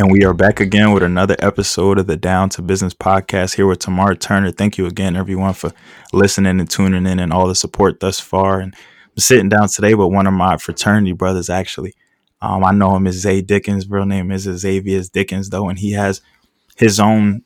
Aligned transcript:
And 0.00 0.10
we 0.10 0.24
are 0.24 0.32
back 0.32 0.60
again 0.60 0.92
with 0.92 1.02
another 1.02 1.36
episode 1.40 1.98
of 1.98 2.06
the 2.06 2.16
Down 2.16 2.48
to 2.50 2.62
Business 2.62 2.94
podcast 2.94 3.56
here 3.56 3.66
with 3.66 3.80
Tamar 3.80 4.14
Turner. 4.14 4.50
Thank 4.50 4.78
you 4.78 4.86
again, 4.86 5.14
everyone, 5.14 5.52
for 5.52 5.72
listening 6.14 6.58
and 6.58 6.70
tuning 6.70 7.04
in 7.04 7.18
and 7.18 7.34
all 7.34 7.46
the 7.46 7.54
support 7.54 8.00
thus 8.00 8.18
far. 8.18 8.60
And 8.60 8.74
I'm 8.74 9.18
sitting 9.18 9.50
down 9.50 9.68
today 9.68 9.92
with 9.94 10.10
one 10.10 10.26
of 10.26 10.32
my 10.32 10.56
fraternity 10.56 11.12
brothers, 11.12 11.50
actually. 11.50 11.92
Um, 12.40 12.64
I 12.64 12.72
know 12.72 12.96
him 12.96 13.06
as 13.08 13.16
Zay 13.16 13.42
Dickens. 13.42 13.90
Real 13.90 14.06
name 14.06 14.30
is 14.30 14.44
Xavier 14.44 15.02
Dickens, 15.12 15.50
though, 15.50 15.68
and 15.68 15.78
he 15.78 15.92
has 15.92 16.22
his 16.76 16.98
own. 16.98 17.42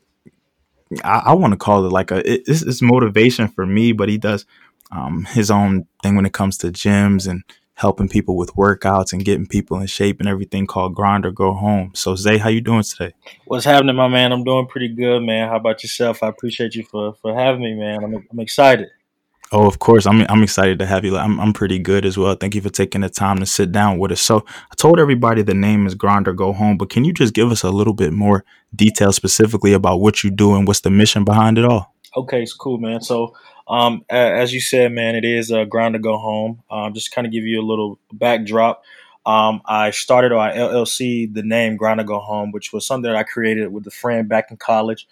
I, 1.03 1.23
I 1.27 1.33
want 1.33 1.55
to 1.55 1.59
call 1.59 1.85
it 1.85 1.91
like 1.91 2.13
a. 2.13 2.19
It, 2.19 2.45
it's, 2.47 2.63
it's 2.63 2.81
motivation 2.81 3.49
for 3.49 3.67
me, 3.67 3.91
but 3.91 4.09
he 4.09 4.17
does 4.17 4.47
um, 4.93 5.25
his 5.25 5.51
own 5.51 5.89
thing 6.05 6.15
when 6.15 6.25
it 6.25 6.33
comes 6.33 6.57
to 6.59 6.69
gyms 6.69 7.29
and 7.29 7.43
helping 7.75 8.09
people 8.09 8.37
with 8.37 8.55
workouts 8.55 9.13
and 9.13 9.25
getting 9.25 9.47
people 9.47 9.79
in 9.79 9.87
shape 9.87 10.21
and 10.21 10.29
everything 10.29 10.67
called 10.67 10.95
grind 10.95 11.27
or 11.27 11.33
go 11.33 11.53
home. 11.53 11.91
So 11.95 12.15
Zay, 12.15 12.39
how 12.39 12.49
you 12.49 12.61
doing 12.61 12.83
today? 12.83 13.13
What's 13.47 13.65
happening, 13.65 13.97
my 13.97 14.09
man? 14.09 14.33
I'm 14.33 14.45
doing 14.45 14.67
pretty 14.67 14.89
good, 14.89 15.23
man. 15.23 15.49
How 15.49 15.57
about 15.57 15.83
yourself? 15.83 16.23
I 16.23 16.29
appreciate 16.29 16.75
you 16.75 16.85
for 16.85 17.15
for 17.15 17.35
having 17.35 17.63
me, 17.63 17.75
man. 17.75 18.05
I'm 18.05 18.27
I'm 18.31 18.41
excited. 18.41 18.89
Oh, 19.53 19.67
of 19.67 19.79
course. 19.79 20.07
I'm 20.07 20.23
I'm 20.29 20.43
excited 20.43 20.79
to 20.79 20.87
have 20.87 21.05
you. 21.05 21.17
I'm 21.17 21.39
I'm 21.41 21.53
pretty 21.53 21.79
good 21.79 22.05
as 22.05 22.17
well. 22.17 22.35
Thank 22.35 22.55
you 22.55 22.61
for 22.61 22.71
taking 22.71 23.03
the 23.03 23.09
time 23.11 23.39
to 23.39 23.47
sit 23.47 23.73
down 23.73 23.99
with 23.99 24.13
us. 24.13 24.21
So 24.21 24.45
I 24.49 24.75
told 24.77 24.99
everybody 24.99 25.43
the 25.43 25.55
name 25.55 25.87
is 25.87 25.95
Grind 25.95 26.29
or 26.29 26.33
Go 26.33 26.53
Home, 26.53 26.77
but 26.77 26.91
can 26.91 27.05
you 27.05 27.13
just 27.13 27.35
give 27.35 27.51
us 27.51 27.63
a 27.63 27.71
little 27.71 27.95
bit 27.95 28.13
more 28.13 28.45
detail 28.75 29.13
specifically 29.13 29.73
about 29.73 30.01
what 30.01 30.25
you 30.25 30.31
do 30.31 30.55
and 30.55 30.67
what's 30.67 30.81
the 30.81 30.91
mission 30.91 31.25
behind 31.25 31.59
it 31.59 31.65
all? 31.65 31.95
Okay, 32.17 32.43
it's 32.43 32.55
cool, 32.55 32.79
man. 32.79 33.01
So 33.01 33.35
um, 33.67 34.05
as 34.11 34.53
you 34.53 34.61
said, 34.61 34.93
man, 34.93 35.15
it 35.15 35.25
is 35.25 35.51
a 35.51 35.65
grind 35.65 35.95
to 35.95 35.99
go 35.99 36.19
home. 36.19 36.63
Um, 36.71 36.93
just 36.95 37.13
kind 37.13 37.27
of 37.27 37.33
give 37.33 37.45
you 37.45 37.61
a 37.61 37.67
little 37.67 37.99
backdrop. 38.13 38.85
Um, 39.27 39.63
I 39.65 39.91
started 39.91 40.33
our 40.33 40.51
LLC, 40.53 41.33
the 41.33 41.43
name 41.43 41.77
Grind 41.77 41.99
to 41.99 42.05
Go 42.05 42.19
Home, 42.19 42.53
which 42.53 42.73
was 42.73 42.87
something 42.87 43.11
that 43.11 43.17
I 43.17 43.23
created 43.23 43.73
with 43.73 43.87
a 43.87 43.91
friend 43.91 44.29
back 44.29 44.51
in 44.51 44.59
college. 44.59 45.07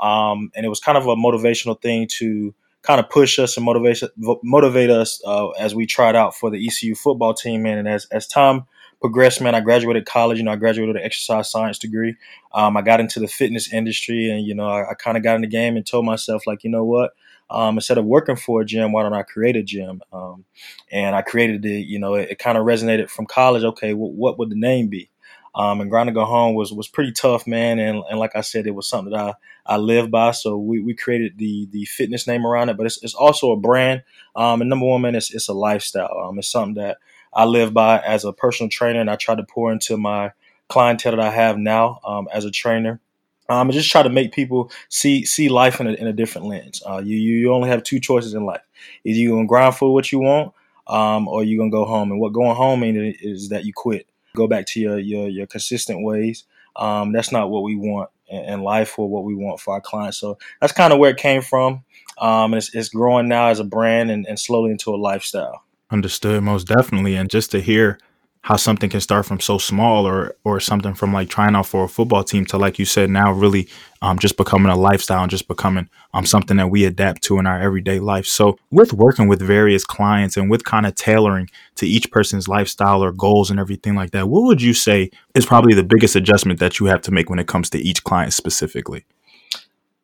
Um, 0.00 0.52
and 0.54 0.64
it 0.64 0.68
was 0.68 0.78
kind 0.78 0.96
of 0.96 1.06
a 1.06 1.16
motivational 1.16 1.80
thing 1.80 2.06
to 2.18 2.54
kind 2.82 3.00
of 3.00 3.10
push 3.10 3.38
us 3.38 3.56
and 3.56 3.66
motivate 3.66 4.02
motivate 4.16 4.90
us 4.90 5.20
uh, 5.26 5.48
as 5.50 5.74
we 5.74 5.86
tried 5.86 6.14
out 6.14 6.36
for 6.36 6.50
the 6.50 6.64
ECU 6.64 6.94
football 6.94 7.34
team, 7.34 7.62
man. 7.62 7.78
And 7.78 7.88
as 7.88 8.06
as 8.12 8.28
time 8.28 8.66
progressed, 9.00 9.40
man, 9.40 9.54
I 9.54 9.60
graduated 9.60 10.06
college. 10.06 10.38
You 10.38 10.44
know, 10.44 10.52
I 10.52 10.56
graduated 10.56 10.94
with 10.94 11.02
an 11.02 11.06
exercise 11.06 11.50
science 11.50 11.78
degree. 11.78 12.14
Um, 12.54 12.76
I 12.76 12.82
got 12.82 13.00
into 13.00 13.18
the 13.18 13.26
fitness 13.26 13.72
industry, 13.72 14.30
and 14.30 14.46
you 14.46 14.54
know, 14.54 14.68
I, 14.68 14.90
I 14.90 14.94
kind 14.94 15.16
of 15.16 15.24
got 15.24 15.34
in 15.34 15.40
the 15.40 15.48
game 15.48 15.76
and 15.76 15.84
told 15.84 16.04
myself, 16.04 16.46
like, 16.46 16.62
you 16.62 16.70
know 16.70 16.84
what, 16.84 17.14
um, 17.50 17.76
instead 17.76 17.98
of 17.98 18.04
working 18.04 18.36
for 18.36 18.60
a 18.60 18.64
gym, 18.64 18.92
why 18.92 19.02
don't 19.02 19.14
I 19.14 19.22
create 19.22 19.56
a 19.56 19.62
gym? 19.62 20.02
Um, 20.12 20.44
and 20.90 21.14
I 21.14 21.22
created 21.22 21.64
it. 21.64 21.86
You 21.86 21.98
know, 21.98 22.14
it, 22.14 22.30
it 22.30 22.38
kind 22.38 22.58
of 22.58 22.64
resonated 22.64 23.10
from 23.10 23.26
college. 23.26 23.64
Okay, 23.64 23.94
well, 23.94 24.10
what 24.10 24.38
would 24.38 24.50
the 24.50 24.58
name 24.58 24.88
be? 24.88 25.10
Um, 25.54 25.80
and 25.80 25.88
Grind 25.88 26.08
to 26.08 26.12
Go 26.12 26.24
Home 26.26 26.54
was 26.54 26.70
was 26.72 26.86
pretty 26.86 27.12
tough, 27.12 27.46
man. 27.46 27.78
And, 27.78 28.02
and 28.10 28.18
like 28.18 28.36
I 28.36 28.42
said, 28.42 28.66
it 28.66 28.74
was 28.74 28.86
something 28.86 29.12
that 29.12 29.20
I, 29.66 29.74
I 29.74 29.76
live 29.78 30.10
by. 30.10 30.32
So 30.32 30.58
we, 30.58 30.80
we 30.80 30.94
created 30.94 31.38
the 31.38 31.66
the 31.70 31.86
fitness 31.86 32.26
name 32.26 32.46
around 32.46 32.68
it, 32.68 32.76
but 32.76 32.84
it's, 32.84 33.02
it's 33.02 33.14
also 33.14 33.52
a 33.52 33.56
brand. 33.56 34.02
Um, 34.34 34.60
and 34.60 34.68
number 34.68 34.84
one, 34.84 35.00
man, 35.00 35.14
it's, 35.14 35.34
it's 35.34 35.48
a 35.48 35.54
lifestyle. 35.54 36.14
Um, 36.24 36.38
it's 36.38 36.50
something 36.50 36.74
that 36.74 36.98
I 37.32 37.46
live 37.46 37.72
by 37.72 38.00
as 38.00 38.24
a 38.24 38.34
personal 38.34 38.68
trainer, 38.68 39.00
and 39.00 39.10
I 39.10 39.16
try 39.16 39.34
to 39.34 39.44
pour 39.44 39.72
into 39.72 39.96
my 39.96 40.32
clientele 40.68 41.16
that 41.16 41.24
I 41.24 41.30
have 41.30 41.56
now 41.56 42.00
um, 42.04 42.28
as 42.32 42.44
a 42.44 42.50
trainer. 42.50 43.00
Um, 43.48 43.68
and 43.68 43.72
just 43.72 43.90
try 43.90 44.02
to 44.02 44.08
make 44.08 44.32
people 44.32 44.70
see 44.88 45.24
see 45.24 45.48
life 45.48 45.80
in 45.80 45.86
a, 45.86 45.92
in 45.92 46.06
a 46.06 46.12
different 46.12 46.48
lens. 46.48 46.82
Uh, 46.84 46.98
you 47.04 47.16
you 47.16 47.52
only 47.52 47.68
have 47.68 47.82
two 47.82 48.00
choices 48.00 48.34
in 48.34 48.44
life: 48.44 48.62
either 49.04 49.18
you 49.18 49.30
gonna 49.30 49.46
grind 49.46 49.74
for 49.76 49.92
what 49.92 50.10
you 50.10 50.20
want, 50.20 50.52
um, 50.86 51.28
or 51.28 51.44
you 51.44 51.58
gonna 51.58 51.70
go 51.70 51.84
home. 51.84 52.10
And 52.10 52.20
what 52.20 52.32
going 52.32 52.56
home 52.56 52.80
means 52.80 53.16
is 53.20 53.48
that 53.50 53.64
you 53.64 53.72
quit, 53.72 54.08
go 54.34 54.46
back 54.46 54.66
to 54.66 54.80
your 54.80 54.98
your, 54.98 55.28
your 55.28 55.46
consistent 55.46 56.02
ways. 56.02 56.44
Um, 56.76 57.12
that's 57.12 57.32
not 57.32 57.50
what 57.50 57.62
we 57.62 57.74
want 57.74 58.10
in, 58.28 58.62
life 58.62 58.98
or 58.98 59.08
what 59.08 59.24
we 59.24 59.34
want 59.34 59.60
for 59.60 59.74
our 59.74 59.80
clients. 59.80 60.18
So 60.18 60.38
that's 60.60 60.72
kind 60.72 60.92
of 60.92 60.98
where 60.98 61.10
it 61.10 61.16
came 61.16 61.42
from. 61.42 61.84
Um, 62.18 62.54
it's, 62.54 62.74
it's 62.74 62.88
growing 62.88 63.28
now 63.28 63.48
as 63.48 63.60
a 63.60 63.64
brand 63.64 64.10
and, 64.10 64.26
and 64.26 64.38
slowly 64.38 64.70
into 64.70 64.94
a 64.94 64.96
lifestyle. 64.96 65.62
Understood, 65.90 66.42
most 66.42 66.66
definitely. 66.66 67.14
And 67.16 67.30
just 67.30 67.50
to 67.52 67.60
hear 67.60 67.98
how 68.46 68.54
something 68.54 68.88
can 68.88 69.00
start 69.00 69.26
from 69.26 69.40
so 69.40 69.58
small 69.58 70.06
or 70.06 70.36
or 70.44 70.60
something 70.60 70.94
from 70.94 71.12
like 71.12 71.28
trying 71.28 71.56
out 71.56 71.66
for 71.66 71.82
a 71.82 71.88
football 71.88 72.22
team 72.22 72.46
to 72.46 72.56
like 72.56 72.78
you 72.78 72.84
said 72.84 73.10
now 73.10 73.32
really 73.32 73.68
um, 74.02 74.20
just 74.20 74.36
becoming 74.36 74.70
a 74.70 74.76
lifestyle 74.76 75.22
and 75.22 75.30
just 75.32 75.48
becoming 75.48 75.88
um, 76.14 76.24
something 76.24 76.56
that 76.56 76.68
we 76.68 76.84
adapt 76.84 77.22
to 77.22 77.40
in 77.40 77.46
our 77.46 77.60
everyday 77.60 77.98
life. 77.98 78.24
So 78.24 78.56
with 78.70 78.92
working 78.92 79.26
with 79.26 79.42
various 79.42 79.84
clients 79.84 80.36
and 80.36 80.48
with 80.48 80.62
kind 80.62 80.86
of 80.86 80.94
tailoring 80.94 81.50
to 81.74 81.88
each 81.88 82.08
person's 82.12 82.46
lifestyle 82.46 83.02
or 83.02 83.10
goals 83.10 83.50
and 83.50 83.58
everything 83.58 83.96
like 83.96 84.12
that 84.12 84.28
what 84.28 84.44
would 84.44 84.62
you 84.62 84.74
say 84.74 85.10
is 85.34 85.44
probably 85.44 85.74
the 85.74 85.82
biggest 85.82 86.14
adjustment 86.14 86.60
that 86.60 86.78
you 86.78 86.86
have 86.86 87.02
to 87.02 87.10
make 87.10 87.28
when 87.28 87.40
it 87.40 87.48
comes 87.48 87.68
to 87.70 87.78
each 87.78 88.04
client 88.04 88.32
specifically? 88.32 89.04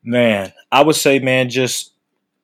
Man 0.03 0.53
i 0.73 0.83
would 0.83 0.97
say 0.97 1.21
man 1.21 1.49
just 1.49 1.93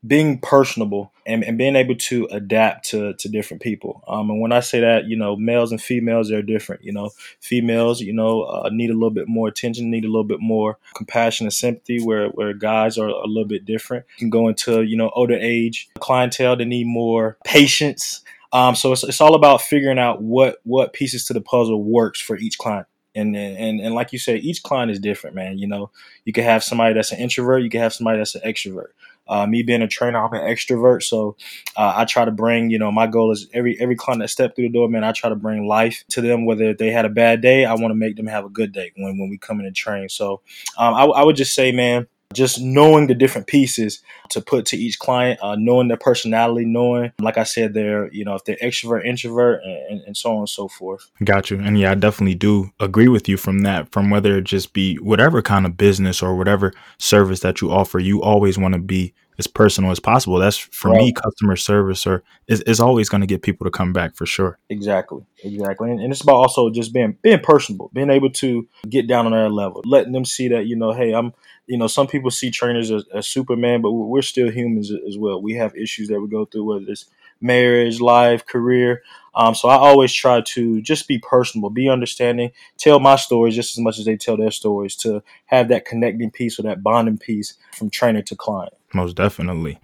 being 0.07 0.39
personable 0.39 1.13
and, 1.29 1.45
and 1.45 1.59
being 1.59 1.77
able 1.77 1.95
to 1.95 2.27
adapt 2.33 2.91
to, 2.91 3.13
to 3.15 3.29
different 3.29 3.63
people. 3.63 4.03
Um, 4.09 4.31
and 4.31 4.41
when 4.41 4.51
I 4.51 4.61
say 4.61 4.81
that, 4.81 5.05
you 5.05 5.17
know, 5.17 5.37
males 5.37 5.71
and 5.71 5.81
females 5.81 6.33
are 6.33 6.43
different. 6.43 6.83
You 6.83 6.93
know, 6.93 7.11
females, 7.41 8.01
you 8.01 8.13
know, 8.13 8.43
uh, 8.43 8.71
need 8.73 8.91
a 8.91 8.95
little 8.95 9.11
bit 9.11 9.29
more 9.29 9.47
attention, 9.47 9.91
need 9.91 10.05
a 10.05 10.09
little 10.09 10.25
bit 10.25 10.41
more 10.41 10.79
compassion 10.97 11.47
and 11.47 11.53
sympathy, 11.53 12.03
where, 12.03 12.29
where 12.31 12.55
guys 12.55 12.99
are 12.99 13.09
a 13.09 13.27
little 13.27 13.45
bit 13.45 13.65
different. 13.65 14.07
You 14.17 14.23
can 14.23 14.31
go 14.31 14.49
into, 14.49 14.83
you 14.83 14.97
know, 14.97 15.11
older 15.11 15.39
age 15.39 15.89
clientele 16.01 16.57
that 16.57 16.65
need 16.65 16.87
more 16.87 17.37
patience. 17.45 18.23
Um, 18.53 18.75
so 18.75 18.93
it's, 18.93 19.05
it's 19.05 19.21
all 19.21 19.35
about 19.35 19.61
figuring 19.61 19.99
out 19.99 20.23
what, 20.23 20.57
what 20.65 20.95
pieces 20.95 21.27
to 21.27 21.35
the 21.35 21.43
puzzle 21.43 21.85
works 21.85 22.21
for 22.21 22.37
each 22.39 22.57
client. 22.57 22.87
And, 23.15 23.35
and 23.35 23.81
and 23.81 23.95
like 23.95 24.13
you 24.13 24.19
said, 24.19 24.41
each 24.41 24.63
client 24.63 24.93
is 24.93 25.01
different, 25.01 25.35
man. 25.35 25.59
You 25.59 25.67
know, 25.67 25.91
you 26.25 26.33
can 26.33 26.45
have 26.45 26.63
somebody 26.63 26.95
that's 26.95 27.11
an 27.11 27.19
introvert, 27.19 27.63
you 27.63 27.71
can 27.71 27.81
have 27.81 27.93
somebody 27.93 28.19
that's 28.19 28.37
an 28.37 28.43
extrovert. 28.43 28.91
Uh, 29.29 29.47
me 29.47 29.63
being 29.63 29.83
a 29.83 29.89
trainer, 29.89 30.25
I'm 30.25 30.33
an 30.33 30.41
extrovert, 30.41 31.03
so 31.03 31.37
uh, 31.77 31.93
I 31.97 32.05
try 32.05 32.25
to 32.25 32.31
bring. 32.31 32.71
You 32.71 32.79
know, 32.79 32.91
my 32.91 33.07
goal 33.07 33.33
is 33.33 33.47
every 33.53 33.79
every 33.81 33.97
client 33.97 34.23
that 34.23 34.29
step 34.29 34.55
through 34.55 34.69
the 34.69 34.73
door, 34.73 34.89
man. 34.89 35.05
I 35.05 35.13
try 35.13 35.29
to 35.31 35.37
bring 35.37 35.67
life 35.67 36.05
to 36.11 36.21
them. 36.21 36.45
Whether 36.47 36.75
they 36.75 36.91
had 36.91 37.05
a 37.05 37.11
bad 37.11 37.41
day, 37.41 37.65
I 37.65 37.75
want 37.75 37.91
to 37.91 37.95
make 37.95 38.17
them 38.17 38.27
have 38.27 38.45
a 38.45 38.51
good 38.51 38.73
day 38.73 38.93
when 38.97 39.19
when 39.19 39.29
we 39.29 39.39
come 39.39 39.61
in 39.61 39.67
and 39.67 39.77
train. 39.77 40.09
So 40.09 40.41
um, 40.77 40.95
I, 40.95 41.05
I 41.05 41.25
would 41.25 41.37
just 41.37 41.55
say, 41.55 41.73
man, 41.73 42.07
just 42.35 42.61
knowing 42.61 43.07
the 43.07 43.15
different 43.15 43.47
pieces 43.47 44.03
to 44.31 44.41
put 44.41 44.67
to 44.67 44.77
each 44.77 44.99
client, 44.99 45.41
uh, 45.43 45.57
knowing 45.59 45.89
their 45.89 45.97
personality, 45.97 46.67
knowing, 46.67 47.11
like 47.21 47.39
I 47.39 47.45
said, 47.45 47.73
they're, 47.73 48.13
you 48.13 48.25
know, 48.25 48.35
if 48.35 48.45
they're 48.45 48.57
extrovert, 48.57 49.07
introvert, 49.07 49.63
and, 49.65 50.03
and, 50.03 50.17
so 50.17 50.33
on 50.33 50.39
and 50.41 50.49
so 50.49 50.69
forth. 50.69 51.11
Got 51.25 51.51
you. 51.51 51.59
And 51.59 51.79
yeah, 51.79 51.93
I 51.93 51.95
definitely 51.95 52.35
do 52.35 52.71
agree 52.81 53.09
with 53.09 53.29
you 53.29 53.37
from 53.39 53.61
that, 53.61 53.91
from 53.93 54.11
whether 54.11 54.37
it 54.37 54.45
just 54.45 54.75
be 54.75 54.97
whatever 54.97 55.41
kind 55.41 55.65
of 55.65 55.79
business 55.79 56.23
or 56.23 56.37
whatever 56.37 56.73
service 56.99 57.41
that 57.41 57.61
you 57.61 57.71
offer, 57.71 57.99
you 57.99 58.23
always 58.23 58.59
want 58.59 58.75
to 58.75 58.81
be 58.81 59.15
as 59.39 59.47
personal 59.47 59.91
as 59.91 60.01
possible. 60.01 60.39
That's 60.39 60.59
for 60.59 60.91
right. 60.91 60.99
me, 60.99 61.13
customer 61.13 61.57
service 61.57 62.07
or 62.07 62.25
is, 62.49 62.61
is 62.63 62.81
always 62.81 63.09
going 63.09 63.21
to 63.21 63.27
get 63.27 63.43
people 63.43 63.65
to 63.65 63.71
come 63.71 63.93
back 63.93 64.17
for 64.17 64.27
sure. 64.27 64.59
Exactly. 64.69 65.25
Exactly. 65.45 65.91
And, 65.91 66.01
and, 66.01 66.13
it's 66.13 66.21
about 66.21 66.37
also 66.37 66.71
just 66.71 66.93
being, 66.93 67.17
being 67.23 67.39
personable, 67.39 67.91
being 67.95 68.11
able 68.11 68.31
to 68.31 68.69
get 68.89 69.07
down 69.07 69.27
on 69.27 69.33
their 69.33 69.49
level, 69.49 69.83
letting 69.85 70.13
them 70.13 70.25
see 70.25 70.49
that, 70.49 70.67
you 70.67 70.77
know, 70.77 70.93
Hey, 70.93 71.15
I'm, 71.15 71.33
you 71.69 71.77
know, 71.77 71.87
some 71.87 72.07
people 72.07 72.31
see 72.31 72.51
trainers 72.51 72.91
as, 72.91 73.05
as 73.15 73.27
Superman, 73.29 73.83
but 73.83 73.93
we're 73.93 74.23
still 74.23 74.51
humans 74.51 74.91
as 75.07 75.19
well. 75.19 75.41
We 75.41 75.55
have 75.55 75.77
issues 75.77 76.09
that 76.09 76.21
we 76.21 76.29
go 76.29 76.47
through, 76.47 76.65
whether 76.65 76.91
it's 76.91 77.07
marriage, 77.41 78.01
life, 78.01 78.47
career. 78.47 79.03
Um, 79.35 79.55
so 79.55 79.69
I 79.69 79.77
always 79.77 80.13
try 80.13 80.41
to 80.41 80.81
just 80.81 81.07
be 81.07 81.19
personable, 81.19 81.71
be 81.71 81.89
understanding, 81.89 82.51
tell 82.79 82.99
my 82.99 83.17
stories 83.17 83.55
just 83.55 83.79
as 83.79 83.85
much 83.85 83.99
as 83.99 84.07
they 84.07 84.17
tell 84.17 84.37
their 84.37 84.51
stories 84.51 84.97
to 84.97 85.23
have 85.47 85.69
that 85.69 85.85
connecting 85.85 86.31
piece 86.31 86.59
or 86.59 86.63
that 86.63 86.83
bonding 86.83 87.19
piece 87.19 87.55
from 87.77 87.91
trainer 87.91 88.23
to 88.23 88.35
client. 88.35 88.73
Most 88.95 89.17
definitely. 89.17 89.79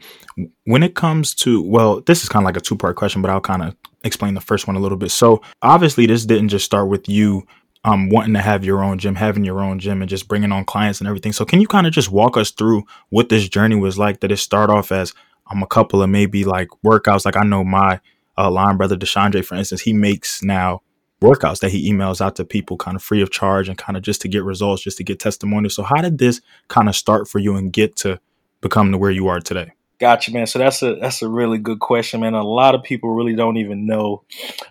When 0.65 0.83
it 0.83 0.95
comes 0.95 1.35
to, 1.37 1.63
well, 1.63 2.01
this 2.01 2.23
is 2.23 2.29
kind 2.29 2.43
of 2.43 2.47
like 2.47 2.57
a 2.57 2.61
two 2.61 2.77
part 2.77 2.97
question, 2.97 3.23
but 3.23 3.31
I'll 3.31 3.41
kind 3.41 3.63
of 3.63 3.77
explain 4.03 4.35
the 4.35 4.41
first 4.41 4.67
one 4.67 4.77
a 4.77 4.81
little 4.81 4.99
bit. 4.99 5.11
So 5.11 5.43
obviously, 5.63 6.07
this 6.07 6.25
didn't 6.25 6.49
just 6.49 6.65
start 6.65 6.89
with 6.89 7.09
you 7.09 7.47
um, 7.85 8.09
wanting 8.09 8.35
to 8.35 8.41
have 8.41 8.65
your 8.65 8.83
own 8.83 8.99
gym, 8.99 9.15
having 9.15 9.45
your 9.45 9.63
own 9.63 9.79
gym, 9.79 10.01
and 10.01 10.09
just 10.09 10.27
bringing 10.27 10.53
on 10.53 10.65
clients 10.65 11.01
and 11.01 11.09
everything. 11.09 11.33
So, 11.33 11.45
can 11.45 11.61
you 11.61 11.67
kind 11.67 11.87
of 11.87 11.93
just 11.93 12.11
walk 12.11 12.37
us 12.37 12.51
through 12.51 12.85
what 13.11 13.29
this 13.29 13.49
journey 13.49 13.77
was 13.77 13.99
like? 13.99 14.21
Did 14.21 14.33
it 14.33 14.39
start 14.39 14.71
off 14.71 14.91
as 14.91 15.13
um, 15.51 15.63
a 15.63 15.67
couple 15.67 16.03
of 16.03 16.09
maybe 16.09 16.45
like 16.45 16.69
workouts? 16.85 17.25
Like 17.25 17.37
I 17.37 17.45
know 17.45 17.63
my 17.63 18.01
uh, 18.39 18.51
line 18.51 18.77
brother 18.77 18.97
Deshandre, 18.97 19.45
for 19.45 19.55
instance, 19.55 19.83
he 19.83 19.93
makes 19.93 20.43
now 20.43 20.81
workouts 21.23 21.61
that 21.61 21.71
he 21.71 21.91
emails 21.93 22.21
out 22.21 22.37
to 22.37 22.45
people 22.45 22.77
kind 22.77 22.97
of 22.97 23.03
free 23.03 23.23
of 23.23 23.31
charge 23.31 23.69
and 23.69 23.79
kind 23.79 23.97
of 23.97 24.03
just 24.03 24.21
to 24.23 24.29
get 24.29 24.45
results, 24.45 24.83
just 24.83 24.99
to 24.99 25.05
get 25.05 25.21
testimonials. 25.21 25.75
So, 25.75 25.83
how 25.83 26.01
did 26.01 26.19
this 26.19 26.41
kind 26.69 26.89
of 26.89 26.97
start 26.97 27.29
for 27.29 27.39
you 27.39 27.55
and 27.55 27.71
get 27.71 27.97
to 27.97 28.19
become 28.63 28.93
to 28.93 28.99
where 28.99 29.11
you 29.11 29.29
are 29.29 29.41
today? 29.41 29.74
Gotcha, 30.01 30.33
man. 30.33 30.47
So 30.47 30.59
that's 30.59 30.83
a 30.83 30.97
that's 30.97 31.23
a 31.23 31.29
really 31.29 31.59
good 31.59 31.79
question, 31.79 32.21
man. 32.21 32.35
A 32.35 32.43
lot 32.43 32.75
of 32.75 32.83
people 32.83 33.15
really 33.15 33.37
don't 33.37 33.59
even 33.59 33.87
know 33.87 34.25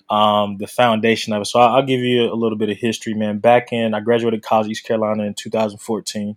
um, 0.10 0.58
the 0.58 0.68
foundation 0.68 1.32
of 1.32 1.42
it. 1.42 1.46
So 1.46 1.60
I'll, 1.60 1.78
I'll, 1.78 1.86
give 1.86 2.02
you 2.02 2.24
a 2.24 2.36
little 2.36 2.58
bit 2.58 2.70
of 2.70 2.78
history, 2.78 3.14
man. 3.14 3.40
Back 3.40 3.72
in 3.72 3.94
I 3.94 4.02
graduated 4.02 4.44
college 4.44 4.68
East 4.68 4.86
Carolina 4.86 5.24
in 5.24 5.34
2014. 5.34 6.36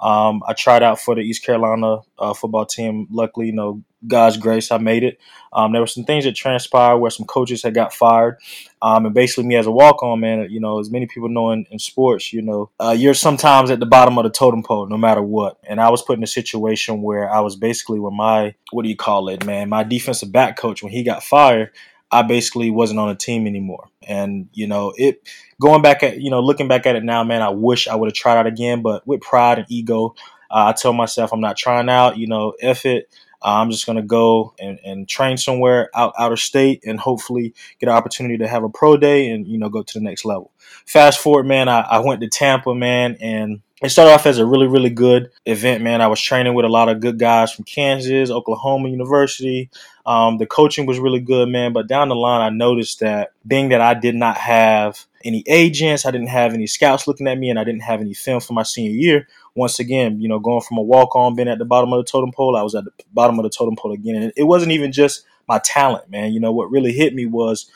Um, 0.00 0.42
I 0.46 0.52
tried 0.52 0.84
out 0.84 1.00
for 1.00 1.16
the 1.16 1.22
East 1.22 1.44
Carolina 1.44 1.98
uh, 2.16 2.32
football 2.32 2.64
team. 2.64 3.08
Luckily, 3.10 3.46
you 3.46 3.52
know, 3.52 3.82
God's 4.06 4.36
grace, 4.36 4.70
I 4.70 4.78
made 4.78 5.02
it. 5.02 5.18
Um, 5.52 5.72
there 5.72 5.80
were 5.80 5.86
some 5.86 6.04
things 6.04 6.24
that 6.24 6.34
transpired 6.34 6.98
where 6.98 7.10
some 7.10 7.26
coaches 7.26 7.62
had 7.62 7.74
got 7.74 7.92
fired, 7.92 8.36
um, 8.82 9.06
and 9.06 9.14
basically 9.14 9.44
me 9.44 9.56
as 9.56 9.66
a 9.66 9.70
walk 9.70 10.02
on 10.02 10.20
man, 10.20 10.46
you 10.50 10.60
know, 10.60 10.78
as 10.78 10.90
many 10.90 11.06
people 11.06 11.28
know 11.28 11.50
in, 11.50 11.66
in 11.70 11.78
sports, 11.78 12.32
you 12.32 12.42
know, 12.42 12.70
uh, 12.78 12.94
you're 12.96 13.14
sometimes 13.14 13.70
at 13.70 13.80
the 13.80 13.86
bottom 13.86 14.18
of 14.18 14.24
the 14.24 14.30
totem 14.30 14.62
pole 14.62 14.86
no 14.86 14.98
matter 14.98 15.22
what. 15.22 15.58
And 15.64 15.80
I 15.80 15.90
was 15.90 16.02
put 16.02 16.18
in 16.18 16.22
a 16.22 16.28
situation 16.28 17.02
where 17.02 17.30
I 17.30 17.40
was 17.40 17.56
basically 17.56 17.98
with 17.98 18.12
my 18.12 18.54
what 18.70 18.82
do 18.82 18.88
you 18.88 18.96
call 18.96 19.28
it, 19.28 19.44
man, 19.46 19.68
my 19.68 19.84
defensive 19.84 20.30
back 20.30 20.56
coach 20.56 20.82
when 20.82 20.92
he 20.92 21.02
got 21.02 21.22
fired. 21.22 21.70
I 22.10 22.22
basically 22.22 22.70
wasn't 22.70 23.00
on 23.00 23.08
the 23.08 23.14
team 23.14 23.46
anymore. 23.46 23.88
And, 24.06 24.48
you 24.54 24.66
know, 24.66 24.94
it 24.96 25.28
going 25.60 25.82
back 25.82 26.02
at, 26.02 26.20
you 26.20 26.30
know, 26.30 26.40
looking 26.40 26.68
back 26.68 26.86
at 26.86 26.96
it 26.96 27.04
now, 27.04 27.22
man, 27.22 27.42
I 27.42 27.50
wish 27.50 27.86
I 27.86 27.96
would 27.96 28.06
have 28.06 28.14
tried 28.14 28.38
out 28.38 28.46
again, 28.46 28.80
but 28.80 29.06
with 29.06 29.20
pride 29.20 29.58
and 29.58 29.66
ego, 29.70 30.14
uh, 30.50 30.68
I 30.68 30.72
tell 30.72 30.94
myself 30.94 31.32
I'm 31.32 31.42
not 31.42 31.58
trying 31.58 31.90
out, 31.90 32.16
you 32.16 32.26
know, 32.26 32.54
if 32.58 32.86
it, 32.86 33.12
I'm 33.40 33.70
just 33.70 33.86
going 33.86 33.96
to 33.96 34.02
go 34.02 34.54
and, 34.58 34.78
and 34.84 35.08
train 35.08 35.36
somewhere 35.36 35.90
out, 35.94 36.14
out 36.18 36.32
of 36.32 36.40
state 36.40 36.82
and 36.84 36.98
hopefully 36.98 37.54
get 37.78 37.88
an 37.88 37.94
opportunity 37.94 38.38
to 38.38 38.48
have 38.48 38.64
a 38.64 38.68
pro 38.68 38.96
day 38.96 39.30
and, 39.30 39.46
you 39.46 39.58
know, 39.58 39.68
go 39.68 39.82
to 39.82 39.98
the 39.98 40.04
next 40.04 40.24
level. 40.24 40.50
Fast 40.86 41.20
forward, 41.20 41.46
man, 41.46 41.68
I, 41.68 41.80
I 41.80 41.98
went 42.00 42.20
to 42.20 42.28
Tampa, 42.28 42.74
man, 42.74 43.16
and 43.20 43.60
it 43.80 43.90
started 43.90 44.12
off 44.12 44.26
as 44.26 44.38
a 44.38 44.46
really, 44.46 44.66
really 44.66 44.90
good 44.90 45.30
event, 45.46 45.84
man. 45.84 46.00
I 46.00 46.08
was 46.08 46.20
training 46.20 46.54
with 46.54 46.64
a 46.64 46.68
lot 46.68 46.88
of 46.88 46.98
good 46.98 47.16
guys 47.16 47.52
from 47.52 47.64
Kansas, 47.64 48.28
Oklahoma 48.28 48.88
University. 48.88 49.70
Um, 50.04 50.38
the 50.38 50.46
coaching 50.46 50.84
was 50.84 50.98
really 50.98 51.20
good, 51.20 51.48
man. 51.48 51.72
But 51.72 51.86
down 51.86 52.08
the 52.08 52.16
line, 52.16 52.40
I 52.40 52.50
noticed 52.50 53.00
that 53.00 53.32
being 53.46 53.68
that 53.68 53.80
I 53.80 53.94
did 53.94 54.16
not 54.16 54.36
have 54.36 55.06
any 55.24 55.44
agents, 55.46 56.06
I 56.06 56.10
didn't 56.10 56.28
have 56.28 56.54
any 56.54 56.66
scouts 56.66 57.06
looking 57.06 57.28
at 57.28 57.38
me, 57.38 57.50
and 57.50 57.58
I 57.58 57.62
didn't 57.62 57.82
have 57.82 58.00
any 58.00 58.14
film 58.14 58.40
for 58.40 58.52
my 58.52 58.64
senior 58.64 58.90
year. 58.90 59.28
Once 59.54 59.78
again, 59.78 60.20
you 60.20 60.28
know, 60.28 60.38
going 60.38 60.60
from 60.60 60.78
a 60.78 60.82
walk 60.82 61.16
on, 61.16 61.34
being 61.34 61.48
at 61.48 61.58
the 61.58 61.64
bottom 61.64 61.92
of 61.92 61.98
the 61.98 62.10
totem 62.10 62.30
pole, 62.32 62.56
I 62.56 62.62
was 62.62 62.74
at 62.74 62.84
the 62.84 62.92
bottom 63.12 63.38
of 63.38 63.42
the 63.42 63.50
totem 63.50 63.76
pole 63.76 63.92
again. 63.92 64.22
And 64.22 64.32
it 64.36 64.44
wasn't 64.44 64.72
even 64.72 64.92
just 64.92 65.24
my 65.48 65.58
talent, 65.58 66.10
man. 66.10 66.32
You 66.32 66.40
know, 66.40 66.52
what 66.52 66.70
really 66.70 66.92
hit 66.92 67.14
me 67.14 67.26
was 67.26 67.70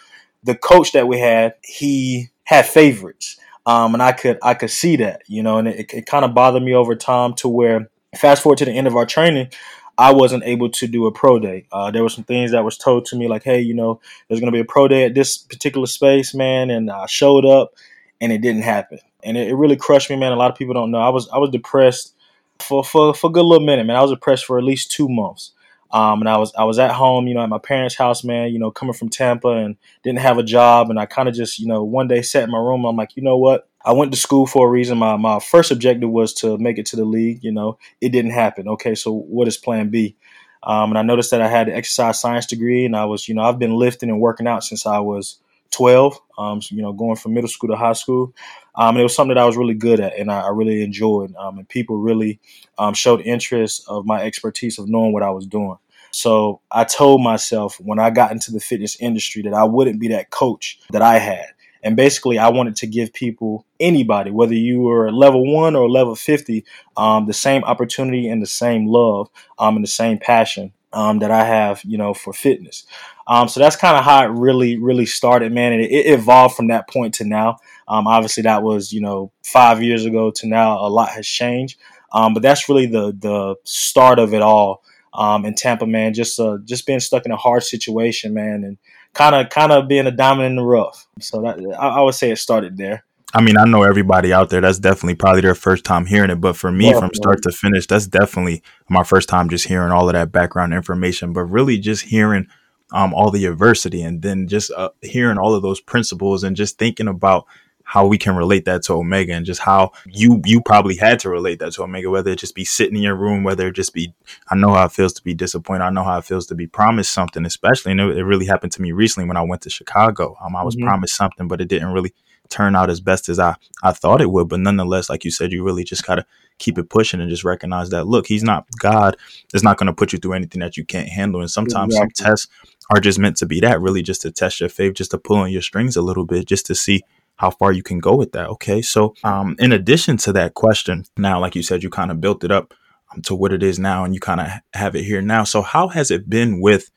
the 0.44 0.54
coach 0.54 0.92
that 0.92 1.08
we 1.08 1.18
had, 1.18 1.54
he 1.62 2.30
had 2.44 2.66
favorites. 2.66 3.38
Um, 3.64 3.94
and 3.94 4.02
I 4.02 4.12
could 4.12 4.38
I 4.42 4.54
could 4.54 4.70
see 4.70 4.96
that, 4.96 5.22
you 5.28 5.42
know, 5.42 5.58
and 5.58 5.68
it, 5.68 5.92
it 5.94 6.06
kind 6.06 6.24
of 6.24 6.34
bothered 6.34 6.62
me 6.62 6.74
over 6.74 6.96
time 6.96 7.34
to 7.34 7.48
where 7.48 7.88
fast 8.16 8.42
forward 8.42 8.58
to 8.58 8.64
the 8.64 8.72
end 8.72 8.86
of 8.86 8.96
our 8.96 9.06
training, 9.06 9.48
I 9.96 10.12
wasn't 10.12 10.44
able 10.44 10.70
to 10.70 10.86
do 10.86 11.06
a 11.06 11.12
pro 11.12 11.38
day. 11.38 11.66
Uh, 11.70 11.90
there 11.90 12.02
were 12.02 12.08
some 12.08 12.24
things 12.24 12.50
that 12.52 12.64
was 12.64 12.76
told 12.76 13.04
to 13.06 13.16
me 13.16 13.28
like, 13.28 13.44
hey, 13.44 13.60
you 13.60 13.74
know, 13.74 14.00
there's 14.28 14.40
going 14.40 14.50
to 14.50 14.56
be 14.56 14.60
a 14.60 14.64
pro 14.64 14.88
day 14.88 15.04
at 15.04 15.14
this 15.14 15.38
particular 15.38 15.86
space, 15.86 16.34
man, 16.34 16.70
and 16.70 16.90
I 16.90 17.06
showed 17.06 17.44
up, 17.44 17.74
and 18.20 18.32
it 18.32 18.40
didn't 18.40 18.62
happen, 18.62 18.98
and 19.22 19.36
it, 19.36 19.48
it 19.48 19.54
really 19.54 19.76
crushed 19.76 20.10
me, 20.10 20.16
man. 20.16 20.32
A 20.32 20.36
lot 20.36 20.50
of 20.50 20.56
people 20.56 20.74
don't 20.74 20.90
know 20.90 20.98
I 20.98 21.10
was 21.10 21.28
I 21.28 21.38
was 21.38 21.50
depressed 21.50 22.14
for 22.60 22.84
for 22.84 23.14
for 23.14 23.30
a 23.30 23.32
good 23.32 23.44
little 23.44 23.66
minute, 23.66 23.86
man. 23.86 23.96
I 23.96 24.02
was 24.02 24.10
depressed 24.10 24.44
for 24.44 24.58
at 24.58 24.64
least 24.64 24.90
two 24.90 25.08
months. 25.08 25.52
Um, 25.92 26.22
and 26.22 26.28
I 26.28 26.38
was 26.38 26.52
I 26.56 26.64
was 26.64 26.78
at 26.78 26.92
home, 26.92 27.26
you 27.26 27.34
know, 27.34 27.42
at 27.42 27.50
my 27.50 27.58
parents' 27.58 27.96
house, 27.96 28.24
man. 28.24 28.50
You 28.50 28.58
know, 28.58 28.70
coming 28.70 28.94
from 28.94 29.10
Tampa 29.10 29.48
and 29.48 29.76
didn't 30.02 30.20
have 30.20 30.38
a 30.38 30.42
job, 30.42 30.88
and 30.88 30.98
I 30.98 31.04
kind 31.04 31.28
of 31.28 31.34
just, 31.34 31.58
you 31.58 31.66
know, 31.66 31.84
one 31.84 32.08
day 32.08 32.22
sat 32.22 32.44
in 32.44 32.50
my 32.50 32.58
room. 32.58 32.86
I'm 32.86 32.96
like, 32.96 33.14
you 33.14 33.22
know 33.22 33.36
what? 33.36 33.68
I 33.84 33.92
went 33.92 34.12
to 34.12 34.18
school 34.18 34.46
for 34.46 34.66
a 34.66 34.70
reason. 34.70 34.96
My 34.96 35.16
my 35.16 35.38
first 35.38 35.70
objective 35.70 36.08
was 36.08 36.32
to 36.34 36.56
make 36.56 36.78
it 36.78 36.86
to 36.86 36.96
the 36.96 37.04
league. 37.04 37.44
You 37.44 37.52
know, 37.52 37.78
it 38.00 38.08
didn't 38.08 38.30
happen. 38.30 38.68
Okay, 38.68 38.94
so 38.94 39.12
what 39.12 39.48
is 39.48 39.58
Plan 39.58 39.90
B? 39.90 40.16
Um, 40.62 40.90
and 40.90 40.98
I 40.98 41.02
noticed 41.02 41.32
that 41.32 41.42
I 41.42 41.48
had 41.48 41.68
an 41.68 41.74
exercise 41.74 42.20
science 42.20 42.46
degree, 42.46 42.86
and 42.86 42.96
I 42.96 43.04
was, 43.04 43.28
you 43.28 43.34
know, 43.34 43.42
I've 43.42 43.58
been 43.58 43.74
lifting 43.74 44.08
and 44.08 44.20
working 44.20 44.46
out 44.46 44.64
since 44.64 44.86
I 44.86 45.00
was 45.00 45.38
12. 45.72 46.18
Um, 46.38 46.62
so, 46.62 46.74
you 46.74 46.82
know, 46.82 46.92
going 46.92 47.16
from 47.16 47.34
middle 47.34 47.48
school 47.48 47.70
to 47.70 47.76
high 47.76 47.94
school. 47.94 48.32
Um, 48.74 48.96
and 48.96 49.00
it 49.00 49.02
was 49.02 49.14
something 49.14 49.34
that 49.34 49.42
I 49.42 49.46
was 49.46 49.56
really 49.56 49.74
good 49.74 50.00
at, 50.00 50.18
and 50.18 50.30
I, 50.30 50.40
I 50.40 50.48
really 50.48 50.82
enjoyed. 50.82 51.34
Um, 51.36 51.58
and 51.58 51.68
people 51.68 51.96
really 51.98 52.40
um, 52.78 52.94
showed 52.94 53.20
interest 53.20 53.84
of 53.88 54.06
my 54.06 54.22
expertise 54.22 54.78
of 54.78 54.88
knowing 54.88 55.12
what 55.12 55.22
I 55.22 55.30
was 55.30 55.46
doing. 55.46 55.76
So 56.10 56.60
I 56.70 56.84
told 56.84 57.22
myself 57.22 57.80
when 57.80 57.98
I 57.98 58.10
got 58.10 58.32
into 58.32 58.52
the 58.52 58.60
fitness 58.60 58.96
industry 59.00 59.42
that 59.42 59.54
I 59.54 59.64
wouldn't 59.64 59.98
be 59.98 60.08
that 60.08 60.30
coach 60.30 60.78
that 60.90 61.02
I 61.02 61.18
had. 61.18 61.46
And 61.82 61.96
basically, 61.96 62.38
I 62.38 62.48
wanted 62.48 62.76
to 62.76 62.86
give 62.86 63.12
people, 63.12 63.66
anybody, 63.80 64.30
whether 64.30 64.54
you 64.54 64.80
were 64.80 65.10
level 65.10 65.52
one 65.52 65.74
or 65.74 65.90
level 65.90 66.14
50, 66.14 66.64
um, 66.96 67.26
the 67.26 67.32
same 67.32 67.64
opportunity 67.64 68.28
and 68.28 68.40
the 68.40 68.46
same 68.46 68.86
love 68.86 69.28
um, 69.58 69.76
and 69.76 69.84
the 69.84 69.90
same 69.90 70.18
passion 70.18 70.72
um, 70.92 71.18
that 71.18 71.30
I 71.30 71.44
have, 71.44 71.82
you 71.84 71.98
know, 71.98 72.14
for 72.14 72.32
fitness. 72.32 72.84
Um, 73.32 73.48
so 73.48 73.60
that's 73.60 73.76
kind 73.76 73.96
of 73.96 74.04
how 74.04 74.22
it 74.26 74.28
really, 74.28 74.76
really 74.76 75.06
started, 75.06 75.52
man. 75.52 75.72
And 75.72 75.80
it, 75.80 75.90
it 75.90 76.06
evolved 76.18 76.54
from 76.54 76.66
that 76.66 76.86
point 76.86 77.14
to 77.14 77.24
now. 77.24 77.56
Um, 77.88 78.06
obviously, 78.06 78.42
that 78.42 78.62
was, 78.62 78.92
you 78.92 79.00
know, 79.00 79.32
five 79.42 79.82
years 79.82 80.04
ago 80.04 80.30
to 80.32 80.46
now. 80.46 80.78
A 80.78 80.90
lot 80.90 81.08
has 81.08 81.26
changed. 81.26 81.78
Um, 82.12 82.34
but 82.34 82.42
that's 82.42 82.68
really 82.68 82.84
the 82.84 83.16
the 83.18 83.54
start 83.64 84.18
of 84.18 84.34
it 84.34 84.42
all 84.42 84.84
um, 85.14 85.46
in 85.46 85.54
Tampa, 85.54 85.86
man. 85.86 86.12
Just 86.12 86.38
uh, 86.38 86.58
just 86.64 86.86
being 86.86 87.00
stuck 87.00 87.24
in 87.24 87.32
a 87.32 87.36
hard 87.38 87.62
situation, 87.62 88.34
man, 88.34 88.64
and 88.64 88.76
kind 89.14 89.34
of 89.34 89.48
kind 89.48 89.72
of 89.72 89.88
being 89.88 90.06
a 90.06 90.10
diamond 90.10 90.48
in 90.48 90.56
the 90.56 90.62
rough. 90.62 91.06
So 91.18 91.40
that, 91.40 91.58
I, 91.80 91.88
I, 91.88 92.00
would 92.02 92.14
say 92.14 92.32
it 92.32 92.36
started 92.36 92.76
there. 92.76 93.02
I 93.32 93.40
mean, 93.40 93.56
I 93.56 93.64
know 93.64 93.82
everybody 93.82 94.34
out 94.34 94.50
there. 94.50 94.60
That's 94.60 94.78
definitely 94.78 95.14
probably 95.14 95.40
their 95.40 95.54
first 95.54 95.86
time 95.86 96.04
hearing 96.04 96.28
it, 96.28 96.42
but 96.42 96.54
for 96.54 96.70
me, 96.70 96.90
yeah, 96.90 96.98
from 96.98 97.14
start 97.14 97.40
to 97.44 97.50
finish, 97.50 97.86
that's 97.86 98.06
definitely 98.06 98.62
my 98.90 99.04
first 99.04 99.30
time 99.30 99.48
just 99.48 99.68
hearing 99.68 99.90
all 99.90 100.06
of 100.06 100.12
that 100.12 100.32
background 100.32 100.74
information. 100.74 101.32
But 101.32 101.44
really, 101.44 101.78
just 101.78 102.04
hearing 102.04 102.46
um, 102.92 103.14
all 103.14 103.30
the 103.30 103.46
adversity 103.46 104.02
and 104.02 104.22
then 104.22 104.46
just 104.46 104.70
uh, 104.72 104.90
hearing 105.00 105.38
all 105.38 105.54
of 105.54 105.62
those 105.62 105.80
principles 105.80 106.44
and 106.44 106.56
just 106.56 106.78
thinking 106.78 107.08
about 107.08 107.46
how 107.84 108.06
we 108.06 108.16
can 108.16 108.36
relate 108.36 108.64
that 108.64 108.82
to 108.82 108.94
Omega 108.94 109.34
and 109.34 109.44
just 109.44 109.60
how 109.60 109.90
you 110.06 110.40
you 110.44 110.62
probably 110.62 110.96
had 110.96 111.18
to 111.20 111.28
relate 111.28 111.58
that 111.58 111.72
to 111.72 111.82
Omega, 111.82 112.08
whether 112.10 112.30
it 112.30 112.38
just 112.38 112.54
be 112.54 112.64
sitting 112.64 112.96
in 112.96 113.02
your 113.02 113.16
room, 113.16 113.42
whether 113.42 113.68
it 113.68 113.72
just 113.72 113.92
be 113.92 114.14
I 114.48 114.54
know 114.54 114.72
how 114.72 114.86
it 114.86 114.92
feels 114.92 115.12
to 115.14 115.22
be 115.22 115.34
disappointed. 115.34 115.84
I 115.84 115.90
know 115.90 116.04
how 116.04 116.18
it 116.18 116.24
feels 116.24 116.46
to 116.46 116.54
be 116.54 116.66
promised 116.66 117.12
something, 117.12 117.44
especially 117.44 117.92
and 117.92 118.00
it, 118.00 118.18
it 118.18 118.24
really 118.24 118.46
happened 118.46 118.72
to 118.72 118.82
me 118.82 118.92
recently 118.92 119.26
when 119.26 119.36
I 119.36 119.42
went 119.42 119.62
to 119.62 119.70
Chicago. 119.70 120.36
Um, 120.42 120.56
I 120.56 120.62
was 120.62 120.76
mm-hmm. 120.76 120.86
promised 120.86 121.16
something, 121.16 121.48
but 121.48 121.60
it 121.60 121.68
didn't 121.68 121.92
really 121.92 122.14
turn 122.52 122.76
out 122.76 122.90
as 122.90 123.00
best 123.00 123.28
as 123.28 123.38
I, 123.38 123.56
I 123.82 123.92
thought 123.92 124.20
it 124.20 124.30
would. 124.30 124.48
But 124.48 124.60
nonetheless, 124.60 125.08
like 125.08 125.24
you 125.24 125.30
said, 125.30 125.52
you 125.52 125.64
really 125.64 125.84
just 125.84 126.06
gotta 126.06 126.26
keep 126.58 126.78
it 126.78 126.90
pushing 126.90 127.20
and 127.20 127.30
just 127.30 127.44
recognize 127.44 127.90
that 127.90 128.06
look, 128.06 128.26
he's 128.26 128.44
not 128.44 128.66
God 128.78 129.16
is 129.54 129.62
not 129.62 129.78
gonna 129.78 129.94
put 129.94 130.12
you 130.12 130.18
through 130.18 130.34
anything 130.34 130.60
that 130.60 130.76
you 130.76 130.84
can't 130.84 131.08
handle. 131.08 131.40
And 131.40 131.50
sometimes 131.50 131.94
exactly. 131.94 132.14
some 132.14 132.30
tests 132.30 132.48
are 132.90 133.00
just 133.00 133.18
meant 133.18 133.36
to 133.38 133.46
be 133.46 133.60
that, 133.60 133.80
really 133.80 134.02
just 134.02 134.22
to 134.22 134.30
test 134.30 134.60
your 134.60 134.68
faith, 134.68 134.94
just 134.94 135.10
to 135.12 135.18
pull 135.18 135.38
on 135.38 135.50
your 135.50 135.62
strings 135.62 135.96
a 135.96 136.02
little 136.02 136.26
bit, 136.26 136.46
just 136.46 136.66
to 136.66 136.74
see 136.74 137.02
how 137.36 137.50
far 137.50 137.72
you 137.72 137.82
can 137.82 137.98
go 137.98 138.14
with 138.14 138.32
that. 138.32 138.48
Okay. 138.50 138.82
So, 138.82 139.14
um, 139.24 139.56
in 139.58 139.72
addition 139.72 140.16
to 140.18 140.32
that 140.34 140.54
question, 140.54 141.04
now, 141.16 141.40
like 141.40 141.56
you 141.56 141.62
said, 141.62 141.82
you 141.82 141.90
kind 141.90 142.10
of 142.10 142.20
built 142.20 142.44
it 142.44 142.52
up 142.52 142.74
um, 143.12 143.22
to 143.22 143.34
what 143.34 143.52
it 143.52 143.62
is 143.62 143.78
now 143.78 144.04
and 144.04 144.14
you 144.14 144.20
kind 144.20 144.40
of 144.40 144.48
have 144.74 144.94
it 144.94 145.04
here 145.04 145.22
now. 145.22 145.44
So, 145.44 145.62
how 145.62 145.88
has 145.88 146.10
it 146.10 146.28
been 146.28 146.60
with 146.60 146.90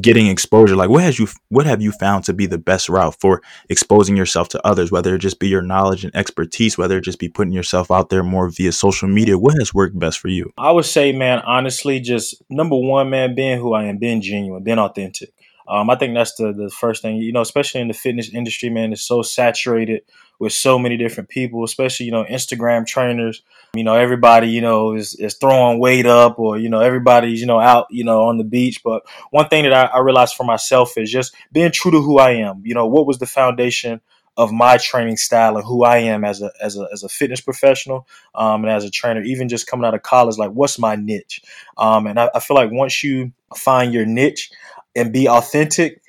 getting 0.00 0.26
exposure? 0.28 0.76
Like, 0.76 0.90
what 0.90 1.02
has 1.02 1.18
you, 1.18 1.28
what 1.48 1.66
have 1.66 1.82
you 1.82 1.92
found 1.92 2.24
to 2.24 2.32
be 2.32 2.46
the 2.46 2.58
best 2.58 2.88
route 2.88 3.16
for 3.20 3.42
exposing 3.68 4.16
yourself 4.16 4.48
to 4.50 4.66
others, 4.66 4.90
whether 4.90 5.14
it 5.14 5.18
just 5.18 5.38
be 5.38 5.48
your 5.48 5.62
knowledge 5.62 6.04
and 6.04 6.14
expertise, 6.14 6.78
whether 6.78 6.98
it 6.98 7.02
just 7.02 7.18
be 7.18 7.28
putting 7.28 7.52
yourself 7.52 7.90
out 7.90 8.08
there 8.08 8.22
more 8.22 8.48
via 8.48 8.72
social 8.72 9.08
media? 9.08 9.38
What 9.38 9.54
has 9.58 9.74
worked 9.74 9.98
best 9.98 10.18
for 10.18 10.28
you? 10.28 10.52
I 10.56 10.72
would 10.72 10.86
say, 10.86 11.12
man, 11.12 11.40
honestly, 11.40 12.00
just 12.00 12.42
number 12.48 12.76
one, 12.76 13.10
man, 13.10 13.34
being 13.34 13.58
who 13.58 13.74
I 13.74 13.84
am, 13.84 13.98
being 13.98 14.20
genuine, 14.20 14.62
being 14.62 14.78
authentic. 14.78 15.32
Um, 15.68 15.90
I 15.90 15.96
think 15.96 16.14
that's 16.14 16.34
the 16.34 16.52
the 16.52 16.70
first 16.70 17.02
thing, 17.02 17.16
you 17.16 17.32
know, 17.32 17.40
especially 17.40 17.80
in 17.80 17.88
the 17.88 17.94
fitness 17.94 18.28
industry, 18.34 18.68
man, 18.68 18.92
it's 18.92 19.02
so 19.02 19.22
saturated 19.22 20.02
with 20.42 20.52
so 20.52 20.76
many 20.76 20.96
different 20.96 21.28
people, 21.28 21.62
especially, 21.62 22.04
you 22.04 22.10
know, 22.10 22.24
Instagram 22.24 22.84
trainers. 22.84 23.42
You 23.76 23.84
know, 23.84 23.94
everybody, 23.94 24.48
you 24.48 24.60
know, 24.60 24.96
is, 24.96 25.14
is 25.14 25.34
throwing 25.34 25.78
weight 25.78 26.04
up 26.04 26.36
or, 26.40 26.58
you 26.58 26.68
know, 26.68 26.80
everybody's, 26.80 27.40
you 27.40 27.46
know, 27.46 27.60
out, 27.60 27.86
you 27.90 28.02
know, 28.02 28.24
on 28.24 28.38
the 28.38 28.44
beach. 28.44 28.82
But 28.82 29.04
one 29.30 29.48
thing 29.48 29.62
that 29.62 29.72
I, 29.72 29.84
I 29.84 30.00
realized 30.00 30.34
for 30.34 30.42
myself 30.42 30.98
is 30.98 31.12
just 31.12 31.32
being 31.52 31.70
true 31.70 31.92
to 31.92 32.02
who 32.02 32.18
I 32.18 32.32
am. 32.32 32.62
You 32.64 32.74
know, 32.74 32.88
what 32.88 33.06
was 33.06 33.20
the 33.20 33.26
foundation 33.26 34.00
of 34.36 34.50
my 34.50 34.78
training 34.78 35.16
style 35.16 35.56
and 35.56 35.64
who 35.64 35.84
I 35.84 35.98
am 35.98 36.24
as 36.24 36.42
a 36.42 36.50
as 36.60 36.76
a 36.76 36.88
as 36.92 37.04
a 37.04 37.08
fitness 37.08 37.40
professional 37.40 38.08
um, 38.34 38.64
and 38.64 38.72
as 38.72 38.84
a 38.84 38.90
trainer, 38.90 39.22
even 39.22 39.48
just 39.48 39.68
coming 39.68 39.86
out 39.86 39.94
of 39.94 40.02
college, 40.02 40.38
like 40.38 40.50
what's 40.50 40.76
my 40.76 40.96
niche? 40.96 41.40
Um, 41.78 42.08
and 42.08 42.18
I, 42.18 42.30
I, 42.34 42.40
feel 42.40 42.56
like 42.56 42.70
once 42.72 43.04
you 43.04 43.30
find 43.54 43.94
your 43.94 44.06
niche, 44.06 44.50
and 44.94 45.12
be 45.12 45.28
authentic, 45.28 46.01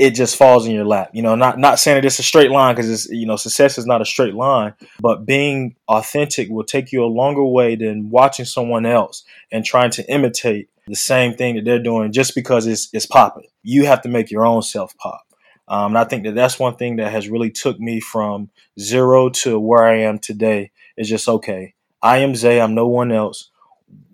it 0.00 0.14
just 0.14 0.36
falls 0.36 0.66
in 0.66 0.72
your 0.72 0.86
lap. 0.86 1.10
You 1.12 1.20
know, 1.20 1.34
not 1.34 1.58
not 1.58 1.78
saying 1.78 1.98
that 1.98 2.06
it's 2.06 2.18
a 2.18 2.22
straight 2.22 2.50
line 2.50 2.74
because 2.74 2.90
it's 2.90 3.10
you 3.10 3.26
know 3.26 3.36
success 3.36 3.76
is 3.76 3.84
not 3.84 4.00
a 4.00 4.06
straight 4.06 4.34
line, 4.34 4.72
but 4.98 5.26
being 5.26 5.76
authentic 5.88 6.48
will 6.48 6.64
take 6.64 6.90
you 6.90 7.04
a 7.04 7.06
longer 7.06 7.44
way 7.44 7.76
than 7.76 8.08
watching 8.08 8.46
someone 8.46 8.86
else 8.86 9.24
and 9.52 9.62
trying 9.62 9.90
to 9.90 10.10
imitate 10.10 10.70
the 10.86 10.96
same 10.96 11.34
thing 11.34 11.56
that 11.56 11.66
they're 11.66 11.82
doing 11.82 12.12
just 12.12 12.34
because 12.34 12.66
it's 12.66 12.88
it's 12.94 13.04
popping. 13.04 13.48
You 13.62 13.84
have 13.84 14.00
to 14.00 14.08
make 14.08 14.30
your 14.30 14.46
own 14.46 14.62
self 14.62 14.96
pop. 14.96 15.20
Um, 15.68 15.92
and 15.92 15.98
I 15.98 16.04
think 16.04 16.24
that 16.24 16.34
that's 16.34 16.58
one 16.58 16.76
thing 16.76 16.96
that 16.96 17.12
has 17.12 17.28
really 17.28 17.50
took 17.50 17.78
me 17.78 18.00
from 18.00 18.48
zero 18.80 19.28
to 19.28 19.60
where 19.60 19.84
I 19.84 19.98
am 19.98 20.18
today. 20.18 20.70
Is 20.96 21.10
just 21.10 21.28
okay. 21.28 21.74
I 22.02 22.18
am 22.18 22.34
Zay. 22.34 22.58
I'm 22.58 22.74
no 22.74 22.88
one 22.88 23.12
else. 23.12 23.50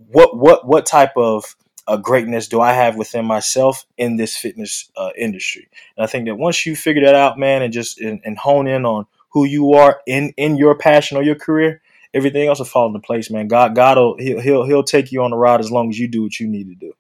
What 0.09 0.37
what 0.37 0.67
what 0.67 0.85
type 0.85 1.13
of 1.17 1.55
uh, 1.87 1.97
greatness 1.97 2.49
do 2.49 2.61
I 2.61 2.73
have 2.73 2.97
within 2.97 3.25
myself 3.25 3.85
in 3.97 4.17
this 4.17 4.37
fitness 4.37 4.91
uh, 4.97 5.11
industry? 5.17 5.69
And 5.97 6.05
I 6.05 6.07
think 6.07 6.27
that 6.27 6.37
once 6.37 6.67
you 6.67 6.77
figure 6.77 7.05
that 7.05 7.15
out, 7.15 7.39
man, 7.39 7.63
and 7.63 7.73
just 7.73 8.01
and, 8.01 8.21
and 8.25 8.37
hone 8.39 8.67
in 8.67 8.85
on 8.85 9.07
who 9.31 9.45
you 9.45 9.75
are 9.75 10.01
in 10.07 10.33
in 10.37 10.57
your 10.57 10.77
passion 10.77 11.17
or 11.17 11.23
your 11.23 11.35
career, 11.35 11.83
everything 12.15 12.49
else 12.49 12.59
will 12.59 12.67
fall 12.67 12.87
into 12.87 13.01
place, 13.01 13.31
man. 13.31 13.49
God, 13.49 13.75
God'll 13.75 14.17
he'll 14.19 14.41
he'll 14.41 14.65
he'll 14.65 14.83
take 14.83 15.13
you 15.13 15.23
on 15.23 15.31
the 15.31 15.37
ride 15.37 15.61
as 15.61 15.71
long 15.71 15.91
as 15.91 15.99
you 15.99 16.09
do 16.09 16.23
what 16.23 16.41
you 16.41 16.49
need 16.49 16.69
to 16.69 16.75
do. 16.75 16.93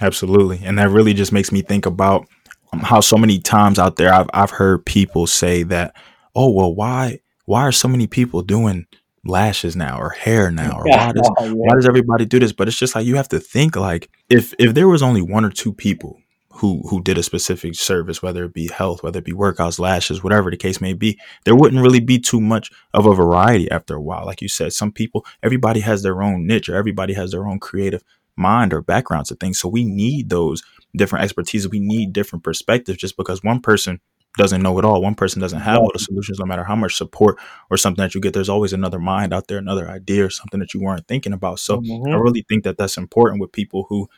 Absolutely, 0.00 0.60
and 0.64 0.78
that 0.78 0.90
really 0.90 1.14
just 1.14 1.32
makes 1.32 1.52
me 1.52 1.62
think 1.62 1.86
about 1.86 2.26
um, 2.72 2.80
how 2.80 3.00
so 3.00 3.16
many 3.16 3.38
times 3.38 3.78
out 3.78 3.96
there 3.96 4.12
I've 4.12 4.28
I've 4.34 4.50
heard 4.50 4.84
people 4.84 5.26
say 5.26 5.62
that, 5.64 5.96
oh 6.34 6.50
well, 6.50 6.74
why 6.74 7.20
why 7.46 7.62
are 7.62 7.72
so 7.72 7.88
many 7.88 8.06
people 8.06 8.42
doing 8.42 8.86
lashes 9.24 9.74
now 9.74 9.98
or 9.98 10.10
hair 10.10 10.50
now 10.50 10.78
or 10.78 10.84
why 10.84 11.12
does 11.12 11.30
yeah. 11.40 11.50
why 11.52 11.74
does 11.74 11.86
everybody 11.86 12.26
do 12.26 12.38
this? 12.38 12.52
But 12.52 12.68
it's 12.68 12.78
just 12.78 12.94
like 12.94 13.06
you 13.06 13.16
have 13.16 13.28
to 13.28 13.40
think 13.40 13.76
like 13.76 14.10
if 14.28 14.54
if 14.58 14.74
there 14.74 14.88
was 14.88 15.02
only 15.02 15.22
one 15.22 15.44
or 15.44 15.50
two 15.50 15.72
people 15.72 16.20
who 16.54 16.82
who 16.88 17.02
did 17.02 17.18
a 17.18 17.22
specific 17.22 17.74
service, 17.74 18.22
whether 18.22 18.44
it 18.44 18.54
be 18.54 18.68
health, 18.68 19.02
whether 19.02 19.18
it 19.18 19.24
be 19.24 19.32
workouts, 19.32 19.78
lashes, 19.78 20.22
whatever 20.22 20.50
the 20.50 20.56
case 20.56 20.80
may 20.80 20.92
be, 20.92 21.18
there 21.44 21.56
wouldn't 21.56 21.82
really 21.82 22.00
be 22.00 22.18
too 22.18 22.40
much 22.40 22.70
of 22.92 23.06
a 23.06 23.14
variety 23.14 23.70
after 23.70 23.96
a 23.96 24.00
while. 24.00 24.24
Like 24.24 24.40
you 24.40 24.48
said, 24.48 24.72
some 24.72 24.92
people, 24.92 25.26
everybody 25.42 25.80
has 25.80 26.02
their 26.02 26.22
own 26.22 26.46
niche 26.46 26.68
or 26.68 26.76
everybody 26.76 27.14
has 27.14 27.32
their 27.32 27.46
own 27.46 27.58
creative 27.58 28.02
mind 28.36 28.72
or 28.72 28.82
backgrounds 28.82 29.28
to 29.28 29.34
things. 29.34 29.58
So 29.58 29.68
we 29.68 29.84
need 29.84 30.30
those 30.30 30.62
different 30.96 31.24
expertise. 31.24 31.68
We 31.68 31.80
need 31.80 32.12
different 32.12 32.44
perspectives 32.44 32.98
just 32.98 33.16
because 33.16 33.42
one 33.42 33.60
person 33.60 34.00
doesn't 34.36 34.62
know 34.62 34.78
it 34.78 34.84
all. 34.84 35.00
One 35.00 35.14
person 35.14 35.40
doesn't 35.40 35.60
have 35.60 35.78
all 35.78 35.90
the 35.92 35.98
solutions, 35.98 36.38
no 36.38 36.46
matter 36.46 36.64
how 36.64 36.76
much 36.76 36.96
support 36.96 37.38
or 37.70 37.76
something 37.76 38.02
that 38.02 38.14
you 38.14 38.20
get. 38.20 38.34
There's 38.34 38.48
always 38.48 38.72
another 38.72 38.98
mind 38.98 39.32
out 39.32 39.48
there, 39.48 39.58
another 39.58 39.88
idea 39.88 40.24
or 40.24 40.30
something 40.30 40.60
that 40.60 40.74
you 40.74 40.80
weren't 40.80 41.06
thinking 41.06 41.32
about. 41.32 41.60
So 41.60 41.80
Mhm. 41.80 42.12
I 42.12 42.16
really 42.16 42.44
think 42.48 42.64
that 42.64 42.76
that's 42.76 42.96
important 42.96 43.40
with 43.40 43.52
people 43.52 43.86
who 43.88 44.08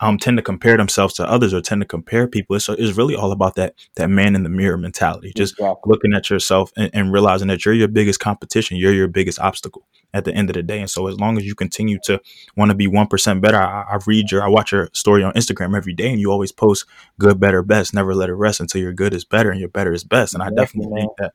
um, 0.00 0.16
tend 0.16 0.36
to 0.36 0.42
compare 0.44 0.76
themselves 0.76 1.14
to 1.14 1.28
others 1.28 1.52
or 1.52 1.60
tend 1.60 1.80
to 1.80 1.86
compare 1.86 2.28
people. 2.28 2.54
It's, 2.54 2.68
it's 2.68 2.96
really 2.96 3.16
all 3.16 3.32
about 3.32 3.56
that 3.56 3.74
that 3.96 4.08
man 4.08 4.36
in 4.36 4.44
the 4.44 4.48
mirror 4.48 4.76
mentality. 4.76 5.32
Just 5.36 5.54
Exactly. 5.54 5.90
looking 5.90 6.14
at 6.14 6.30
yourself 6.30 6.70
and, 6.76 6.88
and 6.94 7.12
realizing 7.12 7.48
that 7.48 7.64
you're 7.64 7.74
your 7.74 7.88
biggest 7.88 8.20
competition, 8.20 8.76
you're 8.76 8.92
your 8.92 9.08
biggest 9.08 9.40
obstacle 9.40 9.86
at 10.14 10.24
the 10.24 10.32
end 10.34 10.50
of 10.50 10.54
the 10.54 10.62
day. 10.62 10.80
And 10.80 10.90
so 10.90 11.06
as 11.06 11.18
long 11.18 11.36
as 11.38 11.44
you 11.44 11.54
continue 11.54 11.98
to 12.04 12.20
want 12.56 12.70
to 12.70 12.74
be 12.74 12.86
one 12.86 13.06
percent 13.06 13.40
better, 13.42 13.58
I, 13.58 13.82
I 13.82 13.98
read 14.06 14.30
your, 14.30 14.42
I 14.42 14.48
watch 14.48 14.72
your 14.72 14.88
story 14.92 15.22
on 15.22 15.32
Instagram 15.34 15.76
every 15.76 15.94
day, 15.94 16.10
and 16.10 16.20
you 16.20 16.30
always 16.30 16.52
post 16.52 16.86
good, 17.18 17.38
better, 17.40 17.62
best. 17.62 17.94
Never 17.94 18.14
let 18.14 18.28
it 18.30 18.34
rest 18.34 18.60
until 18.60 18.80
your 18.80 18.92
good 18.92 19.14
is 19.14 19.24
better 19.24 19.50
and 19.50 19.60
your 19.60 19.68
better 19.68 19.92
is 19.92 20.04
best. 20.04 20.34
And 20.34 20.42
I 20.42 20.48
Exactly, 20.48 20.86
definitely 20.86 21.00
think 21.00 21.12
that 21.18 21.34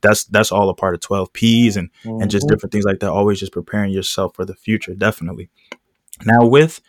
that's 0.00 0.24
that's 0.24 0.52
all 0.52 0.68
a 0.68 0.74
part 0.74 0.94
of 0.94 1.00
12 1.00 1.32
P's 1.32 1.76
and 1.76 1.90
and 2.18 2.30
just 2.30 2.46
Mhm. 2.46 2.48
different 2.48 2.72
things 2.72 2.84
like 2.84 3.00
that. 3.00 3.10
Always 3.10 3.40
just 3.40 3.52
preparing 3.52 3.92
yourself 3.92 4.34
for 4.34 4.44
the 4.44 4.54
future. 4.54 4.94
Definitely. 4.94 5.48
Now 6.24 6.46
with 6.46 6.80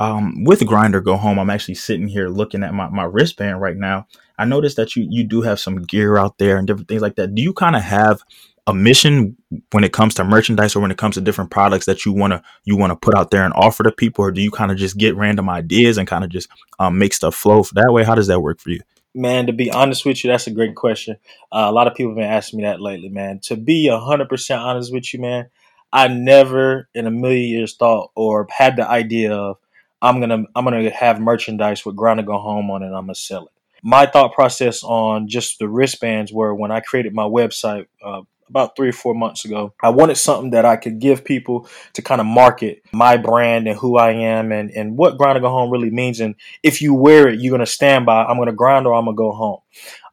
um 0.00 0.44
with 0.44 0.66
grind 0.66 0.94
or 0.94 1.00
go 1.00 1.16
home 1.16 1.38
i'm 1.38 1.50
actually 1.50 1.74
sitting 1.74 2.08
here 2.08 2.28
looking 2.28 2.64
at 2.64 2.74
my, 2.74 2.88
my 2.88 3.04
wristband 3.04 3.60
right 3.60 3.76
now 3.76 4.06
i 4.38 4.44
noticed 4.44 4.76
that 4.76 4.96
you 4.96 5.06
you 5.08 5.24
do 5.24 5.42
have 5.42 5.60
some 5.60 5.82
gear 5.82 6.16
out 6.16 6.38
there 6.38 6.56
and 6.56 6.66
different 6.66 6.88
things 6.88 7.02
like 7.02 7.16
that 7.16 7.34
do 7.34 7.42
you 7.42 7.52
kind 7.52 7.76
of 7.76 7.82
have 7.82 8.22
a 8.66 8.74
mission 8.74 9.36
when 9.72 9.84
it 9.84 9.92
comes 9.92 10.14
to 10.14 10.24
merchandise 10.24 10.74
or 10.74 10.80
when 10.80 10.90
it 10.90 10.96
comes 10.96 11.16
to 11.16 11.20
different 11.20 11.50
products 11.50 11.86
that 11.86 12.04
you 12.04 12.12
want 12.12 12.32
to 12.32 12.42
you 12.64 12.76
want 12.76 12.90
to 12.90 12.96
put 12.96 13.14
out 13.14 13.30
there 13.30 13.44
and 13.44 13.52
offer 13.54 13.82
to 13.82 13.92
people 13.92 14.24
or 14.24 14.30
do 14.30 14.40
you 14.40 14.50
kind 14.50 14.70
of 14.70 14.76
just 14.76 14.96
get 14.96 15.16
random 15.16 15.48
ideas 15.50 15.98
and 15.98 16.08
kind 16.08 16.24
of 16.24 16.30
just 16.30 16.48
um, 16.78 16.98
make 16.98 17.12
stuff 17.12 17.34
flow 17.34 17.62
that 17.72 17.92
way 17.92 18.04
how 18.04 18.14
does 18.14 18.26
that 18.26 18.40
work 18.40 18.60
for 18.60 18.70
you 18.70 18.80
Man, 19.16 19.46
to 19.46 19.52
be 19.52 19.70
honest 19.70 20.04
with 20.04 20.24
you, 20.24 20.30
that's 20.30 20.48
a 20.48 20.50
great 20.50 20.74
question. 20.74 21.16
Uh, 21.52 21.66
a 21.68 21.72
lot 21.72 21.86
of 21.86 21.94
people 21.94 22.10
have 22.10 22.16
been 22.16 22.24
asking 22.24 22.56
me 22.58 22.64
that 22.64 22.80
lately, 22.80 23.08
man. 23.08 23.38
To 23.44 23.56
be 23.56 23.86
hundred 23.86 24.28
percent 24.28 24.60
honest 24.60 24.92
with 24.92 25.14
you, 25.14 25.20
man, 25.20 25.50
I 25.92 26.08
never 26.08 26.88
in 26.94 27.06
a 27.06 27.12
million 27.12 27.48
years 27.48 27.76
thought 27.76 28.10
or 28.16 28.48
had 28.50 28.74
the 28.74 28.88
idea 28.88 29.32
of 29.32 29.58
I'm 30.02 30.18
gonna 30.18 30.44
I'm 30.56 30.64
gonna 30.64 30.90
have 30.90 31.20
merchandise 31.20 31.86
with 31.86 31.94
Grind 31.94 32.18
to 32.18 32.24
Go 32.24 32.38
Home 32.38 32.72
on 32.72 32.82
it. 32.82 32.86
I'm 32.86 33.04
gonna 33.04 33.14
sell 33.14 33.44
it. 33.44 33.52
My 33.84 34.06
thought 34.06 34.32
process 34.32 34.82
on 34.82 35.28
just 35.28 35.58
the 35.58 35.68
wristbands 35.68 36.32
were 36.32 36.54
when 36.54 36.70
I 36.70 36.80
created 36.80 37.14
my 37.14 37.24
website 37.24 37.86
uh, 38.02 38.22
about 38.48 38.76
three 38.76 38.88
or 38.88 38.92
four 38.92 39.14
months 39.14 39.44
ago. 39.44 39.74
I 39.82 39.90
wanted 39.90 40.16
something 40.16 40.50
that 40.50 40.64
I 40.64 40.76
could 40.76 41.00
give 41.00 41.22
people 41.22 41.68
to 41.92 42.00
kind 42.00 42.20
of 42.20 42.26
market 42.26 42.82
my 42.92 43.18
brand 43.18 43.68
and 43.68 43.78
who 43.78 43.98
I 43.98 44.12
am 44.12 44.52
and 44.52 44.70
and 44.70 44.96
what 44.96 45.18
grind 45.18 45.36
to 45.36 45.40
Go 45.40 45.50
Home 45.50 45.70
really 45.70 45.90
means 45.90 46.20
and 46.20 46.34
if 46.62 46.80
you 46.80 46.94
wear 46.94 47.28
it, 47.28 47.40
you're 47.40 47.50
gonna 47.50 47.66
stand 47.66 48.06
by. 48.06 48.24
I'm 48.24 48.38
gonna 48.38 48.52
grind 48.52 48.86
or 48.86 48.94
I'm 48.94 49.04
gonna 49.04 49.16
go 49.16 49.32
home. 49.32 49.60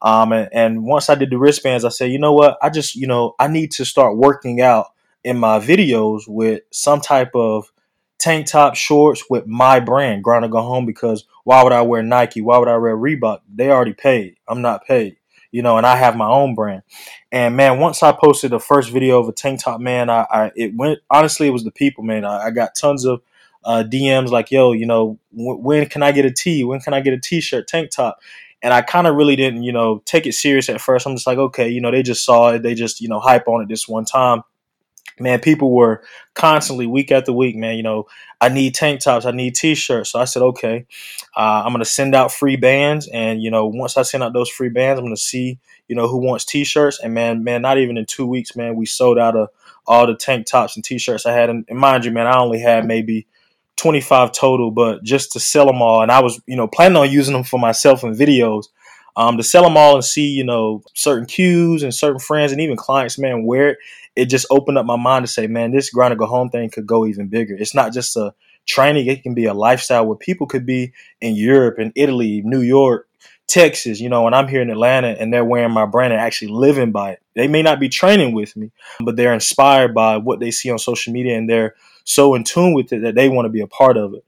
Um, 0.02 0.34
and, 0.34 0.50
and 0.52 0.84
once 0.84 1.10
I 1.10 1.16
did 1.16 1.30
the 1.30 1.38
wristbands, 1.38 1.86
I 1.86 1.90
said, 1.90 2.12
you 2.12 2.20
know 2.20 2.34
what? 2.34 2.58
I 2.62 2.70
just, 2.70 2.96
you 2.96 3.08
know, 3.08 3.36
I 3.40 3.48
need 3.48 3.72
to 3.72 3.86
start 3.86 4.18
working 4.18 4.60
out 4.60 4.88
in 5.24 5.38
my 5.38 5.60
videos 5.60 6.24
with 6.28 6.64
some 6.72 7.00
type 7.00 7.32
of 7.36 7.72
tank 8.22 8.48
top 8.48 8.76
shorts 8.76 9.26
with 9.30 9.48
my 9.48 9.80
brand, 9.80 10.24
Grind 10.24 10.50
Go 10.52 10.62
Home, 10.62 10.86
because 10.86 11.26
why 11.44 11.64
would 11.64 11.74
I 11.74 11.82
wear 11.82 12.04
Nike? 12.04 12.42
Why 12.42 12.58
would 12.58 12.68
I 12.68 12.78
wear 12.78 12.96
Reebok? 12.96 13.40
They 13.54 13.70
already 13.70 13.94
paid. 13.94 14.38
I'm 14.48 14.62
not 14.62 14.86
paid. 14.86 15.18
You 15.52 15.62
know, 15.62 15.78
and 15.78 15.86
I 15.86 15.98
have 15.98 16.16
my 16.16 16.30
own 16.30 16.56
brand. 16.56 16.84
And 17.30 17.58
man, 17.58 17.80
once 17.80 18.04
I 18.04 18.14
posted 18.14 18.52
the 18.52 18.60
first 18.60 18.90
video 18.90 19.20
of 19.20 19.28
a 19.28 19.34
tank 19.34 19.62
top, 19.62 19.82
man, 19.82 20.10
I, 20.10 20.26
I 20.30 20.52
it 20.56 20.74
went 20.74 21.00
honestly, 21.10 21.48
it 21.48 21.52
was 21.52 21.66
the 21.66 21.72
people, 21.72 22.06
man. 22.06 22.24
I, 22.24 22.46
I 22.46 22.52
got 22.52 22.76
tons 22.76 23.04
of 23.04 23.22
uh, 23.66 23.84
DMs 23.86 24.30
like, 24.30 24.50
yo, 24.52 24.72
you 24.72 24.86
know, 24.86 25.20
w- 25.36 25.58
when 25.58 25.86
can 25.88 26.04
I 26.04 26.14
get 26.14 26.24
a 26.26 26.32
tee? 26.32 26.64
When 26.64 26.80
can 26.80 26.94
I 26.94 27.02
get 27.02 27.14
a 27.14 27.20
t-shirt, 27.20 27.68
tank 27.68 27.92
top? 27.92 28.20
And 28.62 28.74
I 28.74 28.82
kind 28.82 29.08
of 29.08 29.16
really 29.16 29.36
didn't, 29.36 29.64
you 29.64 29.74
know, 29.74 30.02
take 30.06 30.26
it 30.26 30.34
serious 30.34 30.70
at 30.70 30.80
first. 30.80 31.06
I'm 31.06 31.16
just 31.16 31.28
like, 31.28 31.38
okay, 31.38 31.68
you 31.68 31.82
know, 31.82 31.92
they 31.92 32.04
just 32.04 32.24
saw 32.24 32.50
it. 32.52 32.64
They 32.64 32.76
just, 32.76 33.02
you 33.02 33.10
know, 33.10 33.20
hype 33.20 33.48
on 33.48 33.62
it 33.62 33.68
this 33.68 33.88
one 33.88 34.06
time. 34.06 34.44
Man, 35.22 35.40
people 35.40 35.72
were 35.72 36.04
constantly 36.34 36.88
week 36.88 37.12
after 37.12 37.32
week, 37.32 37.56
man, 37.56 37.76
you 37.76 37.84
know, 37.84 38.08
I 38.40 38.50
need 38.50 38.74
tank 38.74 39.02
tops, 39.02 39.26
I 39.26 39.32
need 39.32 39.56
t-shirts. 39.56 40.12
So 40.12 40.20
I 40.20 40.26
said, 40.26 40.42
okay, 40.42 40.86
uh, 41.36 41.64
I'm 41.64 41.72
going 41.72 41.84
to 41.84 41.90
send 41.90 42.16
out 42.16 42.32
free 42.32 42.56
bands. 42.56 43.08
And, 43.14 43.42
you 43.42 43.52
know, 43.52 43.68
once 43.68 43.98
I 43.98 44.02
send 44.02 44.24
out 44.24 44.34
those 44.34 44.50
free 44.50 44.70
bands, 44.70 45.00
I'm 45.00 45.06
going 45.06 45.16
to 45.16 45.22
see, 45.22 45.60
you 45.88 45.96
know, 45.96 46.08
who 46.08 46.18
wants 46.18 46.46
t-shirts. 46.46 47.00
And 47.02 47.14
man, 47.14 47.44
man, 47.44 47.62
not 47.62 47.78
even 47.78 47.98
in 47.98 48.06
two 48.06 48.26
weeks, 48.26 48.56
man, 48.56 48.76
we 48.76 48.86
sold 48.86 49.20
out 49.20 49.36
of 49.36 49.50
all 49.86 50.08
the 50.08 50.16
tank 50.16 50.48
tops 50.48 50.76
and 50.76 50.84
t-shirts 50.84 51.26
I 51.26 51.34
had. 51.34 51.50
And, 51.50 51.66
and 51.70 51.78
mind 51.78 52.06
you, 52.06 52.12
man, 52.12 52.28
I 52.28 52.40
only 52.40 52.60
had 52.60 52.86
maybe 52.86 53.28
25 53.78 54.32
total, 54.32 54.72
but 54.72 55.04
just 55.04 55.32
to 55.34 55.40
sell 55.40 55.66
them 55.66 55.82
all. 55.82 56.02
And 56.02 56.12
I 56.12 56.22
was, 56.22 56.42
you 56.46 56.56
know, 56.56 56.68
planning 56.68 56.98
on 56.98 57.10
using 57.10 57.34
them 57.34 57.44
for 57.44 57.60
myself 57.60 58.04
in 58.04 58.16
videos. 58.16 58.66
Um, 59.16 59.38
to 59.38 59.44
sell 59.44 59.64
them 59.64 59.78
all 59.78 59.96
and 59.96 60.06
see, 60.06 60.28
you 60.28 60.44
know, 60.44 60.84
certain 60.94 61.26
cues 61.26 61.84
and 61.84 61.94
certain 61.94 62.20
friends 62.20 62.52
and 62.52 62.62
even 62.62 62.78
clients, 62.78 63.20
man, 63.20 63.46
wear 63.46 63.72
it. 63.72 63.78
It 64.16 64.26
just 64.26 64.46
opened 64.50 64.78
up 64.78 64.86
my 64.86 64.98
mind 64.98 65.26
to 65.26 65.32
say, 65.32 65.48
man, 65.48 65.72
this 65.72 65.90
grind 65.90 66.12
to 66.12 66.16
go 66.16 66.26
home 66.26 66.50
thing 66.50 66.70
could 66.70 66.88
go 66.88 67.06
even 67.06 67.28
bigger. 67.28 67.56
It's 67.56 67.76
not 67.76 67.94
just 67.94 68.16
a 68.18 68.34
training; 68.66 69.08
it 69.08 69.24
can 69.24 69.34
be 69.34 69.46
a 69.46 69.54
lifestyle 69.54 70.06
where 70.06 70.18
people 70.18 70.48
could 70.48 70.66
be 70.66 70.94
in 71.20 71.36
Europe 71.36 71.78
and 71.80 71.92
Italy, 71.96 72.42
New 72.44 72.62
York, 72.62 73.08
Texas, 73.52 74.00
you 74.00 74.08
know, 74.08 74.28
and 74.28 74.34
I'm 74.34 74.48
here 74.48 74.62
in 74.62 74.70
Atlanta 74.70 75.10
and 75.10 75.34
they're 75.34 75.44
wearing 75.44 75.74
my 75.74 75.86
brand 75.86 76.14
and 76.14 76.22
actually 76.22 76.54
living 76.54 76.94
by 76.94 77.12
it. 77.12 77.22
They 77.36 77.50
may 77.50 77.62
not 77.62 77.82
be 77.82 77.90
training 77.90 78.34
with 78.34 78.56
me, 78.56 78.72
but 79.02 79.18
they're 79.18 79.34
inspired 79.34 79.94
by 79.94 80.18
what 80.18 80.40
they 80.40 80.52
see 80.52 80.72
on 80.72 80.80
social 80.80 81.12
media 81.12 81.38
and 81.38 81.50
they're 81.50 81.76
so 82.06 82.34
in 82.34 82.46
tune 82.46 82.74
with 82.74 82.94
it 82.94 83.02
that 83.02 83.16
they 83.16 83.28
want 83.28 83.46
to 83.46 83.50
be 83.50 83.60
a 83.60 83.68
part 83.68 83.98
of 83.98 84.14
it. 84.14 84.24